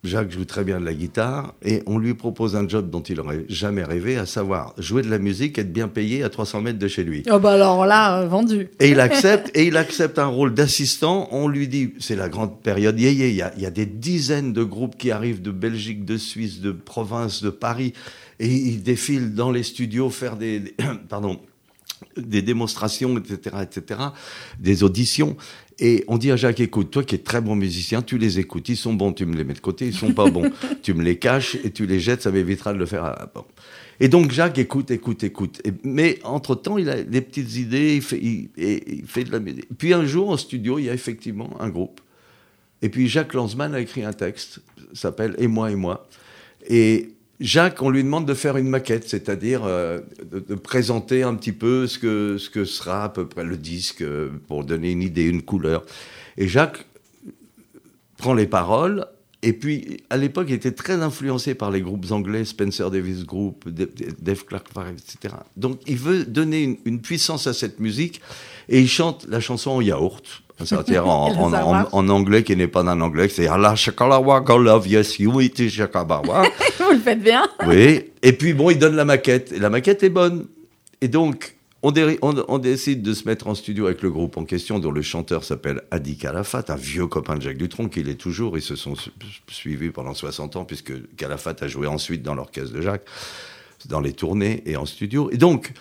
Jacques 0.04 0.32
joue 0.32 0.44
très 0.44 0.64
bien 0.64 0.78
de 0.80 0.84
la 0.84 0.92
guitare 0.92 1.54
et 1.64 1.82
on 1.86 1.98
lui 1.98 2.12
propose 2.12 2.56
un 2.56 2.68
job 2.68 2.90
dont 2.90 3.00
il 3.00 3.16
n'aurait 3.16 3.46
jamais 3.48 3.82
rêvé, 3.82 4.18
à 4.18 4.26
savoir 4.26 4.74
jouer 4.76 5.02
de 5.02 5.08
la 5.08 5.18
musique, 5.18 5.58
être 5.58 5.72
bien 5.72 5.88
payé 5.88 6.22
à 6.22 6.28
300 6.28 6.60
mètres 6.60 6.78
de 6.78 6.88
chez 6.88 7.04
lui. 7.04 7.22
Oh 7.30 7.38
bah 7.38 7.52
alors 7.52 7.86
là, 7.86 8.20
euh, 8.20 8.28
vendu. 8.28 8.68
Et 8.80 8.90
il 8.90 9.00
accepte, 9.00 9.50
et 9.54 9.66
il 9.66 9.78
accepte 9.78 10.18
un 10.18 10.26
rôle 10.26 10.52
d'assistant. 10.52 11.28
On 11.32 11.48
lui 11.48 11.68
dit, 11.68 11.94
c'est 11.98 12.16
la 12.16 12.28
grande 12.28 12.60
période 12.60 13.00
yéyé. 13.00 13.30
Il 13.30 13.34
y 13.34 13.42
a, 13.42 13.52
il 13.56 13.62
y 13.62 13.66
a 13.66 13.70
des 13.70 13.86
dizaines 13.86 14.52
de 14.52 14.62
groupes 14.62 14.96
qui 14.98 15.10
arrivent 15.10 15.40
de 15.40 15.50
Belgique, 15.50 16.04
de 16.04 16.18
Suisse, 16.18 16.60
de 16.60 16.72
province, 16.72 17.42
de 17.42 17.50
Paris, 17.50 17.94
et 18.40 18.48
ils 18.48 18.82
défilent 18.82 19.34
dans 19.34 19.50
les 19.50 19.62
studios 19.62 20.10
faire 20.10 20.36
des, 20.36 20.60
des- 20.60 20.74
pardon, 21.08 21.40
des 22.16 22.42
démonstrations, 22.42 23.16
etc., 23.18 23.56
etc., 23.62 24.00
des 24.58 24.82
auditions. 24.82 25.36
Et 25.80 26.04
on 26.06 26.18
dit 26.18 26.30
à 26.30 26.36
Jacques, 26.36 26.60
écoute, 26.60 26.90
toi 26.92 27.02
qui 27.02 27.16
es 27.16 27.18
très 27.18 27.40
bon 27.40 27.56
musicien, 27.56 28.02
tu 28.02 28.16
les 28.18 28.38
écoutes, 28.38 28.68
ils 28.68 28.76
sont 28.76 28.94
bons, 28.94 29.12
tu 29.12 29.26
me 29.26 29.34
les 29.34 29.42
mets 29.44 29.54
de 29.54 29.58
côté, 29.60 29.86
ils 29.86 29.94
sont 29.94 30.12
pas 30.12 30.30
bons, 30.30 30.50
tu 30.82 30.94
me 30.94 31.02
les 31.02 31.18
caches 31.18 31.56
et 31.64 31.70
tu 31.72 31.86
les 31.86 31.98
jettes, 31.98 32.22
ça 32.22 32.30
m'évitera 32.30 32.72
de 32.72 32.78
le 32.78 32.86
faire. 32.86 33.04
à- 33.04 33.30
bon. 33.34 33.44
Et 34.00 34.08
donc 34.08 34.30
Jacques 34.32 34.58
écoute, 34.58 34.90
écoute, 34.90 35.24
écoute. 35.24 35.60
Et- 35.64 35.72
mais 35.82 36.18
entre-temps, 36.24 36.78
il 36.78 36.88
a 36.90 37.02
des 37.02 37.20
petites 37.20 37.56
idées, 37.56 37.96
il 37.96 38.02
fait, 38.02 38.18
il, 38.22 38.50
et- 38.56 38.98
il 38.98 39.06
fait 39.06 39.24
de 39.24 39.32
la 39.32 39.40
musique. 39.40 39.66
Puis 39.78 39.92
un 39.94 40.04
jour, 40.04 40.28
au 40.28 40.36
studio, 40.36 40.78
il 40.78 40.84
y 40.84 40.90
a 40.90 40.94
effectivement 40.94 41.50
un 41.60 41.68
groupe. 41.70 42.00
Et 42.82 42.88
puis 42.88 43.08
Jacques 43.08 43.34
Lanzmann 43.34 43.74
a 43.74 43.80
écrit 43.80 44.04
un 44.04 44.12
texte, 44.12 44.60
s'appelle 44.92 45.34
Et 45.38 45.48
moi 45.48 45.70
et 45.72 45.76
moi. 45.76 46.06
Et 46.68 47.10
Jacques, 47.40 47.82
on 47.82 47.90
lui 47.90 48.04
demande 48.04 48.26
de 48.26 48.34
faire 48.34 48.56
une 48.56 48.68
maquette, 48.68 49.08
c'est-à-dire 49.08 49.62
euh, 49.64 50.00
de, 50.30 50.38
de 50.38 50.54
présenter 50.54 51.22
un 51.24 51.34
petit 51.34 51.52
peu 51.52 51.86
ce 51.86 51.98
que, 51.98 52.38
ce 52.38 52.48
que 52.48 52.64
sera 52.64 53.04
à 53.04 53.08
peu 53.08 53.26
près 53.26 53.44
le 53.44 53.56
disque, 53.56 54.02
euh, 54.02 54.30
pour 54.46 54.64
donner 54.64 54.92
une 54.92 55.02
idée, 55.02 55.24
une 55.24 55.42
couleur. 55.42 55.84
Et 56.36 56.46
Jacques 56.46 56.86
prend 58.18 58.34
les 58.34 58.46
paroles, 58.46 59.06
et 59.42 59.52
puis 59.52 59.98
à 60.10 60.16
l'époque, 60.16 60.46
il 60.48 60.54
était 60.54 60.72
très 60.72 60.94
influencé 61.02 61.54
par 61.54 61.70
les 61.70 61.80
groupes 61.82 62.06
anglais, 62.12 62.44
Spencer 62.44 62.88
Davis 62.90 63.24
Group, 63.26 63.68
Dave 63.68 64.44
Clark, 64.44 64.66
etc. 64.92 65.34
Donc 65.56 65.80
il 65.86 65.96
veut 65.96 66.24
donner 66.24 66.62
une, 66.62 66.76
une 66.84 67.00
puissance 67.00 67.46
à 67.46 67.52
cette 67.52 67.80
musique, 67.80 68.20
et 68.68 68.80
il 68.80 68.88
chante 68.88 69.26
la 69.28 69.40
chanson 69.40 69.72
en 69.72 69.80
yaourt. 69.80 70.24
C'est-à-dire 70.64 71.08
en, 71.08 71.30
Le 71.32 71.34
en- 71.36 71.42
en- 71.46 71.50
savoir. 71.50 71.88
en 71.94 72.08
anglais 72.10 72.44
qui 72.44 72.54
n'est 72.54 72.68
pas 72.68 72.82
un 72.82 73.00
anglais, 73.00 73.28
c'est 73.28 73.48
Allah 73.48 73.74
Shakalawa 73.74 74.40
God 74.40 74.62
Love 74.62 74.86
Yes 74.86 75.18
You 75.18 75.40
It 75.40 75.68
Shakabawa. 75.68 76.44
Vous 76.94 76.98
le 76.98 77.04
faites 77.04 77.22
bien. 77.22 77.48
Oui, 77.66 78.12
et 78.22 78.32
puis 78.32 78.54
bon, 78.54 78.70
il 78.70 78.78
donne 78.78 78.96
la 78.96 79.04
maquette, 79.04 79.52
et 79.52 79.58
la 79.58 79.70
maquette 79.70 80.02
est 80.02 80.08
bonne. 80.10 80.46
Et 81.00 81.08
donc, 81.08 81.56
on, 81.82 81.90
dé- 81.90 82.18
on- 82.22 82.44
on 82.48 82.58
décide 82.58 83.02
de 83.02 83.12
se 83.12 83.26
mettre 83.28 83.46
en 83.46 83.54
studio 83.54 83.86
avec 83.86 84.00
le 84.02 84.10
groupe 84.10 84.36
en 84.36 84.44
question, 84.44 84.78
dont 84.78 84.90
le 84.90 85.02
chanteur 85.02 85.44
s'appelle 85.44 85.82
Adi 85.90 86.16
Calafat, 86.16 86.64
un 86.68 86.76
vieux 86.76 87.06
copain 87.06 87.36
de 87.36 87.42
Jacques 87.42 87.58
Dutronc, 87.58 87.88
qu'il 87.88 88.08
est 88.08 88.14
toujours. 88.14 88.56
Ils 88.56 88.62
se 88.62 88.76
sont 88.76 88.94
su- 88.94 89.10
suivis 89.48 89.90
pendant 89.90 90.14
60 90.14 90.56
ans, 90.56 90.64
puisque 90.64 90.92
Calafat 91.16 91.56
a 91.60 91.68
joué 91.68 91.86
ensuite 91.86 92.22
dans 92.22 92.34
l'orchestre 92.34 92.72
de 92.72 92.80
Jacques, 92.80 93.04
dans 93.86 94.00
les 94.00 94.12
tournées 94.14 94.62
et 94.66 94.76
en 94.76 94.86
studio. 94.86 95.30
Et 95.30 95.36
donc, 95.36 95.72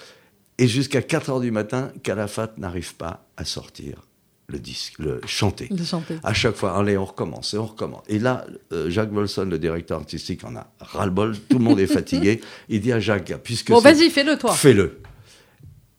et 0.57 0.67
jusqu'à 0.67 1.01
4 1.01 1.29
heures 1.29 1.39
du 1.39 1.51
matin, 1.51 1.91
Calafat 2.03 2.53
n'arrive 2.57 2.95
pas 2.95 3.25
à 3.37 3.45
sortir 3.45 4.01
le 4.47 4.59
disque, 4.59 4.99
le 4.99 5.21
chanter. 5.25 5.67
De 5.71 5.83
chanter. 5.83 6.15
À 6.23 6.33
chaque 6.33 6.55
fois, 6.55 6.77
allez, 6.77 6.97
on 6.97 7.05
recommence 7.05 7.53
et 7.53 7.57
on 7.57 7.65
recommence. 7.65 8.03
Et 8.07 8.19
là, 8.19 8.45
euh, 8.71 8.89
Jacques 8.89 9.11
Volson, 9.11 9.45
le 9.45 9.57
directeur 9.57 9.99
artistique, 9.99 10.43
en 10.43 10.55
a 10.55 10.67
ras-le-bol. 10.79 11.35
Tout 11.49 11.57
le 11.59 11.63
monde 11.63 11.79
est 11.79 11.87
fatigué. 11.87 12.41
Il 12.69 12.81
dit 12.81 12.91
à 12.91 12.99
Jacques, 12.99 13.33
puisque 13.43 13.71
Bon, 13.71 13.79
vas-y, 13.79 14.09
fais-le 14.09 14.37
toi. 14.37 14.53
fais-le. 14.53 14.99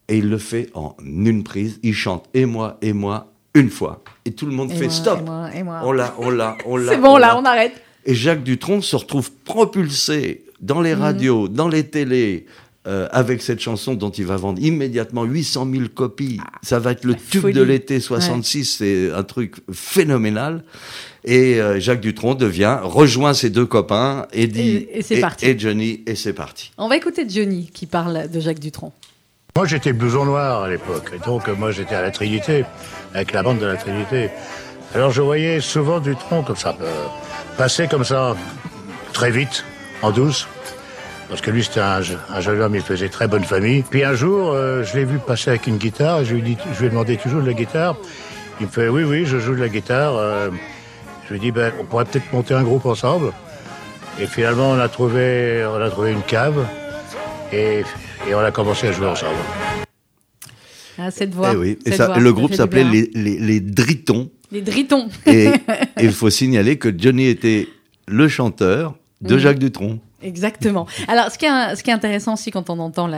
Et 0.09 0.19
il 0.19 0.29
le 0.29 0.37
fait 0.37 0.69
en 0.75 0.95
une 1.03 1.43
prise. 1.45 1.81
Il 1.83 1.95
chante 1.95 2.29
et 2.35 2.45
moi 2.45 2.77
et 2.83 2.93
moi 2.93 3.33
une 3.55 3.71
fois. 3.71 4.05
Et 4.27 4.33
tout 4.33 4.45
le 4.45 4.53
monde 4.53 4.71
Et 4.71 4.75
fait 4.75 4.85
moi, 4.85 4.93
stop. 4.93 5.19
et 5.21 5.23
moi, 5.23 5.55
et 5.55 5.63
moi. 5.63 5.81
On 5.85 5.93
l'a, 5.93 6.15
on 6.19 6.29
l'a, 6.29 6.57
on 6.67 6.77
l'a. 6.77 6.93
C'est 6.93 6.99
bon, 7.01 7.17
là, 7.17 7.39
on 7.39 7.45
arrête. 7.47 7.81
Et 8.05 8.15
Jacques 8.15 8.43
Dutronc 8.43 8.83
se 8.83 8.97
retrouve 8.97 9.33
propulsé 9.33 10.45
dans 10.61 10.83
les 10.83 10.93
radios, 10.93 11.49
dans 11.49 11.69
les 11.69 11.85
télés, 11.89 12.45
euh, 12.87 13.09
avec 13.13 13.41
cette 13.43 13.61
chanson 13.61 13.95
dont 13.95 14.11
il 14.11 14.27
va 14.27 14.37
vendre 14.37 14.61
immédiatement 14.61 15.25
800 15.25 15.69
000 15.73 15.85
copies. 15.95 16.39
Ça 16.63 16.79
va 16.79 16.93
être 16.93 17.05
le 17.05 17.15
tube 17.15 17.41
folie. 17.41 17.55
de 17.55 17.63
l'été 17.63 17.99
66, 18.01 18.65
c'est 18.79 19.11
un 19.13 19.23
truc 19.23 19.57
phénoménal. 19.73 20.65
Et 21.25 21.61
euh, 21.61 21.81
Jacques 21.81 22.01
Dutronc 22.03 22.35
devient, 22.35 22.79
rejoint 22.83 23.33
ses 23.33 23.49
deux 23.49 23.65
copains, 23.65 24.27
Eddie 24.33 24.61
Et- 24.91 24.99
et 24.99 25.03
c'est 25.03 25.21
parti. 25.21 25.47
et 25.47 25.59
Johnny, 25.59 26.03
et 26.07 26.15
c'est 26.15 26.35
parti. 26.35 26.73
On 26.77 26.89
va 26.89 26.97
écouter 26.99 27.25
Johnny 27.29 27.71
qui 27.73 27.87
parle 27.87 28.29
de 28.31 28.41
Jacques 28.41 28.59
Dutronc. 28.61 28.93
Moi, 29.57 29.67
j'étais 29.67 29.93
blouson 29.93 30.25
noir 30.27 30.65
à 30.65 30.69
l'époque. 30.69 31.13
Et 31.15 31.25
donc, 31.25 31.47
moi, 31.59 31.71
j'étais 31.71 31.95
à 31.95 32.03
la 32.03 32.11
Trinité, 32.11 32.65
avec 33.15 33.33
la 33.33 33.43
bande 33.43 33.61
de 33.61 33.67
la 33.67 33.77
Trinité. 33.77 34.29
Alors, 34.95 35.11
je 35.13 35.23
voyais 35.23 35.61
souvent 35.61 36.01
du 36.01 36.15
tronc 36.17 36.43
comme 36.43 36.57
ça, 36.57 36.77
euh, 36.83 37.07
passer 37.57 37.87
comme 37.89 38.05
ça, 38.05 38.37
très 39.13 39.31
vite, 39.31 39.65
en 40.03 40.11
douce. 40.11 40.47
Parce 41.29 41.41
que 41.41 41.51
lui, 41.51 41.65
c'était 41.65 41.81
un, 41.81 42.01
un 42.31 42.41
jeune 42.41 42.61
homme, 42.61 42.75
il 42.75 42.83
faisait 42.83 43.09
très 43.09 43.29
bonne 43.29 43.45
famille. 43.45 43.83
Puis 43.89 44.05
un 44.05 44.15
jour, 44.15 44.53
euh, 44.53 44.85
je 44.85 44.97
l'ai 44.97 45.05
vu 45.05 45.19
passer 45.19 45.51
avec 45.51 45.67
une 45.67 45.79
guitare, 45.79 46.21
et 46.21 46.25
je 46.25 46.35
lui, 46.35 46.41
ai 46.41 46.55
dit, 46.55 46.59
je 46.75 46.81
lui 46.81 46.87
ai 46.87 46.91
demandé, 46.91 47.17
tu 47.17 47.29
joues 47.29 47.41
de 47.41 47.47
la 47.47 47.55
guitare? 47.55 47.97
Il 48.61 48.67
me 48.67 48.71
fait, 48.71 48.89
oui, 48.89 49.03
oui, 49.05 49.25
je 49.27 49.39
joue 49.39 49.55
de 49.55 49.61
la 49.61 49.69
guitare. 49.69 50.17
Euh, 50.17 50.51
je 51.25 51.31
lui 51.31 51.37
ai 51.39 51.41
dit, 51.41 51.51
ben, 51.51 51.73
on 51.81 51.85
pourrait 51.85 52.05
peut-être 52.05 52.33
monter 52.33 52.55
un 52.55 52.63
groupe 52.63 52.87
ensemble. 52.87 53.33
Et 54.21 54.27
finalement, 54.27 54.71
on 54.71 54.79
a 54.79 54.89
trouvé, 54.89 55.67
on 55.67 55.81
a 55.81 55.91
trouvé 55.91 56.13
une 56.13 56.23
cave, 56.23 56.65
et, 57.53 57.83
et 58.29 58.35
on 58.35 58.41
a 58.41 58.51
commencé 58.51 58.89
à 58.89 58.93
jouer 58.93 59.09
ensemble. 59.09 59.39
Ah, 60.99 61.11
cette 61.11 61.35
voix. 61.35 61.51
Eh 61.53 61.57
oui. 61.57 61.79
Et 61.85 61.93
ça, 61.93 62.07
voix, 62.07 62.19
le 62.19 62.33
groupe 62.33 62.55
s'appelait 62.55 62.85
les, 62.85 63.11
les, 63.15 63.39
les 63.39 63.61
Dritons. 63.61 64.31
Les 64.53 64.63
Dritons. 64.63 65.09
Et 65.27 65.49
il 66.01 66.13
faut 66.13 66.31
signaler 66.31 66.79
que 66.79 66.95
Johnny 66.97 67.27
était 67.27 67.67
le 68.07 68.29
chanteur 68.29 68.95
de. 69.21 69.37
Jacques 69.37 69.59
Dutronc. 69.59 69.99
Exactement. 70.25 70.87
Alors, 71.09 71.31
ce 71.31 71.39
qui, 71.39 71.45
est, 71.47 71.77
ce 71.77 71.83
qui 71.83 71.91
est 71.91 71.93
intéressant 71.93 72.35
aussi 72.35 72.51
quand 72.51 72.71
on 72.71 72.79
entend 72.79 73.09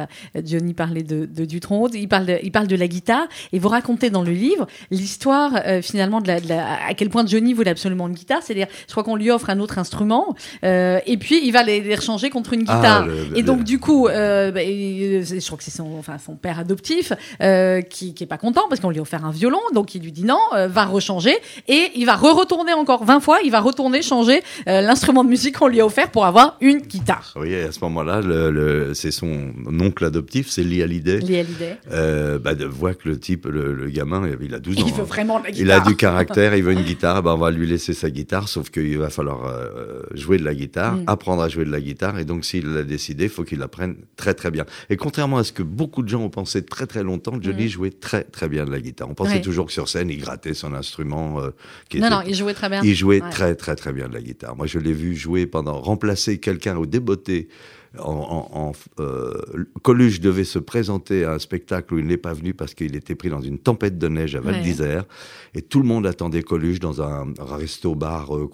Johnny 0.45 0.75
parler 0.75 1.03
de, 1.03 1.27
de 1.27 1.45
Dutronc, 1.45 1.89
il 1.95 2.09
parle 2.09 2.27
de, 2.27 2.39
il 2.43 2.51
parle 2.53 2.67
de 2.67 2.77
la 2.77 2.89
guitare 2.89 3.27
et 3.53 3.59
vous 3.59 3.69
racontez 3.69 4.11
dans 4.11 4.23
le 4.23 4.33
livre 4.33 4.67
l'histoire 4.91 5.53
euh, 5.67 5.83
finalement 5.83 6.21
de, 6.21 6.29
la, 6.29 6.41
de 6.41 6.49
la- 6.49 6.85
à 6.89 6.95
quel 6.95 7.09
point 7.11 7.25
Johnny 7.27 7.53
voulait 7.55 7.71
absolument 7.71 8.09
une 8.09 8.15
guitare. 8.15 8.43
C'est-à-dire, 8.43 8.67
je 8.87 8.93
crois 8.93 9.05
qu'on 9.05 9.17
lui 9.17 9.31
offre 9.31 9.51
un 9.51 9.61
autre 9.61 9.79
instrument 9.79 10.35
euh, 10.65 10.99
et 11.07 11.17
puis 11.17 11.41
il 11.47 11.53
va 11.53 11.63
les, 11.63 11.81
les 11.81 11.95
rechanger 11.95 12.31
contre 12.31 12.53
une 12.53 12.65
Ah, 12.69 12.77
guitare. 12.77 13.07
le- 13.07 13.39
et 13.39 13.43
donc 13.43 13.59
le- 13.59 13.65
du 13.65 13.79
coup, 13.79 14.09
euh, 14.09 14.51
bah, 14.51 14.63
et, 14.63 15.23
je 15.25 15.45
crois 15.47 15.59
que 15.59 15.65
c'est 15.65 15.71
son, 15.71 15.97
enfin, 15.99 16.17
son 16.19 16.35
père 16.35 16.59
adoptif 16.59 17.13
qui, 17.91 18.15
qui 18.15 18.25
est 18.25 18.27
pas 18.27 18.39
content 18.39 18.63
parce 18.69 18.81
qu'on 18.81 18.91
lui 18.91 18.99
a 18.99 19.03
offert 19.03 19.25
un 19.25 19.31
violon, 19.31 19.61
donc 19.75 19.95
il 19.95 20.03
lui 20.03 20.13
dit 20.13 20.25
non, 20.25 20.39
va 20.53 20.85
rechanger 20.85 21.35
et 21.69 21.91
il 21.95 22.07
va 22.07 22.17
re-retourner 22.17 22.73
encore 22.73 23.05
20 23.05 23.21
fois, 23.21 23.39
il 23.45 23.51
va 23.51 23.61
retourner 23.61 24.03
changer 24.03 24.43
l'instrument 24.67 25.23
de 25.25 25.29
musique 25.29 25.59
qu'on 25.59 25.69
lui 25.69 25.81
a 25.81 25.87
offert 25.87 26.11
pour 26.11 26.27
avoir 26.27 26.57
une 26.61 26.79
guitare. 26.79 26.96
Oui, 27.37 27.51
et 27.53 27.63
à 27.63 27.73
ce 27.73 27.81
moment-là, 27.81 28.21
le, 28.21 28.51
le- 28.51 28.95
c'est 28.95 29.11
son 29.11 29.53
oncle 29.81 30.05
adoptif, 30.05 30.49
c'est 30.49 30.63
Lee 30.63 30.83
Hallyday. 30.83 31.19
Lee 31.19 31.37
Hallyday. 31.39 31.77
Euh, 31.91 32.39
bah, 32.39 32.53
voit 32.69 32.95
que 32.95 33.09
le 33.09 33.19
type, 33.19 33.47
le, 33.47 33.75
le 33.75 33.89
gamin, 33.89 34.29
il 34.41 34.55
a 34.55 34.59
12 34.61 34.79
ans. 34.79 34.85
Il 34.87 34.93
veut 34.93 35.01
hein. 35.01 35.05
vraiment 35.05 35.39
la 35.39 35.51
Il 35.51 35.55
guitare. 35.57 35.83
a 35.87 35.89
du 35.89 35.97
caractère, 35.97 36.55
il 36.55 36.63
veut 36.63 36.73
une 36.73 36.83
guitare, 36.85 37.23
ben 37.23 37.33
on 37.35 37.39
va 37.39 37.51
lui 37.51 37.67
laisser 37.67 37.95
sa 37.95 38.11
guitare, 38.11 38.49
sauf 38.49 38.71
qu'il 38.71 38.99
va 38.99 39.11
falloir 39.11 39.45
euh, 39.47 40.03
jouer 40.15 40.39
de 40.39 40.45
la 40.45 40.55
guitare, 40.55 40.97
Mm. 40.97 41.05
apprendre 41.07 41.43
à 41.43 41.49
jouer 41.49 41.65
de 41.65 41.71
la 41.73 41.81
guitare, 41.81 42.19
et 42.19 42.25
donc 42.25 42.45
s'il 42.45 42.67
l'a 42.73 42.83
décidé, 42.83 43.25
il 43.25 43.31
faut 43.31 43.45
qu'il 43.45 43.63
apprenne 43.63 43.97
très 44.17 44.35
très 44.35 44.51
bien. 44.51 44.65
Et 44.91 44.97
contrairement 44.97 45.39
à 45.39 45.45
ce 45.45 45.53
que 45.53 45.63
beaucoup 45.63 46.03
de 46.03 46.09
gens 46.09 46.23
ont 46.23 46.31
pensé 46.31 46.65
très 46.65 46.87
très 46.87 47.03
longtemps, 47.03 47.35
Johnny 47.41 47.69
jouait 47.69 47.91
très 47.91 48.23
très 48.25 48.49
bien 48.49 48.65
de 48.65 48.71
la 48.71 48.81
guitare. 48.81 49.09
On 49.11 49.15
pensait 49.15 49.33
Mm. 49.33 49.35
Ouais. 49.37 49.41
toujours 49.43 49.67
que 49.67 49.73
sur 49.73 49.89
scène, 49.89 50.09
il 50.11 50.19
grattait 50.19 50.55
son 50.55 50.73
instrument. 50.75 51.41
euh, 51.41 51.51
qui 51.89 51.99
Non, 51.99 52.07
était- 52.07 52.15
non, 52.17 52.23
il 52.27 52.35
jouait 52.35 52.55
très 52.55 52.69
bien. 52.69 52.81
il 52.83 52.95
jouait 52.95 53.21
Ouais. 53.23 53.31
très 53.31 53.55
très 53.55 53.75
très 53.77 53.93
bien 53.93 54.09
de 54.09 54.15
la 54.15 54.21
guitare. 54.23 54.57
Moi, 54.57 54.67
je 54.67 54.79
l'ai 54.79 54.93
vu 54.93 55.15
jouer 55.17 55.47
pendant 55.47 55.81
remplacer 55.81 56.39
quelqu'un 56.39 56.77
au 56.77 56.86
en, 57.99 58.49
en- 58.53 58.73
euh, 59.01 59.33
Coluche 59.83 60.21
devait 60.21 60.45
se 60.45 60.59
présenter 60.59 61.25
à 61.25 61.33
un 61.33 61.39
spectacle 61.39 61.95
où 61.95 61.99
il 61.99 62.07
n'est 62.07 62.17
pas 62.19 62.35
venu 62.35 62.53
parce 62.55 62.75
qu'il 62.75 62.95
était 62.95 63.15
pris 63.15 63.31
dans 63.31 63.41
une 63.41 63.59
tempête 63.59 63.99
de 63.99 64.09
neige 64.09 64.35
à 64.37 64.41
Val 64.41 64.57
Ouais. 64.57 64.63
d'Isère. 64.63 65.05
Et 65.55 65.63
tout 65.63 65.81
le 65.81 65.87
monde 65.87 66.07
attendait 66.07 66.43
Coluche 66.43 66.79
dans 66.81 67.01
un 67.01 67.33
resto-bar 67.39 68.37
euh, 68.37 68.47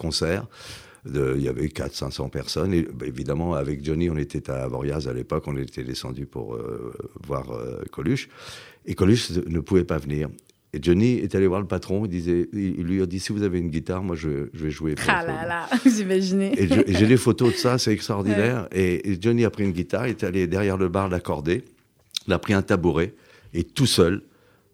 il 1.35 1.43
y 1.43 1.49
avait 1.49 1.67
400-500 1.67 2.29
personnes. 2.29 2.73
Et 2.73 2.83
bah, 2.83 3.05
évidemment 3.05 3.55
avec 3.55 3.83
Johnny 3.83 4.09
on 4.09 4.15
était 4.17 4.49
à 4.49 4.63
Avoriaz 4.63 5.07
à 5.09 5.13
l'époque. 5.13 5.43
On 5.47 5.57
était 5.57 5.83
descendu 5.83 6.25
pour 6.25 6.55
euh, 6.55 6.93
voir 7.27 7.51
Coluche. 7.91 8.29
Et 8.85 8.95
Coluche 8.95 9.31
ne 9.31 9.59
pouvait 9.59 9.83
pas 9.83 9.97
venir 9.97 10.29
et 10.73 10.79
Johnny 10.81 11.19
est 11.19 11.35
allé 11.35 11.47
voir 11.47 11.61
le 11.61 11.67
patron 11.67 12.05
il 12.05 12.09
disait 12.09 12.49
il 12.53 12.83
lui 12.83 13.01
a 13.01 13.05
dit 13.05 13.19
si 13.19 13.31
vous 13.31 13.43
avez 13.43 13.59
une 13.59 13.69
guitare 13.69 14.03
moi 14.03 14.15
je, 14.15 14.49
je 14.53 14.65
vais 14.65 14.71
jouer 14.71 14.95
Ah 15.07 15.23
là 15.25 15.45
là, 15.45 15.69
vous 15.85 16.01
imaginez 16.01 16.51
Et 16.59 16.67
j'ai 16.93 17.07
des 17.07 17.17
photos 17.17 17.53
de 17.53 17.57
ça, 17.57 17.77
c'est 17.77 17.91
extraordinaire. 17.91 18.67
Et, 18.71 19.11
et 19.11 19.17
Johnny 19.21 19.45
a 19.45 19.49
pris 19.49 19.63
une 19.63 19.71
guitare, 19.71 20.07
il 20.07 20.11
est 20.11 20.23
allé 20.23 20.47
derrière 20.47 20.77
le 20.77 20.89
bar 20.89 21.09
l'accorder, 21.09 21.63
il 22.27 22.33
a 22.33 22.39
pris 22.39 22.53
un 22.53 22.61
tabouret, 22.61 23.13
et 23.53 23.63
tout 23.63 23.85
seul, 23.85 24.23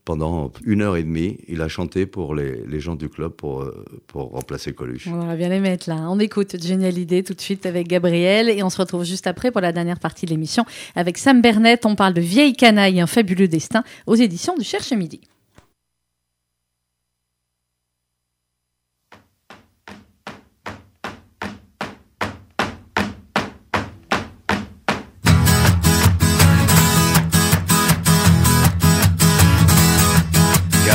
pendant 0.05 0.51
une 0.65 0.81
heure 0.81 0.95
et 0.95 1.03
demie, 1.03 1.37
il 1.47 1.61
a 1.61 1.67
chanté 1.67 2.05
pour 2.05 2.33
les, 2.33 2.63
les 2.65 2.79
gens 2.79 2.95
du 2.95 3.09
club 3.09 3.31
pour, 3.33 3.61
euh, 3.61 3.85
pour 4.07 4.31
remplacer 4.31 4.73
Coluche. 4.73 5.07
On 5.07 5.25
va 5.25 5.35
bien 5.35 5.49
les 5.49 5.59
mettre 5.59 5.89
là. 5.89 6.07
On 6.09 6.17
écoute 6.19 6.55
Génial 6.59 6.97
Idée 6.97 7.21
tout 7.21 7.33
de 7.33 7.41
suite 7.41 7.65
avec 7.65 7.87
Gabriel 7.87 8.49
et 8.49 8.63
on 8.63 8.69
se 8.69 8.77
retrouve 8.77 9.03
juste 9.03 9.27
après 9.27 9.51
pour 9.51 9.61
la 9.61 9.71
dernière 9.71 9.99
partie 9.99 10.25
de 10.25 10.31
l'émission 10.31 10.65
avec 10.95 11.17
Sam 11.17 11.41
Bernet. 11.41 11.85
On 11.85 11.95
parle 11.95 12.13
de 12.13 12.21
Vieille 12.21 12.53
Canaille, 12.53 13.01
un 13.01 13.07
fabuleux 13.07 13.47
destin 13.47 13.83
aux 14.07 14.15
éditions 14.15 14.55
du 14.55 14.63
Cherche 14.63 14.91
Midi. 14.93 15.21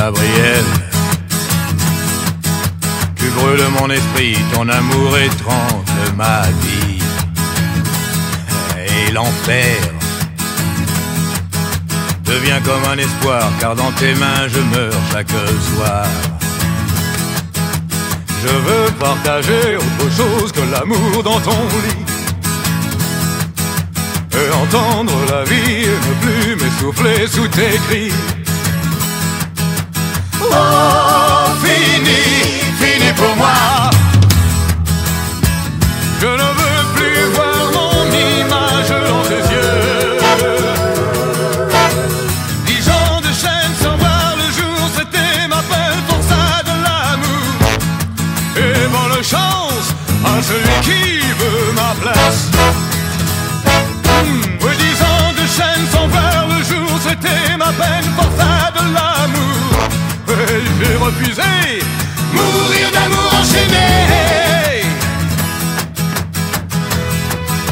Gabriel, 0.05 0.65
tu 3.15 3.25
brûles 3.29 3.67
mon 3.79 3.89
esprit, 3.89 4.37
ton 4.53 4.69
amour 4.69 5.17
étrange 5.17 6.13
ma 6.15 6.43
vie. 6.61 6.99
Et 8.87 9.11
l'enfer 9.13 9.77
devient 12.23 12.61
comme 12.63 12.85
un 12.93 12.99
espoir, 12.99 13.51
car 13.59 13.75
dans 13.75 13.91
tes 13.93 14.13
mains 14.13 14.47
je 14.47 14.59
meurs 14.59 15.01
chaque 15.11 15.31
soir. 15.73 16.05
Je 18.43 18.53
veux 18.67 18.91
partager 18.99 19.77
autre 19.77 20.15
chose 20.15 20.51
que 20.51 20.61
l'amour 20.71 21.23
dans 21.23 21.39
ton 21.39 21.61
lit. 21.83 22.05
Et 24.33 24.53
entendre 24.53 25.13
la 25.31 25.43
vie 25.45 25.87
ne 25.87 26.13
plus 26.21 26.63
m'essouffler 26.63 27.25
sous 27.25 27.47
tes 27.47 27.79
cris 27.87 28.13
fini, 31.63 32.21
fini 32.79 33.11
pour 33.13 33.35
moi. 33.35 33.59
Je 36.21 36.27
ne 36.27 36.49
veux 36.59 36.81
plus 36.95 37.21
voir 37.35 37.61
mon 37.77 38.05
image 38.11 38.91
dans 39.09 39.23
tes 39.29 39.43
yeux. 39.53 40.17
Dix 42.65 42.89
ans 42.89 43.19
de 43.21 43.31
chaîne 43.41 43.73
sans 43.81 43.95
voir 43.97 44.27
le 44.41 44.47
jour, 44.57 44.79
c'était 44.97 45.47
ma 45.47 45.61
peine 45.71 46.01
pour 46.09 46.21
ça 46.29 46.43
de 46.69 46.75
l'amour. 46.85 47.53
Et 48.57 48.87
bonne 48.95 49.23
chance 49.23 49.87
à 50.25 50.41
celui 50.41 50.77
qui 50.87 51.03
veut 51.39 51.71
ma 51.75 51.91
place. 52.01 52.41
Mmh. 54.23 54.65
Dix 54.83 54.99
ans 55.11 55.31
de 55.39 55.45
chaîne 55.57 55.85
sans 55.93 56.07
voir 56.07 56.47
le 56.53 56.59
jour, 56.63 56.89
c'était 57.07 57.57
ma 57.57 57.71
peine 57.81 58.09
pour 58.17 58.24
mourir 62.33 62.91
d'amour 62.91 63.31
enchaîné. 63.39 64.83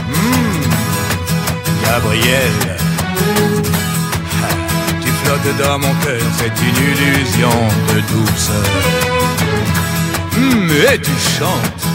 Hmm. 0.09 0.63
Gabriel, 1.85 2.51
tu 5.01 5.09
flottes 5.23 5.57
dans 5.65 5.79
mon 5.79 5.93
cœur, 6.03 6.21
c'est 6.37 6.55
une 6.67 6.79
illusion 6.91 7.55
de 7.89 7.99
douceur. 8.11 8.69
Mmh, 10.37 10.93
et 10.93 10.99
tu 10.99 11.11
chantes. 11.11 11.85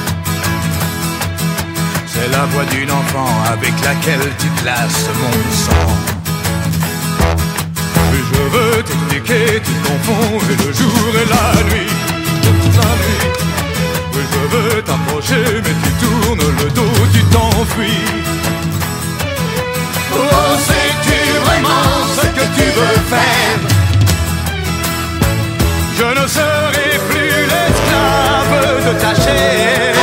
C'est 2.06 2.30
la 2.32 2.44
voix 2.46 2.64
d'une 2.64 2.90
enfant 2.90 3.28
avec 3.52 3.72
laquelle 3.84 4.28
tu 4.38 4.46
places 4.62 5.06
mon 5.20 5.54
sang. 5.54 6.17
Veux 8.50 8.82
t'expliquer, 8.82 9.46
tu 9.62 9.72
confonds 9.86 10.38
le 10.48 10.72
jour 10.72 11.10
et 11.22 11.28
la 11.34 11.62
nuit. 11.68 11.92
Toute 12.42 12.76
la 12.80 12.92
nuit. 13.02 13.26
Oui, 14.14 14.22
je 14.32 14.42
veux 14.56 14.82
t'approcher, 14.82 15.46
mais 15.64 15.74
tu 15.82 15.90
tournes 16.04 16.46
le 16.62 16.68
dos, 16.70 16.98
tu 17.12 17.22
t'enfuis. 17.24 18.06
Oh, 20.14 20.56
sais-tu 20.66 21.20
vraiment 21.46 21.88
ce 22.16 22.26
que 22.26 22.44
tu 22.56 22.66
veux 22.78 23.00
faire? 23.12 23.58
Je 25.98 26.08
ne 26.20 26.26
serai 26.28 26.90
plus 27.10 27.38
l'esclave 27.52 28.54
de 28.86 28.92
ta 29.02 29.12
chair. 29.22 29.94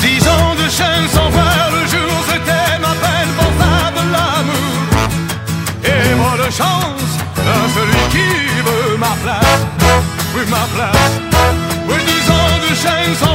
Dix 0.00 0.22
ans 0.28 0.54
de 0.54 0.66
chaîne 0.68 1.06
sans 1.14 1.28
voir 1.30 1.70
le 1.72 1.82
jour, 1.86 2.12
c'était 2.30 2.50
ma 2.52 2.69
Chance 6.50 7.14
à 7.38 7.68
celui 7.74 8.08
qui 8.10 8.28
veut 8.66 8.96
ma 8.98 9.14
place, 9.22 9.66
oui 10.34 10.42
ma 10.50 10.66
place. 10.74 11.20
Oui, 11.88 11.94
dix 12.04 12.28
ans 12.28 12.58
de 12.68 12.74
chaîne 12.74 13.14
sans 13.14 13.29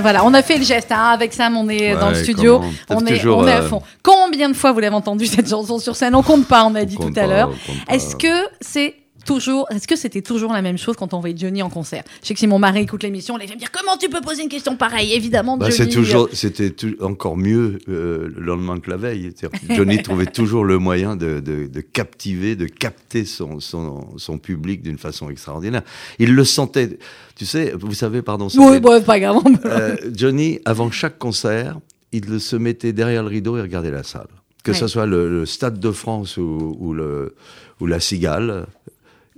Voilà, 0.00 0.24
on 0.24 0.34
a 0.34 0.42
fait 0.42 0.58
le 0.58 0.64
geste 0.64 0.92
hein, 0.92 1.10
avec 1.12 1.32
Sam, 1.32 1.56
on 1.56 1.68
est 1.68 1.94
dans 1.94 2.10
le 2.10 2.14
studio, 2.14 2.60
on 2.88 3.04
est, 3.06 3.16
toujours, 3.16 3.38
on 3.38 3.46
est 3.46 3.52
à 3.52 3.60
euh, 3.60 3.68
fond. 3.68 3.82
Combien 4.02 4.48
de 4.48 4.54
fois 4.54 4.72
vous 4.72 4.80
l'avez 4.80 4.94
entendu 4.94 5.26
cette 5.26 5.48
chanson 5.48 5.78
sur 5.78 5.96
scène? 5.96 6.14
On 6.14 6.22
compte 6.22 6.46
pas, 6.46 6.64
on 6.64 6.74
a 6.74 6.84
dit 6.84 6.96
tout 6.96 7.12
à 7.16 7.26
l'heure. 7.26 7.50
Est-ce 7.88 8.16
que 8.16 8.48
c'est 8.60 8.94
toujours, 9.24 9.66
est-ce 9.70 9.86
que 9.86 9.96
c'était 9.96 10.22
toujours 10.22 10.52
la 10.52 10.62
même 10.62 10.78
chose 10.78 10.96
quand 10.96 11.14
on 11.14 11.20
voyait 11.20 11.36
Johnny 11.36 11.62
en 11.62 11.70
concert? 11.70 12.02
Je 12.22 12.28
sais 12.28 12.34
que 12.34 12.40
si 12.40 12.46
mon 12.46 12.58
mari 12.58 12.80
écoute 12.82 13.02
l'émission, 13.02 13.38
il 13.38 13.46
va 13.48 13.54
me 13.54 13.58
dire 13.58 13.70
comment 13.70 13.96
tu 13.96 14.08
peux 14.08 14.20
poser 14.20 14.42
une 14.42 14.48
question 14.48 14.76
pareille? 14.76 15.12
Évidemment, 15.12 15.56
Bah, 15.56 15.70
Johnny. 15.70 15.92
toujours, 15.92 16.28
c'était 16.32 16.70
tou- 16.70 16.96
encore 17.00 17.36
mieux 17.36 17.78
euh, 17.88 18.28
le 18.36 18.40
lendemain 18.44 18.78
que 18.80 18.90
la 18.90 18.96
veille. 18.96 19.32
Johnny 19.70 20.02
trouvait 20.02 20.26
toujours 20.26 20.64
le 20.64 20.78
moyen 20.78 21.16
de, 21.16 21.40
de, 21.40 21.66
de 21.66 21.80
captiver, 21.80 22.56
de 22.56 22.66
capter 22.66 23.24
son, 23.24 23.60
son, 23.60 24.06
son 24.16 24.38
public 24.38 24.82
d'une 24.82 24.98
façon 24.98 25.30
extraordinaire. 25.30 25.82
Il 26.18 26.34
le 26.34 26.44
sentait. 26.44 26.98
Tu 27.36 27.46
sais, 27.46 27.72
vous 27.78 27.94
savez, 27.94 28.22
pardon. 28.22 28.48
Oui, 28.56 28.72
fait- 28.74 28.80
bon, 28.80 29.02
pas 29.02 29.20
grave. 29.20 29.42
Euh, 29.64 29.96
Johnny, 30.14 30.58
avant 30.64 30.90
chaque 30.90 31.18
concert, 31.18 31.78
il 32.12 32.40
se 32.40 32.56
mettait 32.56 32.92
derrière 32.92 33.22
le 33.22 33.28
rideau 33.28 33.56
et 33.56 33.60
regardait 33.62 33.90
la 33.90 34.02
salle. 34.02 34.26
Que 34.62 34.72
Ouais. 34.72 34.76
ce 34.76 34.88
soit 34.88 35.06
le, 35.06 35.30
le 35.30 35.46
Stade 35.46 35.80
de 35.80 35.90
France 35.90 36.36
ou, 36.36 36.76
ou 36.78 36.92
le, 36.92 37.34
ou 37.80 37.86
la 37.86 37.98
Cigale, 37.98 38.66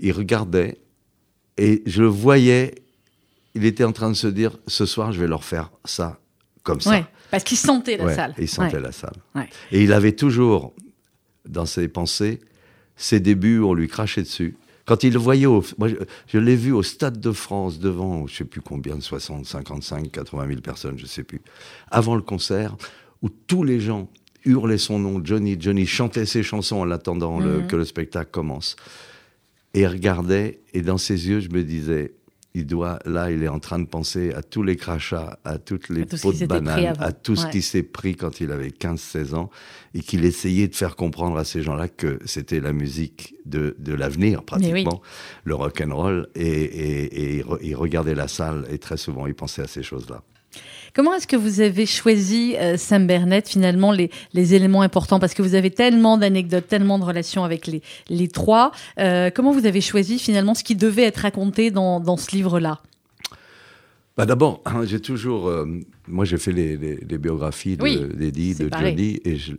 il 0.03 0.13
regardait 0.13 0.77
et 1.57 1.83
je 1.87 2.03
le 2.03 2.09
voyais. 2.09 2.75
Il 3.55 3.65
était 3.65 3.85
en 3.85 3.93
train 3.93 4.11
de 4.11 4.15
se 4.17 4.27
dire 4.27 4.57
ce 4.67 4.85
soir, 4.87 5.13
je 5.13 5.21
vais 5.21 5.27
leur 5.29 5.45
faire 5.45 5.71
ça 5.85 6.19
comme 6.63 6.81
ça. 6.81 6.91
Ouais, 6.91 7.05
parce 7.31 7.45
qu'il 7.45 7.57
sentait 7.59 7.97
la 7.97 8.05
Ouais, 8.07 8.15
salle. 8.15 8.35
Il 8.39 8.49
sentait 8.49 8.77
Ouais. 8.77 8.83
la 8.83 8.93
salle. 8.93 9.17
Et 9.71 9.83
il 9.83 9.93
avait 9.93 10.13
toujours, 10.13 10.73
dans 11.49 11.67
ses 11.67 11.89
pensées, 11.89 12.41
ses 12.97 13.21
débuts, 13.21 13.61
on 13.61 13.75
lui 13.75 13.89
crachait 13.89 14.23
dessus. 14.23 14.57
Quand 14.85 15.05
il 15.05 15.13
le 15.13 15.19
voyait, 15.19 15.47
au, 15.47 15.65
moi, 15.79 15.89
je, 15.89 15.95
je 16.27 16.39
l'ai 16.39 16.57
vu 16.57 16.73
au 16.73 16.83
Stade 16.83 17.21
de 17.21 17.31
France 17.33 17.79
devant, 17.79 18.27
je 18.27 18.35
sais 18.37 18.45
plus 18.45 18.61
combien, 18.61 19.01
60, 19.01 19.47
55, 19.47 20.11
80 20.11 20.49
000 20.49 20.61
personnes, 20.61 20.99
je 20.99 21.07
sais 21.07 21.23
plus, 21.23 21.41
avant 21.91 22.17
le 22.17 22.23
concert, 22.23 22.77
où 23.23 23.29
tous 23.29 23.63
les 23.63 23.79
gens 23.81 24.09
hurlaient 24.45 24.79
son 24.79 24.99
nom, 24.99 25.21
Johnny, 25.25 25.57
Johnny, 25.61 25.87
chantait 25.87 26.27
ses 26.27 26.43
chansons 26.43 26.79
en 26.81 26.91
attendant 26.91 27.39
le- 27.39 27.61
Mhm. 27.61 27.67
que 27.69 27.77
le 27.77 27.85
spectacle 27.85 28.31
commence. 28.33 28.75
Et 29.75 29.81
il 29.81 29.87
regardait, 29.87 30.61
et 30.75 30.83
dans 30.83 30.99
ses 30.99 31.29
yeux, 31.29 31.41
je 31.41 31.49
me 31.49 31.63
disais, 31.63 32.15
il 32.55 32.67
doit, 32.67 32.99
là, 33.07 33.31
il 33.31 33.43
est 33.43 33.49
en 33.49 33.59
train 33.59 33.79
de 33.79 33.87
penser 33.87 34.33
à 34.35 34.43
tous 34.43 34.63
les 34.63 34.77
crachats, 34.77 35.39
à 35.45 35.59
toutes 35.59 35.89
les 35.89 36.03
À 36.03 36.05
qui 36.05 36.39
de 36.39 36.47
banane, 36.47 36.95
à 36.99 37.13
tout 37.13 37.35
ce 37.35 37.47
qui 37.47 37.63
s'est 37.63 37.83
pris 37.83 38.15
quand 38.15 38.41
il 38.41 38.53
avait 38.53 38.69
15-16 38.69 39.35
ans, 39.35 39.51
et 39.95 40.01
qu'il 40.01 40.25
essayait 40.25 40.69
de 40.69 40.75
faire 40.75 40.97
comprendre 40.97 41.39
à 41.39 41.45
ces 41.45 41.63
gens-là 41.63 41.89
que 41.89 42.19
c'était 42.27 42.61
la 42.61 42.75
musique 42.75 43.35
de, 43.47 43.75
de 43.79 43.95
l'avenir, 43.95 44.41
oui. 44.41 44.45
pratiquement, 44.45 45.01
le 45.45 45.55
rock 45.55 45.81
and 45.81 45.97
roll, 45.97 46.29
et, 46.35 47.39
et, 47.39 47.45
il 47.63 47.77
regardait 47.77 48.15
la 48.15 48.29
salle, 48.29 48.67
et 48.71 48.79
très 48.79 48.99
souvent, 48.99 49.27
il 49.27 49.35
pensait 49.35 49.63
à 49.63 49.67
ces 49.67 49.83
choses-là. 49.83 50.23
Comment 50.95 51.15
est-ce 51.15 51.27
que 51.27 51.37
vous 51.37 51.61
avez 51.61 51.87
choisi, 51.87 52.55
euh, 52.59 52.77
Sam 52.77 53.07
Bernett, 53.07 53.49
finalement, 53.49 53.93
les, 53.93 54.11
les 54.35 54.55
éléments 54.55 54.83
importants? 54.83 55.19
Parce 55.19 55.33
que 55.35 55.41
vous 55.43 55.55
avez 55.55 55.71
tellement 55.71 56.19
d'anecdotes, 56.19 56.69
tellement 56.69 56.99
de 56.99 57.05
relations 57.05 57.45
avec 57.45 57.67
les, 57.67 57.81
les 58.11 58.29
trois. 58.29 58.73
Euh, 58.99 59.31
comment 59.35 59.53
vous 59.53 59.65
avez 59.67 59.81
choisi, 59.81 60.19
finalement, 60.19 60.55
ce 60.55 60.63
qui 60.65 60.77
devait 60.77 61.05
être 61.05 61.19
raconté 61.19 61.71
dans, 61.71 61.99
dans 62.01 62.17
ce 62.19 62.35
livre-là? 62.37 62.81
Bah 64.15 64.27
d'abord, 64.27 64.61
hein, 64.67 64.83
j'ai 64.85 65.01
toujours, 65.01 65.49
euh, 65.49 65.65
moi 66.07 66.27
j'ai 66.27 66.37
fait 66.37 66.53
les, 66.53 66.77
les, 66.77 66.97
les 66.97 67.17
biographies 67.17 67.79
de- 67.79 67.83
Oui, 67.83 67.99
d'Eddie, 68.13 68.55
de 68.55 68.69
pareil. 68.69 68.95
Johnny, 68.95 69.21
et 69.25 69.37
je- 69.39 69.53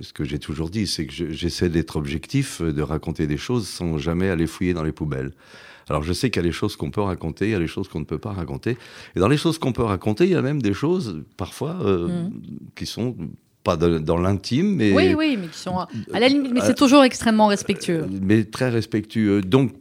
ce 0.00 0.12
que 0.12 0.22
j'ai 0.22 0.38
toujours 0.38 0.70
dit, 0.70 0.86
c'est 0.86 1.06
que 1.06 1.12
je- 1.12 1.32
j'essaie 1.32 1.68
d'être 1.68 1.96
objectif, 1.96 2.62
de 2.62 2.82
raconter 2.82 3.26
des 3.26 3.36
choses 3.36 3.66
sans 3.66 3.98
jamais 3.98 4.28
aller 4.30 4.46
fouiller 4.46 4.74
dans 4.74 4.84
les 4.84 4.92
poubelles. 4.92 5.32
Alors 5.88 6.02
je 6.02 6.12
sais 6.12 6.30
qu'il 6.30 6.42
y 6.42 6.44
a 6.44 6.48
des 6.48 6.52
choses 6.52 6.76
qu'on 6.76 6.90
peut 6.90 7.00
raconter, 7.00 7.46
il 7.46 7.52
y 7.52 7.54
a 7.54 7.58
des 7.60 7.66
choses 7.68 7.88
qu'on 7.88 8.00
ne 8.00 8.04
peut 8.04 8.18
pas 8.18 8.32
raconter, 8.32 8.76
et 9.14 9.20
dans 9.20 9.28
les 9.28 9.36
choses 9.36 9.58
qu'on 9.58 9.72
peut 9.72 9.84
raconter, 9.84 10.24
il 10.24 10.30
y 10.30 10.34
a 10.34 10.42
même 10.42 10.60
des 10.62 10.74
choses 10.74 11.22
parfois 11.36 11.76
euh, 11.82 12.28
qui 12.74 12.86
sont 12.86 13.14
pas 13.62 13.76
de- 13.76 13.98
dans 13.98 14.16
l'intime, 14.18 14.74
mais 14.76 14.92
Mm. 14.92 14.96
Oui, 14.96 15.14
oui, 15.16 15.38
mais 15.40 15.48
qui 15.48 15.58
sont 15.58 15.76
à 15.78 15.88
à 16.12 16.20
la 16.20 16.28
limite, 16.28 16.52
mais 16.52 16.60
c'est 16.60 16.74
toujours 16.74 17.02
extrêmement 17.04 17.48
respectueux. 17.48 18.02
euh, 18.04 18.18
mais 18.22 18.44
très 18.44 18.68
respectueux. 18.68 19.40
Donc, 19.42 19.72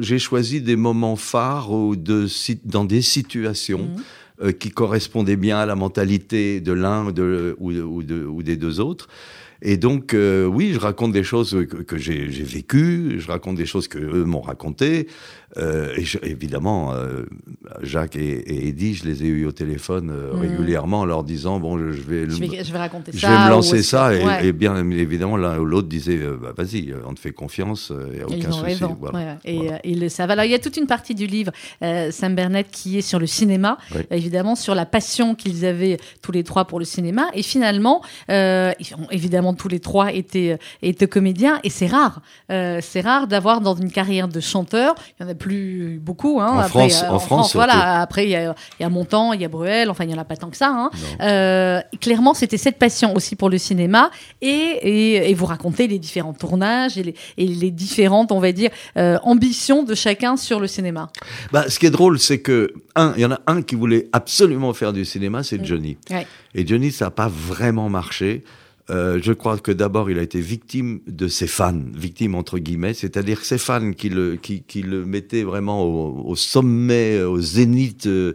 j'ai 0.00 0.18
choisi 0.18 0.60
des 0.62 0.76
moments 0.76 1.16
phares 1.16 1.70
ou 1.70 1.94
de, 1.96 2.26
dans 2.64 2.84
des 2.86 3.02
situations 3.02 3.88
euh, 4.42 4.50
qui 4.52 4.70
correspondaient 4.70 5.36
bien 5.36 5.58
à 5.58 5.66
la 5.66 5.76
mentalité 5.76 6.60
de 6.60 6.72
l'un 6.72 7.10
de- 7.12 7.54
ou, 7.58 7.72
de- 7.72 7.82
ou 7.82 8.02
ou 8.36 8.42
des 8.42 8.56
deux 8.56 8.80
autres. 8.80 9.08
Et 9.62 9.76
donc, 9.78 10.12
euh, 10.12 10.44
oui, 10.46 10.72
je 10.74 10.80
raconte 10.80 11.12
des 11.12 11.22
choses 11.22 11.52
que, 11.70 11.76
que 11.90 11.96
j'ai 11.96 12.30
j'ai 12.30 12.42
vécues, 12.44 13.16
je 13.18 13.28
raconte 13.28 13.56
des 13.56 13.64
choses 13.66 13.88
que 13.88 13.98
eux 13.98 14.24
m'ont 14.24 14.42
racontées. 14.42 15.06
Euh, 15.56 15.92
et 15.96 16.04
je- 16.04 16.18
évidemment, 16.22 16.92
euh, 16.94 17.22
Jacques 17.82 18.16
et, 18.16 18.20
et 18.38 18.68
Eddie, 18.68 18.94
je 18.94 19.04
les 19.04 19.22
ai 19.24 19.26
eus 19.28 19.46
au 19.46 19.52
téléphone 19.52 20.10
euh, 20.10 20.32
Mhm. 20.34 20.40
régulièrement 20.40 21.00
en 21.00 21.04
leur 21.04 21.22
disant 21.24 21.60
bon, 21.60 21.78
je, 21.78 21.92
je 21.92 22.02
vais, 22.02 22.28
Je 22.28 22.40
vais, 22.40 22.64
je 22.64 22.72
vais 22.72 22.78
raconter 22.78 23.12
je 23.14 23.18
ça. 23.20 23.28
vais 23.28 23.44
me 23.44 23.50
lancer 23.50 23.82
ça, 23.82 24.10
que- 24.10 24.16
et, 24.20 24.24
Ouais. 24.24 24.46
et 24.46 24.52
bien 24.52 24.76
évidemment, 24.90 25.36
l'un 25.36 25.58
ou 25.58 25.64
l'autre 25.64 25.88
disait 25.88 26.18
bah, 26.40 26.52
vas-y, 26.56 26.92
on 27.06 27.14
te 27.14 27.20
fait 27.20 27.32
confiance, 27.32 27.92
il 28.12 28.16
n'y 28.16 28.20
a 28.20 28.26
aucun 28.26 28.50
souci. 28.52 28.82
voilà. 28.98 29.18
ouais. 29.18 29.36
Et 29.44 29.56
Voilà. 29.58 29.80
ils 29.84 30.00
le 30.00 30.08
savent. 30.08 30.30
Alors, 30.30 30.44
il 30.44 30.50
y 30.50 30.54
a 30.54 30.58
toute 30.58 30.76
une 30.76 30.86
partie 30.86 31.14
du 31.14 31.26
livre, 31.26 31.52
Sam 32.10 32.34
Bernett, 32.34 32.66
qui 32.70 32.98
est 32.98 33.02
sur 33.02 33.18
le 33.18 33.26
cinéma, 33.26 33.78
Oui. 33.94 34.02
évidemment, 34.10 34.56
sur 34.56 34.74
la 34.74 34.86
passion 34.86 35.34
qu'ils 35.34 35.64
avaient 35.64 35.98
tous 36.22 36.32
les 36.32 36.42
trois 36.44 36.64
pour 36.64 36.78
le 36.78 36.84
cinéma. 36.84 37.26
Et 37.34 37.42
finalement, 37.42 38.02
ils 38.28 38.94
ont 38.98 39.08
évidemment 39.10 39.54
tous 39.54 39.68
les 39.68 39.80
trois 39.80 40.12
été, 40.12 40.56
étaient 40.82 41.06
comédiens. 41.08 41.60
Et 41.64 41.70
c'est 41.70 41.86
rare. 41.86 42.22
C'est 42.48 43.00
rare 43.02 43.26
d'avoir 43.28 43.60
dans 43.60 43.74
une 43.76 43.90
carrière 43.92 44.28
de 44.28 44.40
chanteur. 44.40 44.94
Il 45.20 45.24
n'y 45.24 45.28
en 45.30 45.32
a 45.32 45.34
plus 45.36 45.43
beaucoup. 46.00 46.40
Hein, 46.40 46.48
En 46.52 46.58
Après, 46.58 46.88
France- 46.90 47.02
euh, 47.04 47.12
en 47.12 47.18
France, 47.18 47.50
surtout. 47.50 47.58
voilà. 47.66 48.00
Après, 48.00 48.24
il 48.24 48.30
y 48.30 48.36
a, 48.36 48.54
y 48.80 48.84
a 48.84 48.88
Montand, 48.88 49.32
il 49.32 49.40
y 49.40 49.44
a 49.44 49.48
Bruel. 49.48 49.90
Enfin, 49.90 50.04
il 50.04 50.08
n'y 50.08 50.14
en 50.14 50.18
a 50.18 50.24
pas 50.24 50.36
tant 50.36 50.50
que 50.50 50.56
ça. 50.56 50.70
Hein. 50.70 50.90
Euh, 51.20 51.80
clairement, 52.00 52.34
c'était 52.34 52.56
cette 52.58 52.78
passion 52.78 53.14
aussi 53.14 53.36
pour 53.36 53.50
le 53.50 53.58
cinéma. 53.58 54.10
Et, 54.42 54.48
et, 54.48 55.30
et 55.30 55.34
vous 55.34 55.46
racontez 55.46 55.86
les 55.86 55.98
différents 55.98 56.32
tournages 56.32 56.98
et 56.98 57.02
les, 57.02 57.14
et 57.36 57.46
les 57.46 57.70
différentes, 57.70 58.32
on 58.32 58.40
va 58.40 58.52
dire, 58.52 58.70
euh, 58.96 59.18
ambitions 59.22 59.82
de 59.82 59.94
chacun 59.94 60.36
sur 60.36 60.60
le 60.60 60.66
cinéma. 60.66 61.10
Bah, 61.52 61.64
ce 61.68 61.78
qui 61.78 61.86
est 61.86 61.90
drôle, 61.90 62.18
c'est 62.18 62.38
que, 62.40 62.72
un, 62.94 63.12
il 63.16 63.22
y 63.22 63.24
en 63.26 63.32
a 63.32 63.40
un 63.46 63.62
qui 63.62 63.74
voulait 63.74 64.08
absolument 64.12 64.72
faire 64.72 64.92
du 64.92 65.04
cinéma, 65.04 65.42
c'est 65.42 65.64
Johnny. 65.64 65.96
Ouais. 66.10 66.26
Et 66.54 66.66
Johnny, 66.66 66.92
ça 66.92 67.06
n'a 67.06 67.10
pas 67.10 67.28
vraiment 67.28 67.88
marché. 67.88 68.44
Euh, 68.90 69.18
je 69.22 69.32
crois 69.32 69.56
que 69.56 69.72
d'abord, 69.72 70.10
il 70.10 70.18
a 70.18 70.22
été 70.22 70.40
victime 70.40 71.00
de 71.06 71.26
ses 71.26 71.46
fans, 71.46 71.80
victime 71.94 72.34
entre 72.34 72.58
guillemets, 72.58 72.92
c'est-à-dire 72.92 73.42
ses 73.42 73.56
fans 73.56 73.92
qui 73.92 74.10
le, 74.10 74.36
qui, 74.36 74.62
qui 74.62 74.82
le 74.82 75.06
mettaient 75.06 75.42
vraiment 75.42 75.82
au, 75.84 76.22
au 76.26 76.36
sommet, 76.36 77.22
au 77.22 77.40
zénith. 77.40 78.06
euh, 78.06 78.34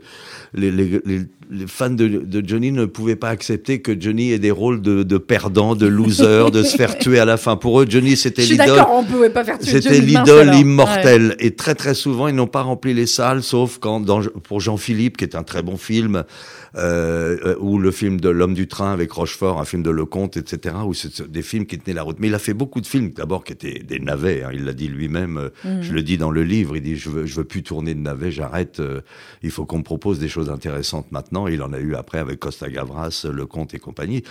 les, 0.56 0.72
les, 0.72 1.02
les, 1.06 1.68
fans 1.68 1.91
de, 1.91 2.08
de 2.08 2.47
Johnny 2.47 2.72
ne 2.72 2.86
pouvaient 2.86 3.16
pas 3.16 3.30
accepter 3.30 3.82
que 3.82 4.00
Johnny 4.00 4.32
ait 4.32 4.39
des 4.39 4.50
rôles 4.50 4.82
de, 4.82 5.04
de 5.04 5.18
perdant, 5.20 5.76
de 5.76 5.86
loser, 5.86 6.50
de 6.52 6.64
se 6.64 6.76
faire 6.76 6.97
tuer 6.97 7.20
à 7.20 7.26
la 7.26 7.38
fin. 7.38 7.56
Pour 7.56 7.82
eux, 7.82 7.86
Johnny, 7.88 8.18
c'était 8.18 8.43
l'idole. 8.43 8.86
C'était 9.62 10.00
l'idole 10.02 10.56
immortelle. 10.56 11.36
Et 11.39 11.52
très 11.56 11.76
très 11.76 11.93
souvent, 11.93 12.28
ils 12.28 12.36
n'ont 12.36 12.47
pas 12.47 12.62
rempli 12.64 12.95
les 12.95 13.08
salles, 13.08 13.43
sauf 13.43 13.78
quand 13.80 14.00
dans, 14.00 14.22
pour 14.43 14.62
Jean-Philippe, 14.62 15.18
qui 15.18 15.26
est 15.26 15.36
un 15.36 15.43
très 15.43 15.62
bon 15.62 15.78
film, 15.78 16.24
euh, 16.76 17.38
euh, 17.45 17.55
ou 17.59 17.80
le 17.80 17.91
film 17.91 18.20
de 18.20 18.30
L'homme 18.30 18.53
du 18.53 18.67
train 18.67 18.93
avec 18.93 19.11
Rochefort, 19.11 19.59
un 19.59 19.65
film 19.65 19.84
de 19.84 19.89
Lecomte, 19.89 20.38
etc., 20.38 20.76
où 20.86 20.93
c'est 20.93 21.22
des 21.30 21.41
films 21.41 21.65
qui 21.65 21.78
tenaient 21.80 21.95
la 21.95 22.03
route. 22.03 22.17
Mais 22.20 22.28
il 22.28 22.36
a 22.36 22.39
fait 22.39 22.53
beaucoup 22.53 22.80
de 22.82 22.86
films, 22.88 23.11
d'abord, 23.11 23.43
qui 23.43 23.53
étaient 23.53 23.80
des 23.80 23.99
navets. 23.99 24.43
hein. 24.43 24.49
Il 24.53 24.65
l'a 24.65 24.74
dit 24.74 24.88
lui-même. 24.88 25.38
euh, 25.38 25.49
Mhm. 25.65 25.82
Je 25.82 25.93
le 25.93 26.03
dis 26.03 26.17
dans 26.17 26.32
le 26.32 26.43
livre. 26.43 26.76
Il 26.78 26.82
dit 26.84 26.95
je 26.95 27.09
veux, 27.09 27.26
je 27.26 27.36
veux 27.36 27.43
plus 27.43 27.63
tourner 27.63 27.93
de 27.95 27.99
navets. 27.99 28.32
J'arrête. 28.32 28.80
euh, 28.80 29.01
il 29.43 29.51
faut 29.51 29.65
qu'on 29.65 29.80
me 29.80 29.84
propose 29.84 30.20
des 30.20 30.28
choses 30.30 30.49
intéressantes 30.49 31.11
maintenant. 31.11 31.47
Il 31.47 31.61
en 31.63 31.74
a 31.74 31.80
eu 31.80 31.95
après 31.95 32.20
avec 32.20 32.39
Costa 32.39 32.70
Gavras, 32.70 33.26
Le 33.32 33.45
Comte 33.45 33.74
et 33.74 33.80
compagnie. 33.80 34.24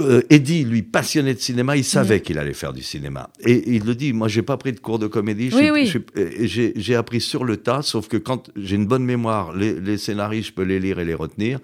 Euh, 0.00 0.22
Eddie, 0.30 0.64
lui, 0.64 0.82
passionné 0.82 1.34
de 1.34 1.40
cinéma, 1.40 1.76
il 1.76 1.84
savait 1.84 2.20
qu'il 2.20 2.38
allait 2.38 2.54
faire 2.54 2.72
du 2.72 2.82
cinéma. 2.82 3.30
Et 3.40 3.74
il 3.76 3.84
le 3.84 3.94
dit. 3.94 4.12
Moi, 4.12 4.28
j'ai 4.28 4.42
pas 4.42 4.56
pris 4.56 4.72
de 4.72 4.80
cours 4.80 4.98
de 4.98 5.06
comédie. 5.06 5.50
Oui, 5.54 5.70
oui. 5.70 5.92
J'ai 6.40 6.72
j'ai 6.76 6.94
appris 6.94 7.20
sur 7.20 7.44
le 7.44 7.56
tas. 7.58 7.82
Sauf 7.82 8.08
que 8.08 8.16
quand 8.16 8.50
j'ai 8.56 8.76
une 8.76 8.86
bonne 8.86 9.04
mémoire, 9.04 9.54
les, 9.54 9.78
les 9.78 9.98
scénarios, 9.98 10.42
je 10.42 10.52
peux 10.52 10.62
les 10.62 10.80
lire 10.80 10.98
et 10.98 11.04
les 11.04 11.14
retenir. 11.14 11.57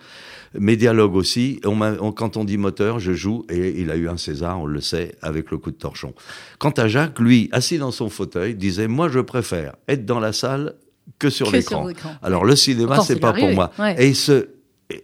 Mes 0.58 0.76
dialogues 0.76 1.16
aussi. 1.16 1.60
On 1.64 1.74
m'a- 1.74 1.94
on- 2.00 2.12
quand 2.12 2.36
on 2.36 2.44
dit 2.44 2.56
moteur, 2.58 3.00
je 3.00 3.12
joue 3.12 3.44
et 3.48 3.80
il 3.80 3.90
a 3.90 3.96
eu 3.96 4.08
un 4.08 4.16
César, 4.16 4.60
on 4.60 4.66
le 4.66 4.80
sait, 4.80 5.16
avec 5.20 5.50
le 5.50 5.58
coup 5.58 5.70
de 5.72 5.76
torchon. 5.76 6.14
Quant 6.58 6.70
à 6.70 6.86
Jacques, 6.86 7.18
lui, 7.18 7.48
assis 7.52 7.78
dans 7.78 7.90
son 7.90 8.08
fauteuil, 8.08 8.54
disait 8.54 8.86
Moi, 8.88 9.08
je 9.08 9.18
préfère 9.20 9.74
être 9.88 10.06
dans 10.06 10.20
la 10.20 10.32
salle 10.32 10.74
que 11.18 11.28
sur 11.30 11.50
l'écran. 11.50 11.88
Alors, 12.22 12.44
le 12.44 12.54
cinéma, 12.56 13.00
c'est 13.00 13.18
pas 13.20 13.32
pour 13.32 13.50
moi. 13.54 13.70
ouais. 13.78 13.96
Et, 14.10 14.12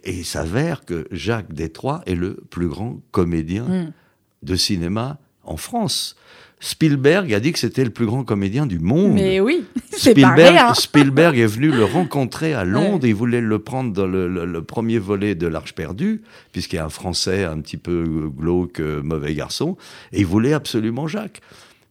et 0.05 0.11
il 0.19 0.25
s'avère 0.25 0.85
que 0.85 1.05
Jacques 1.11 1.53
Détroit 1.53 2.01
est 2.05 2.15
le 2.15 2.35
plus 2.49 2.67
grand 2.67 3.01
comédien 3.11 3.63
Mm. 3.63 3.91
de 4.43 4.55
cinéma 4.55 5.17
en 5.43 5.57
France. 5.57 6.15
Spielberg 6.63 7.33
a 7.33 7.39
dit 7.39 7.51
que 7.51 7.59
c'était 7.59 7.83
le 7.83 7.89
plus 7.89 8.05
grand 8.05 8.23
comédien 8.23 8.65
du 8.67 8.79
monde. 8.79 9.13
Mais 9.15 9.39
oui, 9.39 9.65
c'est 9.91 10.13
pas 10.13 10.33
Spielberg. 10.35 10.75
Spielberg 10.75 11.37
est 11.39 11.45
venu 11.47 11.71
le 11.71 11.83
rencontrer 11.83 12.53
à 12.53 12.63
Londres. 12.63 13.05
Il 13.07 13.15
voulait 13.15 13.41
le 13.41 13.59
prendre 13.59 13.91
dans 13.91 14.05
le, 14.05 14.27
le- 14.27 14.45
le 14.45 14.61
premier 14.63 14.99
volet 14.99 15.33
de 15.35 15.47
L'Arche 15.47 15.73
perdue, 15.73 16.21
puisqu'il 16.51 16.75
y 16.75 16.79
a 16.79 16.85
un 16.85 16.89
Français 16.89 17.43
un 17.43 17.59
petit 17.59 17.77
peu 17.77 18.29
glauque, 18.29 18.79
euh, 18.79 19.01
mauvais 19.03 19.33
garçon. 19.33 19.75
Et 20.13 20.19
il 20.19 20.25
voulait 20.25 20.53
absolument 20.53 21.07
Jacques. 21.07 21.41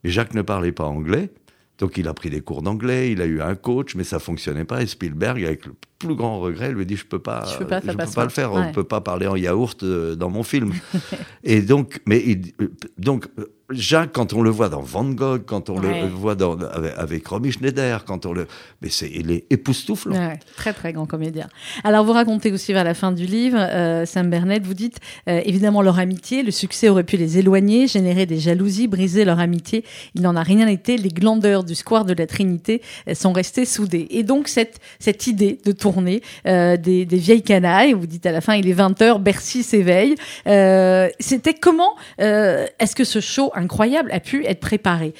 Mais 0.04 0.10
Jacques 0.10 0.34
ne 0.34 0.42
parlait 0.42 0.72
pas 0.72 0.84
anglais. 0.84 1.30
Donc 1.78 1.96
il 1.96 2.06
a 2.08 2.14
pris 2.14 2.30
des 2.30 2.40
cours 2.40 2.62
d'anglais, 2.62 3.10
il 3.10 3.20
a 3.22 3.26
eu 3.26 3.40
un 3.40 3.54
coach, 3.56 3.94
mais 3.96 4.04
ça 4.04 4.18
fonctionnait 4.18 4.64
pas. 4.64 4.82
Et 4.82 4.86
Spielberg, 4.86 5.42
avec 5.44 5.66
le 5.66 5.72
plus 6.00 6.16
grand 6.16 6.40
regret, 6.40 6.72
lui 6.72 6.86
dit 6.86 6.96
je 6.96 7.04
peux 7.04 7.18
pas, 7.20 7.44
Je 7.52 7.58
peux 7.58 7.66
pas, 7.66 7.80
je 7.80 7.92
peux 7.92 8.22
le 8.22 8.28
faire. 8.30 8.52
Ouais. 8.52 8.62
On 8.68 8.72
peut 8.72 8.84
pas 8.84 9.00
parler 9.02 9.26
en 9.28 9.36
yaourt 9.36 9.82
euh, 9.84 10.16
dans 10.16 10.30
mon 10.30 10.42
film. 10.42 10.72
et 11.44 11.60
donc, 11.62 12.00
mais 12.06 12.20
il- 12.26 12.52
euh, 12.60 12.72
donc 12.98 13.28
euh, 13.38 13.44
Jacques, 13.72 14.10
quand 14.12 14.32
on 14.32 14.42
le 14.42 14.50
voit 14.50 14.68
dans 14.68 14.80
Van 14.80 15.04
Gogh, 15.04 15.42
quand 15.46 15.70
on 15.70 15.78
Ouais. 15.80 16.00
le 16.02 16.08
voit 16.08 16.34
dans, 16.34 16.58
avec, 16.58 16.92
avec 16.96 17.26
Romy 17.28 17.52
Schneider, 17.52 18.04
quand 18.04 18.26
on 18.26 18.32
le, 18.32 18.48
mais 18.82 18.88
c'est, 18.88 19.08
il 19.14 19.30
est 19.30 19.44
époustouflant. 19.50 20.12
Ouais, 20.16 20.40
très 20.56 20.72
très 20.72 20.92
grand 20.92 21.06
comédien. 21.06 21.46
Alors 21.84 22.04
vous 22.04 22.12
racontez 22.12 22.50
aussi 22.50 22.72
vers 22.72 22.82
la 22.82 22.94
fin 22.94 23.12
du 23.12 23.26
livre, 23.26 23.58
euh, 23.60 24.06
Sam 24.06 24.28
Bernett, 24.28 24.64
vous 24.66 24.74
dites 24.74 24.96
euh, 25.28 25.40
évidemment 25.44 25.82
leur 25.82 26.00
amitié, 26.00 26.42
le 26.42 26.50
succès 26.50 26.88
aurait 26.88 27.04
pu 27.04 27.16
les 27.16 27.38
éloigner, 27.38 27.86
générer 27.86 28.26
des 28.26 28.40
jalousies, 28.40 28.88
briser 28.88 29.24
leur 29.24 29.38
amitié. 29.38 29.84
Il 30.16 30.22
n'en 30.22 30.34
a 30.34 30.42
rien 30.42 30.66
été. 30.66 30.96
Les 30.96 31.10
glandeurs 31.10 31.62
du 31.62 31.76
square 31.76 32.04
de 32.04 32.12
la 32.14 32.26
Trinité 32.26 32.82
sont 33.14 33.32
restés 33.32 33.66
soudés. 33.66 34.08
Et 34.10 34.24
donc 34.24 34.48
cette 34.48 34.80
cette 34.98 35.26
idée 35.28 35.58
de 35.64 35.70
tourner 35.70 35.89
euh, 36.46 36.76
des, 36.76 37.04
des 37.04 37.16
vieilles 37.16 37.42
canailles, 37.42 37.92
vous 37.92 38.06
dites 38.06 38.26
à 38.26 38.32
la 38.32 38.40
fin 38.40 38.54
il 38.54 38.68
est 38.68 38.72
20 38.72 39.00
h 39.00 39.18
Bercy 39.20 39.62
s'éveille. 39.62 40.14
Euh, 40.46 41.08
C'était 41.18 41.54
comment 41.54 41.94
euh, 42.20 42.66
est-ce 42.78 42.94
que 42.94 43.04
ce 43.04 43.20
show 43.20 43.50
incroyable 43.54 44.10
a 44.12 44.20
pu 44.20 44.44
être 44.46 44.60
préparé? 44.60 45.14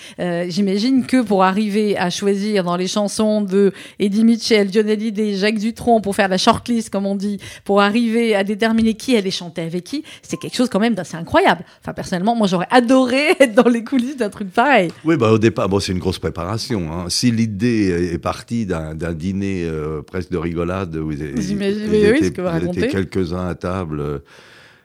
J'imagine 0.49 1.07
que 1.07 1.23
pour 1.23 1.45
arriver 1.45 1.97
à 1.97 2.11
choisir 2.11 2.65
dans 2.65 2.77
les 2.77 2.87
chansons 2.87 3.41
de 3.43 3.73
Eddie 3.99 4.25
Mitchell, 4.25 4.69
Johnny 4.73 4.93
Hallyday, 4.93 5.35
Jacques 5.37 5.59
Dutronc 5.59 6.01
pour 6.01 6.15
faire 6.15 6.29
la 6.29 6.39
shortlist, 6.39 6.91
comme 6.91 7.07
on 7.07 7.15
dit, 7.17 7.39
pour 7.65 7.81
arriver 7.81 8.35
à 8.35 8.45
déterminer 8.45 8.95
qui 8.95 9.17
allait 9.17 9.31
chanter 9.31 9.63
avec 9.63 9.85
qui, 9.85 10.05
c'est 10.23 10.37
quelque 10.37 10.57
chose 10.57 10.69
quand 10.69 10.81
même 10.81 10.95
d'assez 10.95 11.17
incroyable. 11.17 11.65
Enfin, 11.83 11.93
personnellement, 11.93 12.35
moi, 12.35 12.47
j'aurais 12.47 12.67
adoré 12.71 13.31
être 13.41 13.55
dans 13.55 13.69
les 13.69 13.85
coulisses 13.85 14.17
d'un 14.17 14.31
truc 14.31 14.51
pareil. 14.53 14.91
Oui, 15.05 15.17
bah, 15.17 15.31
au 15.31 15.39
départ, 15.39 15.69
bon, 15.69 15.81
c'est 15.81 15.93
une 15.93 15.99
grosse 15.99 16.19
préparation. 16.19 16.91
hein. 16.93 17.07
Si 17.09 17.31
l'idée 17.31 18.13
est 18.15 18.19
partie 18.19 18.67
d'un, 18.67 18.95
dîner 18.95 19.69
presque 20.07 20.31
de 20.31 20.39
rigolade, 20.39 20.60
où 20.65 21.13
ils, 21.13 21.23
oui, 21.23 21.25
étaient, 21.25 22.25
ce 22.25 22.31
que 22.31 22.41
vous 22.41 22.49
ils 22.49 22.57
étaient 22.57 22.67
racontez. 22.67 22.89
quelques-uns 22.89 23.47
à 23.49 23.55
table 23.55 24.01
euh, 24.01 24.19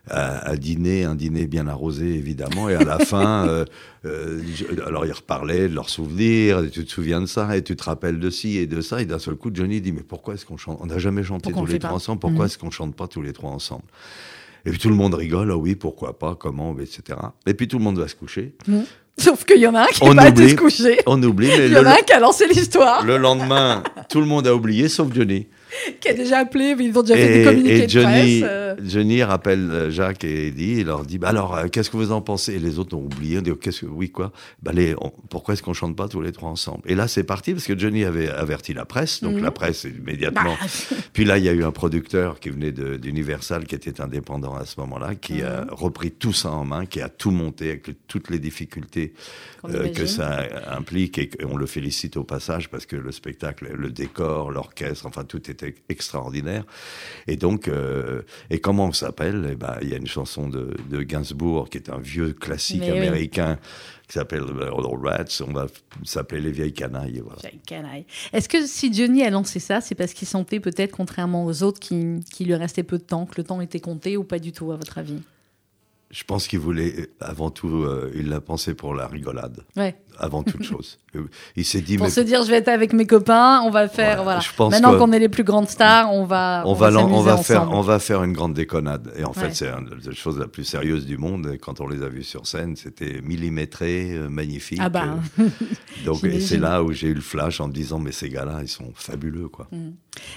à, 0.08 0.50
à 0.50 0.56
dîner, 0.56 1.04
un 1.04 1.16
dîner 1.16 1.48
bien 1.48 1.68
arrosé 1.68 2.06
évidemment, 2.14 2.70
et 2.70 2.76
à 2.76 2.84
la 2.84 3.00
fin, 3.06 3.48
euh, 3.48 3.66
euh, 4.06 4.40
je- 4.56 4.82
alors 4.86 5.06
ils 5.06 5.12
reparlaient 5.12 5.68
de 5.68 5.74
leurs 5.74 5.90
souvenirs, 5.90 6.60
et 6.64 6.70
tu 6.70 6.86
te 6.86 6.92
souviens 6.92 7.22
de 7.22 7.26
ça, 7.26 7.58
et 7.58 7.64
tu 7.64 7.76
te 7.76 7.84
rappelles 7.84 8.20
de 8.20 8.30
ci 8.30 8.58
et 8.58 8.68
de 8.68 8.82
ça, 8.82 9.02
et 9.02 9.06
d'un 9.06 9.18
seul 9.20 9.34
coup, 9.36 9.50
Johnny 9.54 9.82
dit 9.82 9.92
mais 9.92 10.04
pourquoi 10.04 10.36
est-ce 10.36 10.46
qu'on 10.46 10.58
chante 10.58 10.78
On 10.82 10.86
n'a 10.86 11.00
jamais 11.00 11.24
chanté 11.24 11.50
Pourquoi 11.50 11.62
tous 11.62 11.68
le 11.68 11.74
les 11.74 11.80
trois 11.80 11.90
pas 11.90 11.96
ensemble. 11.96 12.20
Pourquoi 12.20 12.42
Mhm. 12.42 12.46
est-ce 12.46 12.58
qu'on 12.60 12.70
chante 12.72 12.96
pas 12.96 13.08
tous 13.08 13.22
les 13.24 13.34
trois 13.34 13.50
ensemble? 13.50 13.84
Et 14.68 14.70
puis 14.72 14.80
tout 14.80 14.90
le 14.90 14.96
monde 14.96 15.14
rigole, 15.16 15.50
ah 15.52 15.58
oui, 15.58 15.76
pourquoi 15.76 16.18
pas, 16.20 16.36
comment, 16.36 16.76
etc. 16.80 17.18
Et 17.48 17.54
puis 17.56 17.68
tout 17.68 17.78
le 17.78 17.84
monde 17.84 17.98
va 18.00 18.08
se 18.08 18.16
coucher. 18.16 18.54
Sauf 19.18 19.44
qu'il 19.46 19.60
y 19.60 19.66
en 19.68 19.74
a 19.76 19.84
un 19.84 19.86
qui 19.88 20.04
n'est 20.04 20.16
pas 20.16 20.30
oublie. 20.30 20.50
se 20.50 20.56
coucher. 20.56 20.98
On 21.08 21.22
oublie, 21.24 21.48
mais 21.48 21.68
Il 21.68 21.74
y 21.74 21.78
en 21.78 21.86
a 21.86 21.92
un 21.94 22.02
qui 22.06 22.12
a 22.14 22.20
lancé 22.20 22.48
l'histoire, 22.48 23.06
le 23.06 23.18
lendemain, 23.18 23.82
tout 24.10 24.20
le 24.20 24.26
monde 24.28 24.46
a 24.48 24.54
oublié, 24.56 24.88
sauf 24.90 25.14
Johnny. 25.14 25.48
qui 26.00 26.10
a 26.10 26.14
déjà 26.14 26.40
appelé, 26.40 26.76
mais 26.76 26.86
ils 26.86 26.98
ont 26.98 27.02
déjà 27.02 27.16
fait 27.16 27.34
des 27.34 27.42
Et, 27.42 27.44
communiqués 27.44 27.78
et 27.84 27.86
de 27.86 27.90
Johnny, 27.90 28.40
presse. 28.42 28.50
euh. 28.52 28.76
Johnny 28.84 29.24
rappelle 29.24 29.72
euh, 29.72 29.92
Jacques 29.92 30.24
et 30.24 30.48
Eddie, 30.48 30.78
il 30.80 30.86
leur 30.88 31.06
dit 31.06 31.18
bah 31.18 31.30
alors 31.30 31.56
euh, 31.58 31.68
qu'est-ce 31.68 31.90
que 31.90 31.98
vous 31.98 32.12
en 32.12 32.22
pensez? 32.22 32.54
Et 32.56 32.60
les 32.60 32.78
autres 32.80 32.96
ont 32.96 33.04
oublié, 33.04 33.40
on 33.40 33.42
dit 33.42 33.52
qu'est-ce 33.60 33.82
que 33.82 33.86
oui 33.86 34.10
quoi? 34.10 34.32
Bah 34.62 34.72
les, 34.74 34.96
on- 35.02 35.12
pourquoi 35.30 35.54
est-ce 35.54 35.64
qu'on 35.64 35.74
chante 35.74 35.96
pas 35.96 36.08
tous 36.08 36.22
les 36.22 36.32
trois 36.32 36.50
ensemble? 36.50 36.82
Et 36.86 36.96
là 36.96 37.08
c'est 37.08 37.24
parti 37.24 37.54
parce 37.54 37.66
que 37.66 37.78
Johnny 37.78 38.04
avait 38.04 38.30
averti 38.30 38.74
la 38.74 38.86
presse, 38.86 39.22
donc 39.22 39.36
Mhm. 39.36 39.44
la 39.44 39.52
presse 39.52 39.86
immédiatement. 39.86 40.56
Bah, 40.60 40.68
Puis 41.14 41.26
là 41.26 41.38
il 41.38 41.44
y 41.44 41.50
a 41.50 41.54
eu 41.54 41.64
un 41.64 41.72
producteur 41.72 42.40
qui 42.40 42.50
venait 42.50 42.72
de- 42.72 42.98
d'Universal 42.98 43.66
qui 43.66 43.76
était 43.76 44.02
indépendant 44.02 44.56
à 44.56 44.66
ce 44.66 44.80
moment-là, 44.82 45.16
qui 45.16 45.42
a 45.42 45.62
Mhm. 45.62 45.68
repris 45.72 46.12
tout 46.12 46.34
ça 46.34 46.52
en 46.52 46.66
main, 46.66 46.86
qui 46.86 47.02
a 47.02 47.10
tout 47.10 47.32
monté 47.32 47.70
avec 47.70 47.90
toutes 48.08 48.30
les 48.30 48.40
difficultés 48.40 49.14
euh, 49.70 49.88
que 49.90 50.06
ça 50.06 50.44
implique 50.70 51.18
et 51.18 51.30
on 51.50 51.58
le 51.58 51.66
félicite 51.66 52.18
au 52.18 52.24
passage 52.24 52.70
parce 52.70 52.86
que 52.86 52.96
le 52.96 53.12
spectacle, 53.12 53.72
le 53.74 53.90
décor, 53.90 54.52
l'orchestre, 54.52 55.06
enfin 55.08 55.24
tout 55.24 55.50
était 55.50 55.65
extraordinaire. 55.90 56.64
Et 57.28 57.36
donc, 57.38 57.68
euh, 57.68 58.22
et 58.50 58.60
comment 58.60 58.86
on 58.88 58.94
s'appelle? 58.94 59.48
Eh 59.52 59.56
ben, 59.56 59.78
il 59.82 59.90
y 59.90 59.94
a 59.94 59.98
une 59.98 60.08
chanson 60.08 60.48
de, 60.50 60.76
de 60.90 61.02
Gainsbourg 61.02 61.70
qui 61.70 61.78
est 61.78 61.90
un 61.90 61.98
vieux 62.00 62.34
classique 62.34 62.82
Mais 62.82 62.92
oui. 62.92 62.98
américain 63.00 63.58
qui 64.08 64.14
s'appelle 64.14 64.44
euh, 64.44 64.72
All 64.72 64.98
Rats. 65.08 65.44
On 65.48 65.54
va 65.54 65.68
s'appeler 66.04 66.42
les 66.42 66.52
vieilles 66.52 66.74
canailles. 66.74 67.22
Voilà. 67.26 67.40
Vieille 67.42 67.60
canaille. 67.66 68.06
Est-ce 68.34 68.48
que 68.50 68.66
si 68.66 68.94
Johnny 68.94 69.24
a 69.24 69.30
lancé 69.30 69.60
ça, 69.60 69.82
c'est 69.82 69.96
parce 69.96 70.14
qu'il 70.14 70.28
sentait 70.28 70.60
peut-être, 70.60 70.92
contrairement 70.92 71.46
aux 71.46 71.64
autres, 71.64 71.80
qu'il 71.80 72.20
qu'il 72.32 72.48
lui 72.48 72.56
restait 72.56 72.84
peu 72.84 72.98
de 72.98 73.04
temps, 73.04 73.26
que 73.26 73.34
le 73.38 73.44
temps 73.44 73.62
était 73.62 73.80
compté 73.80 74.18
ou 74.18 74.24
pas 74.24 74.40
du 74.40 74.52
tout, 74.52 74.72
à 74.72 74.76
votre 74.76 74.98
avis? 74.98 75.22
Je 76.12 76.24
pense 76.24 76.48
qu'il 76.48 76.60
voulait, 76.60 77.10
avant 77.20 77.50
tout, 77.50 77.84
euh, 77.84 78.12
il 78.16 78.30
l'a 78.30 78.40
pensé 78.40 78.74
pour 78.76 78.94
la 78.94 79.08
rigolade, 79.08 79.66
Ouais. 79.76 79.96
avant 80.20 80.44
toute 80.44 80.64
chose. 80.72 81.00
Euh, 81.16 81.28
Il 81.56 81.66
s'est 81.66 81.82
dit, 81.82 81.98
Pour 81.98 82.06
mais 82.08 82.12
se 82.12 82.22
dire, 82.22 82.44
je 82.44 82.50
vais 82.52 82.58
être 82.58 82.68
avec 82.68 82.94
mes 82.94 83.06
copains, 83.06 83.62
on 83.66 83.70
va 83.70 83.88
faire, 83.88 84.18
Ouais, 84.20 84.24
voilà. 84.24 84.40
je 84.40 84.50
pense 84.56 84.72
Maintenant 84.72 84.98
qu'on 84.98 85.12
est 85.12 85.20
les 85.20 85.30
plus 85.30 85.44
grandes 85.44 85.70
stars, 85.70 86.14
on 86.14 86.26
va, 86.26 86.64
on 86.66 86.74
va, 86.74 86.90
l'en- 86.92 87.10
on 87.12 87.22
va 87.22 87.38
faire, 87.38 87.70
on 87.72 87.82
va 87.82 88.00
faire 88.00 88.24
une 88.24 88.34
grande 88.34 88.54
déconnade. 88.54 89.12
Et 89.18 89.24
en 89.24 89.30
Ouais. 89.30 89.34
fait, 89.36 89.56
c'est 89.56 89.68
une 89.70 89.90
des 90.04 90.16
choses 90.16 90.38
la 90.40 90.48
plus 90.48 90.64
sérieuse 90.64 91.06
du 91.06 91.18
monde. 91.18 91.52
Et 91.54 91.58
quand 91.58 91.82
on 91.82 91.88
les 91.88 92.04
a 92.04 92.08
vus 92.10 92.24
sur 92.24 92.48
scène, 92.48 92.76
c'était 92.76 93.22
millimétré, 93.24 94.12
euh, 94.14 94.30
magnifique. 94.30 94.80
Ah 94.82 94.90
bah, 94.90 95.04
Euh, 95.40 95.44
donc, 96.06 96.20
c'est 96.40 96.58
là 96.58 96.84
où 96.84 96.92
j'ai 96.92 97.08
eu 97.08 97.14
le 97.14 97.22
flash 97.22 97.60
en 97.62 97.68
me 97.68 97.74
disant, 97.74 98.00
mais 98.00 98.12
ces 98.12 98.30
gars-là, 98.30 98.60
ils 98.62 98.68
sont 98.68 98.92
fabuleux, 98.96 99.48
quoi. 99.48 99.68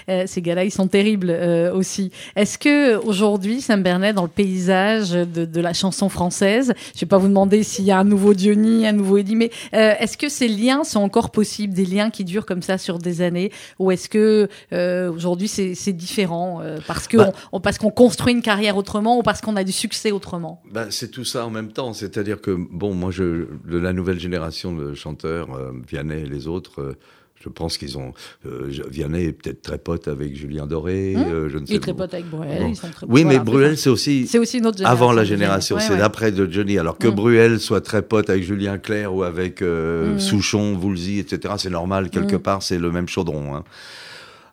Euh, 0.09 0.23
ces 0.27 0.41
gars-là, 0.41 0.63
ils 0.63 0.71
sont 0.71 0.87
terribles 0.87 1.31
aussi. 1.73 2.11
Est-ce 2.35 2.57
que 2.57 2.97
aujourd'hui, 2.97 3.61
Sam 3.61 3.83
Bernet, 3.83 4.13
dans 4.13 4.23
le 4.23 4.27
paysage 4.29 5.11
de, 5.11 5.45
de 5.45 5.61
la 5.61 5.73
chanson 5.73 6.09
française, 6.09 6.73
je 6.95 6.99
vais 7.01 7.07
pas 7.07 7.17
vous 7.17 7.27
demander 7.27 7.63
s'il 7.63 7.85
y 7.85 7.91
a 7.91 7.99
un 7.99 8.03
nouveau 8.03 8.33
Johnny, 8.37 8.85
un 8.87 8.91
nouveau 8.91 9.17
Eddie, 9.17 9.35
mais 9.35 9.51
est-ce 9.71 10.17
que 10.17 10.29
ces 10.29 10.47
liens 10.69 10.83
sont 10.83 10.99
encore 11.01 11.31
possibles, 11.31 11.73
des 11.73 11.85
liens 11.85 12.09
qui 12.09 12.23
durent 12.23 12.45
comme 12.45 12.61
ça 12.61 12.77
sur 12.77 12.97
des 12.99 13.21
années, 13.21 13.51
ou 13.79 13.91
est-ce 13.91 14.07
que 14.09 14.47
euh, 14.73 15.11
aujourd'hui 15.11 15.47
c'est 15.47 15.75
c'est 15.75 15.93
différent 15.93 16.61
euh, 16.61 16.77
parce 16.87 17.07
que 17.07 17.17
Bah. 17.17 17.31
on, 17.51 17.57
on- 17.57 17.61
parce 17.61 17.77
qu'on 17.77 17.91
construit 17.91 18.33
une 18.33 18.41
carrière 18.41 18.77
autrement 18.77 19.17
ou 19.19 19.21
parce 19.23 19.41
qu'on 19.41 19.55
a 19.55 19.63
du 19.63 19.71
succès 19.71 20.11
autrement? 20.11 20.61
Ben, 20.71 20.87
c'est 20.91 21.09
tout 21.11 21.25
ça 21.25 21.45
en 21.45 21.49
même 21.49 21.71
temps. 21.71 21.93
C'est-à-dire 21.93 22.39
que, 22.41 22.51
bon, 22.71 22.93
moi, 22.93 23.11
je, 23.11 23.47
de 23.65 23.77
la 23.77 23.93
nouvelle 23.93 24.19
génération 24.19 24.73
de 24.73 24.93
chanteurs, 24.93 25.53
euh, 25.53 25.71
Vianney 25.87 26.21
et 26.21 26.25
les 26.25 26.47
autres, 26.47 26.95
je 27.41 27.49
pense 27.49 27.77
qu'ils 27.77 27.97
ont. 27.97 28.13
euh, 28.45 28.69
Vianney 28.89 29.25
est 29.25 29.31
peut-être 29.31 29.61
très 29.61 29.77
pote 29.77 30.07
avec 30.07 30.35
Julien 30.35 30.67
Doré. 30.67 31.15
Hum, 31.15 31.23
euh, 31.23 31.49
je 31.49 31.57
ne 31.57 31.65
sais 31.65 31.73
Il 31.73 31.75
est 31.77 31.79
très 31.79 31.93
pote 31.93 32.13
avec 32.13 32.25
Bruel, 32.29 32.61
Bon. 32.63 32.67
ils 32.69 32.75
sont 32.75 32.89
très 32.89 33.05
Oui, 33.07 33.23
voilà, 33.23 33.39
mais 33.39 33.43
Bruel, 33.45 33.77
c'est 33.77 33.89
aussi. 33.89 34.27
c'est 34.27 34.39
aussi 34.39 34.57
une 34.57 34.67
autre 34.67 34.77
génération. 34.77 35.03
Avant 35.03 35.13
la 35.13 35.23
génération, 35.23 35.77
c'est 35.79 35.93
Ouais, 35.93 35.99
l'après 35.99 36.31
de 36.31 36.51
Johnny. 36.51 36.77
Alors 36.77 36.97
que 36.97 37.07
Mm. 37.07 37.15
Bruel 37.15 37.59
soit 37.59 37.81
très 37.81 38.01
pote 38.01 38.29
avec 38.29 38.43
Julien 38.43 38.77
Clerc 38.77 39.13
ou 39.15 39.23
avec 39.23 39.61
euh, 39.61 40.15
Mm. 40.15 40.19
Souchon, 40.19 40.75
Woolsey, 40.75 41.17
etc., 41.19 41.53
c'est 41.57 41.69
normal, 41.69 42.09
quelque 42.09 42.35
part, 42.35 42.61
c'est 42.61 42.77
le 42.77 42.91
même 42.91 43.07
chaudron. 43.07 43.55
hein. 43.55 43.63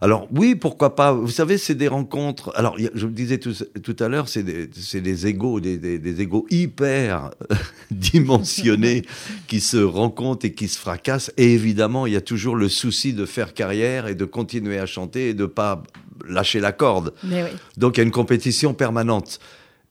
Alors 0.01 0.29
oui, 0.31 0.55
pourquoi 0.55 0.95
pas 0.95 1.13
Vous 1.13 1.31
savez, 1.31 1.59
c'est 1.59 1.75
des 1.75 1.89
rencontres. 1.89 2.53
Alors, 2.55 2.77
je 2.79 3.01
vous 3.01 3.07
le 3.07 3.13
disais 3.13 3.39
tout, 3.39 3.55
tout 3.83 3.97
à 3.99 4.09
l'heure, 4.09 4.29
c'est 4.29 4.43
des, 4.43 4.67
des 4.67 5.27
égaux, 5.27 5.61
des, 5.61 5.79
des, 5.79 5.99
des 5.99 6.21
égaux 6.21 6.47
hyper 6.51 7.31
dimensionnés 7.91 9.03
qui 9.47 9.61
se 9.61 9.79
rencontrent 9.79 10.47
et 10.47 10.53
qui 10.53 10.69
se 10.69 10.79
fracassent. 10.79 11.33
Et 11.37 11.55
évidemment, 11.55 12.07
il 12.07 12.13
y 12.13 12.17
a 12.17 12.21
toujours 12.21 12.57
le 12.57 12.69
souci 12.69 13.13
de 13.13 13.25
faire 13.27 13.55
carrière 13.55 14.07
et 14.07 14.15
de 14.15 14.25
continuer 14.25 14.79
à 14.79 14.87
chanter 14.87 15.31
et 15.31 15.35
de 15.35 15.47
pas 15.47 15.83
lâcher 16.29 16.61
la 16.61 16.73
corde. 16.73 17.15
Mais 17.25 17.43
oui. 17.43 17.51
Donc 17.77 17.97
il 17.97 18.01
y 18.01 18.03
a 18.03 18.05
une 18.05 18.11
compétition 18.11 18.75
permanente. 18.75 19.39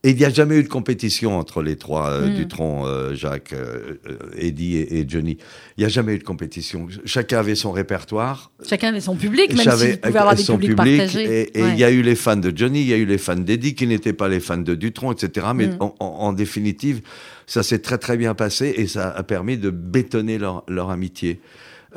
Et 0.06 0.10
il 0.10 0.16
n'y 0.16 0.24
a 0.24 0.30
jamais 0.30 0.56
eu 0.58 0.62
de 0.62 0.68
compétition 0.68 1.36
entre 1.36 1.62
les 1.62 1.74
trois, 1.74 2.10
euh, 2.10 2.28
Mm. 2.30 2.34
Dutronc, 2.36 2.86
euh, 2.86 3.12
Jacques, 3.16 3.52
euh, 3.52 3.94
Eddie 4.38 4.76
et, 4.76 5.00
et 5.00 5.04
Johnny. 5.08 5.36
Il 5.76 5.80
n'y 5.80 5.84
a 5.84 5.88
jamais 5.88 6.14
eu 6.14 6.18
de 6.18 6.22
compétition. 6.22 6.86
Chacun 7.04 7.38
avait 7.40 7.56
son 7.56 7.72
répertoire. 7.72 8.52
Chacun 8.68 8.90
avait 8.90 9.00
son 9.00 9.16
public, 9.16 9.48
même 9.54 9.64
J'avais 9.64 9.92
si 9.94 9.96
pouvez 9.98 10.16
avoir 10.18 10.36
des 10.36 10.42
son 10.44 10.58
publics 10.58 10.76
public, 10.76 10.96
partagés. 10.98 11.40
Et 11.42 11.58
il 11.58 11.62
Ouais. 11.64 11.76
y 11.76 11.82
a 11.82 11.90
eu 11.90 12.02
les 12.02 12.14
fans 12.14 12.36
de 12.36 12.52
Johnny, 12.56 12.82
il 12.82 12.86
y 12.86 12.92
a 12.94 12.96
eu 12.98 13.04
les 13.04 13.18
fans 13.18 13.34
d'Eddie 13.34 13.74
qui 13.74 13.88
n'étaient 13.88 14.12
pas 14.12 14.28
les 14.28 14.38
fans 14.38 14.58
de 14.58 14.74
Dutronc, 14.76 15.10
etc. 15.12 15.48
Mais 15.56 15.66
Mm. 15.66 15.76
en, 15.80 15.94
en- 15.98 16.04
en 16.06 16.32
définitive, 16.32 17.00
ça 17.48 17.64
s'est 17.64 17.80
très 17.80 17.98
très 17.98 18.16
bien 18.16 18.34
passé 18.34 18.74
et 18.76 18.86
ça 18.86 19.10
a 19.10 19.22
permis 19.24 19.56
de 19.58 19.70
bétonner 19.70 20.38
leur, 20.38 20.62
leur 20.68 20.90
amitié. 20.90 21.40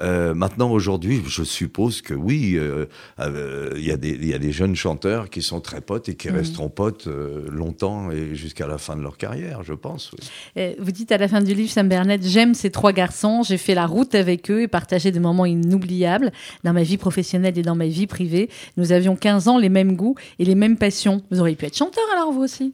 Euh, 0.01 0.33
maintenant, 0.33 0.71
aujourd'hui, 0.71 1.21
je 1.27 1.43
suppose 1.43 2.01
que 2.01 2.13
oui, 2.13 2.53
euh, 2.55 2.85
euh, 3.19 3.71
il 3.75 3.83
y, 3.85 3.91
a 3.91 3.97
des- 3.97 4.11
il 4.21 4.27
y 4.27 4.33
a 4.33 4.37
des 4.39 4.51
jeunes 4.51 4.75
chanteurs 4.75 5.29
qui 5.29 5.41
sont 5.41 5.59
très 5.61 5.81
potes 5.81 6.07
et 6.09 6.15
qui 6.15 6.29
Mhm. 6.29 6.35
resteront 6.35 6.69
potes 6.69 7.07
longtemps 7.51 8.11
et 8.11 8.35
jusqu'à 8.35 8.67
la 8.67 8.77
fin 8.77 8.95
de 8.95 9.01
leur 9.01 9.17
carrière, 9.17 9.63
je 9.63 9.73
pense. 9.73 10.11
oui. 10.55 10.75
Vous 10.79 10.91
dites 10.91 11.11
à 11.11 11.17
la 11.17 11.27
fin 11.27 11.41
du 11.41 11.53
livre, 11.53 11.69
Sam 11.71 11.89
Bernet, 11.89 12.19
j'aime 12.23 12.53
ces 12.53 12.69
trois 12.71 12.93
garçons, 12.93 13.43
j'ai 13.43 13.57
fait 13.57 13.75
la 13.75 13.85
route 13.87 14.15
avec 14.15 14.49
eux 14.51 14.61
et 14.61 14.67
partagé 14.67 15.11
des 15.11 15.19
moments 15.19 15.45
inoubliables 15.45 16.31
dans 16.63 16.73
ma 16.73 16.83
vie 16.83 16.97
professionnelle 16.97 17.57
et 17.57 17.61
dans 17.63 17.75
ma 17.75 17.87
vie 17.87 18.07
privée. 18.07 18.49
Nous 18.77 18.91
avions 18.91 19.15
15 19.15 19.47
ans, 19.47 19.57
les 19.57 19.69
mêmes 19.69 19.95
goûts 19.95 20.15
et 20.39 20.45
les 20.45 20.55
mêmes 20.55 20.77
passions. 20.77 21.21
Vous 21.31 21.39
auriez 21.39 21.55
pu 21.55 21.65
être 21.65 21.75
chanteur 21.77 22.03
alors, 22.13 22.31
vous 22.31 22.41
aussi? 22.41 22.73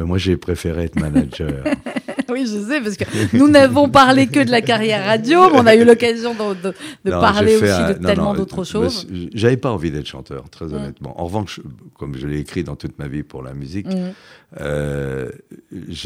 Mais 0.00 0.06
moi, 0.06 0.18
j'ai 0.18 0.36
préféré 0.36 0.84
être 0.84 0.98
manager. 0.98 1.62
Oui, 2.32 2.42
je 2.46 2.60
sais, 2.64 2.80
parce 2.80 2.96
que 2.96 3.36
nous 3.36 3.48
n'avons 3.48 3.88
parlé 3.88 4.28
que 4.28 4.38
de 4.44 4.52
la 4.52 4.60
carrière 4.62 5.04
radio, 5.04 5.50
mais 5.50 5.58
on 5.58 5.66
a 5.66 5.74
eu 5.74 5.84
l'occasion 5.84 6.32
de, 6.32 6.54
de- 6.62 6.74
de 7.04 7.10
Non, 7.10 7.20
parler 7.20 7.56
aussi 7.56 7.64
un- 7.68 7.92
de 7.94 7.98
non, 7.98 8.06
tellement 8.08 8.34
d'autres 8.34 8.62
choses. 8.62 9.08
J'avais 9.34 9.56
pas 9.56 9.72
envie 9.72 9.90
d'être 9.90 10.06
chanteur, 10.06 10.48
très 10.48 10.66
Mm. 10.66 10.74
honnêtement. 10.74 11.20
En 11.20 11.24
revanche, 11.24 11.58
comme 11.98 12.16
je 12.16 12.28
l'ai 12.28 12.38
écrit 12.38 12.62
dans 12.62 12.76
toute 12.76 12.96
ma 13.00 13.08
vie 13.08 13.24
pour 13.24 13.42
la 13.42 13.52
musique, 13.52 13.88
Mm. 13.88 14.12
euh, 14.60 15.28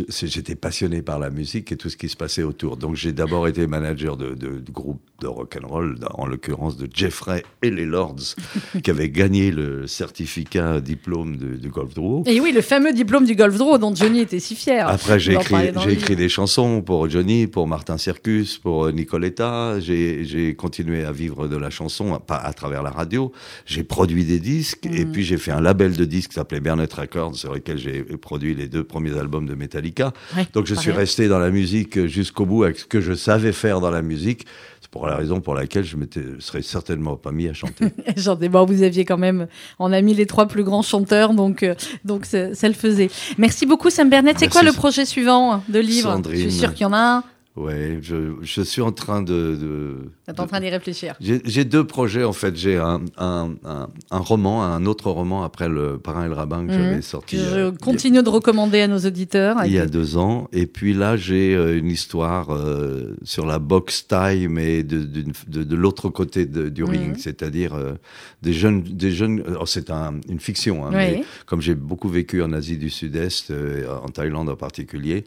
j'étais 0.08 0.54
passionné 0.54 1.02
par 1.02 1.18
la 1.18 1.28
musique 1.28 1.72
et 1.72 1.76
tout 1.76 1.90
ce 1.90 1.96
qui 1.98 2.08
se 2.08 2.16
passait 2.16 2.42
autour. 2.42 2.78
Donc 2.78 2.96
j'ai 2.96 3.12
d'abord 3.12 3.46
été 3.46 3.66
manager 3.66 4.16
de, 4.16 4.30
de, 4.34 4.60
de 4.60 4.70
groupe 4.72 5.00
de 5.20 5.26
rock 5.26 5.58
and 5.62 5.66
roll, 5.66 5.96
en 6.14 6.26
l'occurrence 6.26 6.76
de 6.78 6.88
Jeffrey 6.92 7.42
et 7.62 7.70
les 7.70 7.84
Lords, 7.86 8.34
qui 8.82 8.90
avaient 8.90 9.10
gagné 9.10 9.50
le 9.50 9.86
certificat 9.86 10.80
diplôme 10.80 11.36
du 11.36 11.68
golf 11.68 11.92
Draw. 11.94 12.24
Et 12.26 12.40
oui, 12.40 12.52
le 12.52 12.62
fameux 12.62 12.92
diplôme 12.92 13.24
du 13.26 13.34
Golf 13.34 13.56
Draw 13.58 13.76
dont 13.84 13.94
Johnny 13.94 14.20
était 14.20 14.40
si 14.40 14.54
fier. 14.54 14.88
Après, 14.88 15.18
j'ai 15.18 15.34
écrit, 15.34 16.16
des 16.16 16.28
chansons 16.28 16.80
pour 16.80 17.08
Johnny, 17.10 17.46
pour 17.46 17.66
Martin 17.66 17.98
Circus, 17.98 18.58
pour 18.58 18.86
euh, 18.86 18.92
Nicoletta. 18.92 19.80
J'ai 19.80 20.54
continué 20.56 21.04
à 21.04 21.12
vivre 21.12 21.48
de 21.48 21.56
la 21.56 21.70
chanson, 21.70 22.18
pas 22.20 22.36
à 22.36 22.52
travers 22.52 22.82
la 22.82 22.90
radio. 22.90 23.32
J'ai 23.66 23.84
produit 23.84 24.24
des 24.24 24.40
disques 24.40 24.84
Mm. 24.84 24.94
et 24.94 25.06
puis 25.06 25.22
j'ai 25.24 25.36
fait 25.36 25.50
un 25.50 25.60
label 25.60 25.96
de 25.96 26.04
disques 26.04 26.30
qui 26.30 26.34
s'appelait 26.34 26.60
Bernet 26.60 26.92
Records, 26.92 27.36
sur 27.36 27.54
lequel 27.54 27.78
j'ai 27.78 28.02
produit 28.02 28.54
les 28.54 28.68
deux 28.68 28.84
premiers 28.84 29.16
albums 29.18 29.46
de 29.46 29.54
Metallica. 29.54 30.12
Ouais, 30.36 30.46
Donc 30.52 30.66
je 30.66 30.74
suis 30.74 30.90
resté 30.90 31.28
dans 31.28 31.38
la 31.38 31.50
musique 31.50 32.06
jusqu'au 32.06 32.46
bout 32.46 32.64
avec 32.64 32.78
ce 32.78 32.84
que 32.84 33.00
je 33.00 33.14
savais 33.14 33.52
faire 33.52 33.80
dans 33.80 33.90
la 33.90 34.02
musique. 34.02 34.46
Pour 34.94 35.08
la 35.08 35.16
raison 35.16 35.40
pour 35.40 35.54
laquelle 35.56 35.82
je 35.82 35.96
m'étais 35.96 36.22
serais 36.38 36.62
certainement 36.62 37.16
pas 37.16 37.32
mis 37.32 37.48
à 37.48 37.52
chanter. 37.52 37.86
J'en 38.16 38.38
ai 38.38 38.48
bon, 38.48 38.64
vous 38.64 38.84
aviez 38.84 39.04
quand 39.04 39.18
même, 39.18 39.48
on 39.80 39.92
a 39.92 40.00
mis 40.00 40.14
les 40.14 40.24
trois 40.24 40.46
plus 40.46 40.62
grands 40.62 40.82
chanteurs, 40.82 41.34
donc 41.34 41.64
euh, 41.64 41.74
donc 42.04 42.26
ça, 42.26 42.54
ça 42.54 42.68
le 42.68 42.74
faisait. 42.74 43.10
Merci 43.36 43.66
beaucoup 43.66 43.90
Sam 43.90 44.08
Bernet. 44.08 44.34
C'est 44.38 44.46
quoi 44.46 44.62
le 44.62 44.70
projet 44.72 45.04
suivant 45.04 45.64
de 45.68 45.80
livre? 45.80 46.12
Sandrine. 46.12 46.36
Je 46.36 46.48
suis 46.48 46.52
sûr 46.60 46.72
qu'il 46.74 46.82
y 46.82 46.86
en 46.86 46.92
a 46.92 47.16
un. 47.18 47.24
ouais, 47.60 47.98
je, 48.02 48.34
je 48.40 48.62
suis 48.62 48.82
en 48.82 48.92
train 48.92 49.20
de, 49.20 49.56
de 49.60 49.96
Êtes 50.26 50.40
en 50.40 50.46
train 50.46 50.60
d'y 50.60 50.70
réfléchir. 50.70 51.16
J'ai 51.20 51.64
deux 51.66 51.84
projets 51.86 52.24
en 52.24 52.32
fait. 52.32 52.56
J'ai 52.56 52.76
un, 52.78 53.02
un, 53.18 53.50
un, 53.64 53.88
un 54.10 54.18
roman, 54.18 54.62
un 54.64 54.86
autre 54.86 55.10
roman 55.10 55.44
après 55.44 55.68
le 55.68 55.98
Parrain 55.98 56.24
et 56.24 56.28
le 56.28 56.34
Rabbin 56.34 56.66
que 56.66 56.72
Mhm. 56.72 56.78
j'avais 56.78 57.02
sorti 57.02 57.36
Je 57.36 57.42
euh, 57.42 57.72
continue 57.72 58.22
de 58.22 58.28
recommander 58.30 58.80
à 58.80 58.88
nos 58.88 58.98
auditeurs. 59.00 59.58
il 59.66 59.72
y 59.72 59.78
a 59.78 59.86
deux 59.86 60.16
ans. 60.16 60.48
Et 60.52 60.66
puis 60.66 60.94
là, 60.94 61.16
j'ai 61.18 61.54
euh, 61.54 61.76
une 61.78 61.90
histoire 61.90 62.50
euh, 62.54 63.14
sur 63.22 63.44
la 63.44 63.58
boxe 63.58 64.06
taille, 64.06 64.48
mais 64.48 64.82
de, 64.82 65.02
de, 65.02 65.62
de 65.62 65.76
l'autre 65.76 66.08
côté 66.08 66.46
du 66.46 66.82
Mhm. 66.84 66.90
ring, 66.90 67.16
c'est-à-dire 67.18 67.74
euh, 67.74 67.92
des 68.42 68.54
jeunes, 68.54 68.82
des 68.82 69.10
jeunes. 69.10 69.42
alors, 69.46 69.68
c'est 69.68 69.90
un, 69.90 70.14
une 70.30 70.40
fiction, 70.40 70.86
hein, 70.86 70.90
Oui. 70.90 70.96
mais 70.96 71.24
comme 71.44 71.60
j'ai 71.60 71.74
beaucoup 71.74 72.08
vécu 72.08 72.42
en 72.42 72.52
Asie 72.54 72.78
du 72.78 72.88
Sud-Est, 72.88 73.52
en 74.02 74.08
Thaïlande 74.08 74.48
en 74.48 74.56
particulier, 74.56 75.24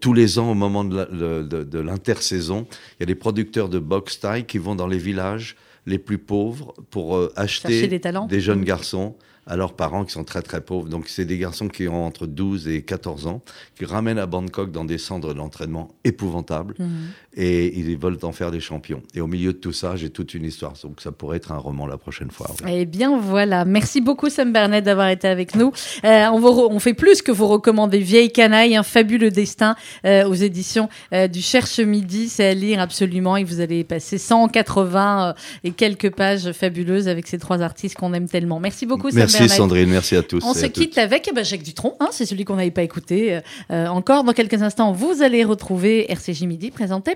tous 0.00 0.12
les 0.14 0.38
ans, 0.38 0.50
au 0.50 0.54
moment 0.54 0.84
de, 0.84 1.78
l'intersaison, 1.78 2.66
il 2.98 3.00
y 3.00 3.02
a 3.04 3.06
des 3.06 3.14
producteurs 3.14 3.68
de 3.68 3.78
taille 4.00 4.44
qui 4.44 4.58
vont 4.58 4.74
dans 4.74 4.86
les 4.86 4.98
villages 4.98 5.56
les 5.86 5.98
plus 5.98 6.18
pauvres 6.18 6.74
pour 6.90 7.16
euh, 7.16 7.32
acheter 7.36 7.88
des 8.26 8.40
jeunes 8.40 8.64
garçons 8.64 9.16
à 9.46 9.56
leurs 9.56 9.74
parents 9.74 10.04
qui 10.04 10.12
sont 10.12 10.24
très 10.24 10.42
très 10.42 10.60
pauvres. 10.60 10.88
Donc 10.88 11.08
c'est 11.08 11.24
des 11.24 11.38
garçons 11.38 11.68
qui 11.68 11.88
ont 11.88 12.06
entre 12.06 12.26
12 12.26 12.68
et 12.68 12.82
14 12.82 13.26
ans, 13.26 13.42
qui 13.76 13.84
ramènent 13.84 14.18
à 14.18 14.26
Bangkok 14.26 14.70
dans 14.70 14.84
des 14.84 14.98
centres 14.98 15.34
d'entraînement 15.34 15.88
épouvantables 16.04 16.74
Mhm. 16.78 16.88
Et 17.34 17.78
ils 17.78 17.96
veulent 17.96 18.18
en 18.22 18.32
faire 18.32 18.50
des 18.50 18.60
champions. 18.60 19.02
Et 19.14 19.20
au 19.20 19.26
milieu 19.26 19.52
de 19.52 19.58
tout 19.58 19.72
ça, 19.72 19.96
j'ai 19.96 20.10
toute 20.10 20.34
une 20.34 20.44
histoire. 20.44 20.74
Donc 20.82 21.00
ça 21.00 21.12
pourrait 21.12 21.38
être 21.38 21.52
un 21.52 21.58
roman 21.58 21.86
la 21.86 21.96
prochaine 21.96 22.30
fois. 22.30 22.48
Eh 22.68 22.84
bien 22.84 23.18
voilà, 23.18 23.64
merci 23.64 24.00
beaucoup 24.00 24.28
Sam 24.28 24.52
Bernet 24.52 24.82
d'avoir 24.82 25.08
été 25.08 25.28
avec 25.28 25.54
nous. 25.54 25.72
Euh, 26.04 26.26
on, 26.32 26.38
vous 26.38 26.48
on 26.48 26.78
fait 26.78 26.94
plus 26.94 27.22
que 27.22 27.32
vous 27.32 27.46
recommander 27.46 27.98
Vieille 27.98 28.32
canaille, 28.32 28.76
un 28.76 28.82
fabuleux 28.82 29.30
destin 29.30 29.76
euh, 30.04 30.26
aux 30.26 30.34
éditions 30.34 30.88
euh, 31.12 31.28
du 31.28 31.40
Cherche 31.40 31.80
Midi. 31.80 32.28
C'est 32.28 32.46
à 32.46 32.54
lire 32.54 32.80
absolument 32.80 33.36
et 33.36 33.44
vous 33.44 33.60
allez 33.60 33.84
passer 33.84 34.18
180 34.18 35.28
euh, 35.28 35.32
et 35.64 35.70
quelques 35.70 36.10
pages 36.10 36.52
fabuleuses 36.52 37.08
avec 37.08 37.26
ces 37.26 37.38
trois 37.38 37.62
artistes 37.62 37.96
qu'on 37.96 38.12
aime 38.14 38.28
tellement. 38.28 38.60
Merci 38.60 38.86
beaucoup 38.86 39.10
Sam 39.10 39.20
Merci 39.20 39.38
Bernet. 39.38 39.56
Sandrine, 39.56 39.90
merci 39.90 40.16
à 40.16 40.22
tous. 40.22 40.42
On 40.44 40.54
se 40.54 40.60
à 40.60 40.62
toutes. 40.62 40.72
quitte 40.74 40.98
avec 40.98 41.28
eh 41.28 41.32
ben, 41.32 41.44
Jacques 41.44 41.62
Dutronc, 41.62 41.96
hein, 42.00 42.08
c'est 42.10 42.26
celui 42.26 42.44
qu'on 42.44 42.56
n'avait 42.56 42.70
pas 42.70 42.82
écouté 42.82 43.34
euh, 43.34 43.40
euh, 43.70 43.86
encore. 43.86 44.24
Dans 44.24 44.32
quelques 44.32 44.62
instants, 44.62 44.92
vous 44.92 45.22
allez 45.22 45.44
retrouver 45.44 46.10
RCJ 46.10 46.42
Midi 46.42 46.70
présenté 46.70 47.14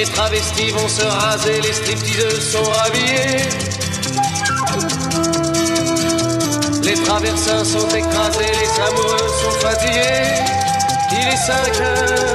Les 0.00 0.06
travestis 0.06 0.70
vont 0.70 0.88
se 0.88 1.04
raser, 1.04 1.60
les 1.60 1.74
stripteaseuses 1.74 2.52
sont 2.52 2.62
rhabillées. 2.62 3.44
Les 6.82 6.94
traversins 7.04 7.64
sont 7.66 7.86
écrasés, 7.88 8.52
les 8.62 8.80
amoureux 8.80 9.28
sont 9.42 9.50
fatigués. 9.60 10.40
Il 11.12 11.28
est 11.28 11.36
5 11.36 11.80
heures, 11.82 12.34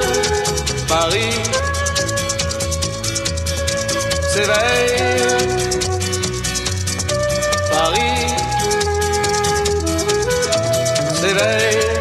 Paris 0.87 1.41
s'éveille. 4.31 5.25
Paris 7.71 8.27
s'éveille. 11.19 11.94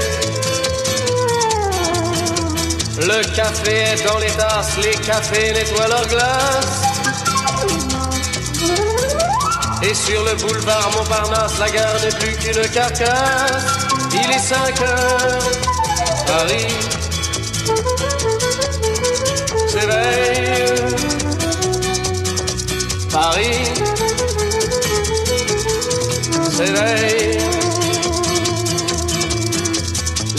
Le 3.06 3.22
café 3.36 3.70
est 3.92 4.06
dans 4.06 4.18
les 4.18 4.30
tasses, 4.30 4.78
les 4.82 4.94
cafés 4.94 5.52
nettoient 5.52 5.88
leurs 5.88 6.08
glaces. 6.08 6.82
Et 9.82 9.92
sur 9.92 10.24
le 10.24 10.34
boulevard 10.36 10.90
Montparnasse, 10.96 11.58
la 11.58 11.70
gare 11.70 12.00
n'est 12.02 12.18
plus 12.18 12.34
qu'une 12.36 12.66
carcasse. 12.70 13.64
Il 14.10 14.30
est 14.30 14.38
5 14.38 14.80
heures, 14.80 15.38
Paris 16.26 16.74
s'éveille. 19.68 20.64
Paris 23.10 23.64
s'éveille. 26.50 27.53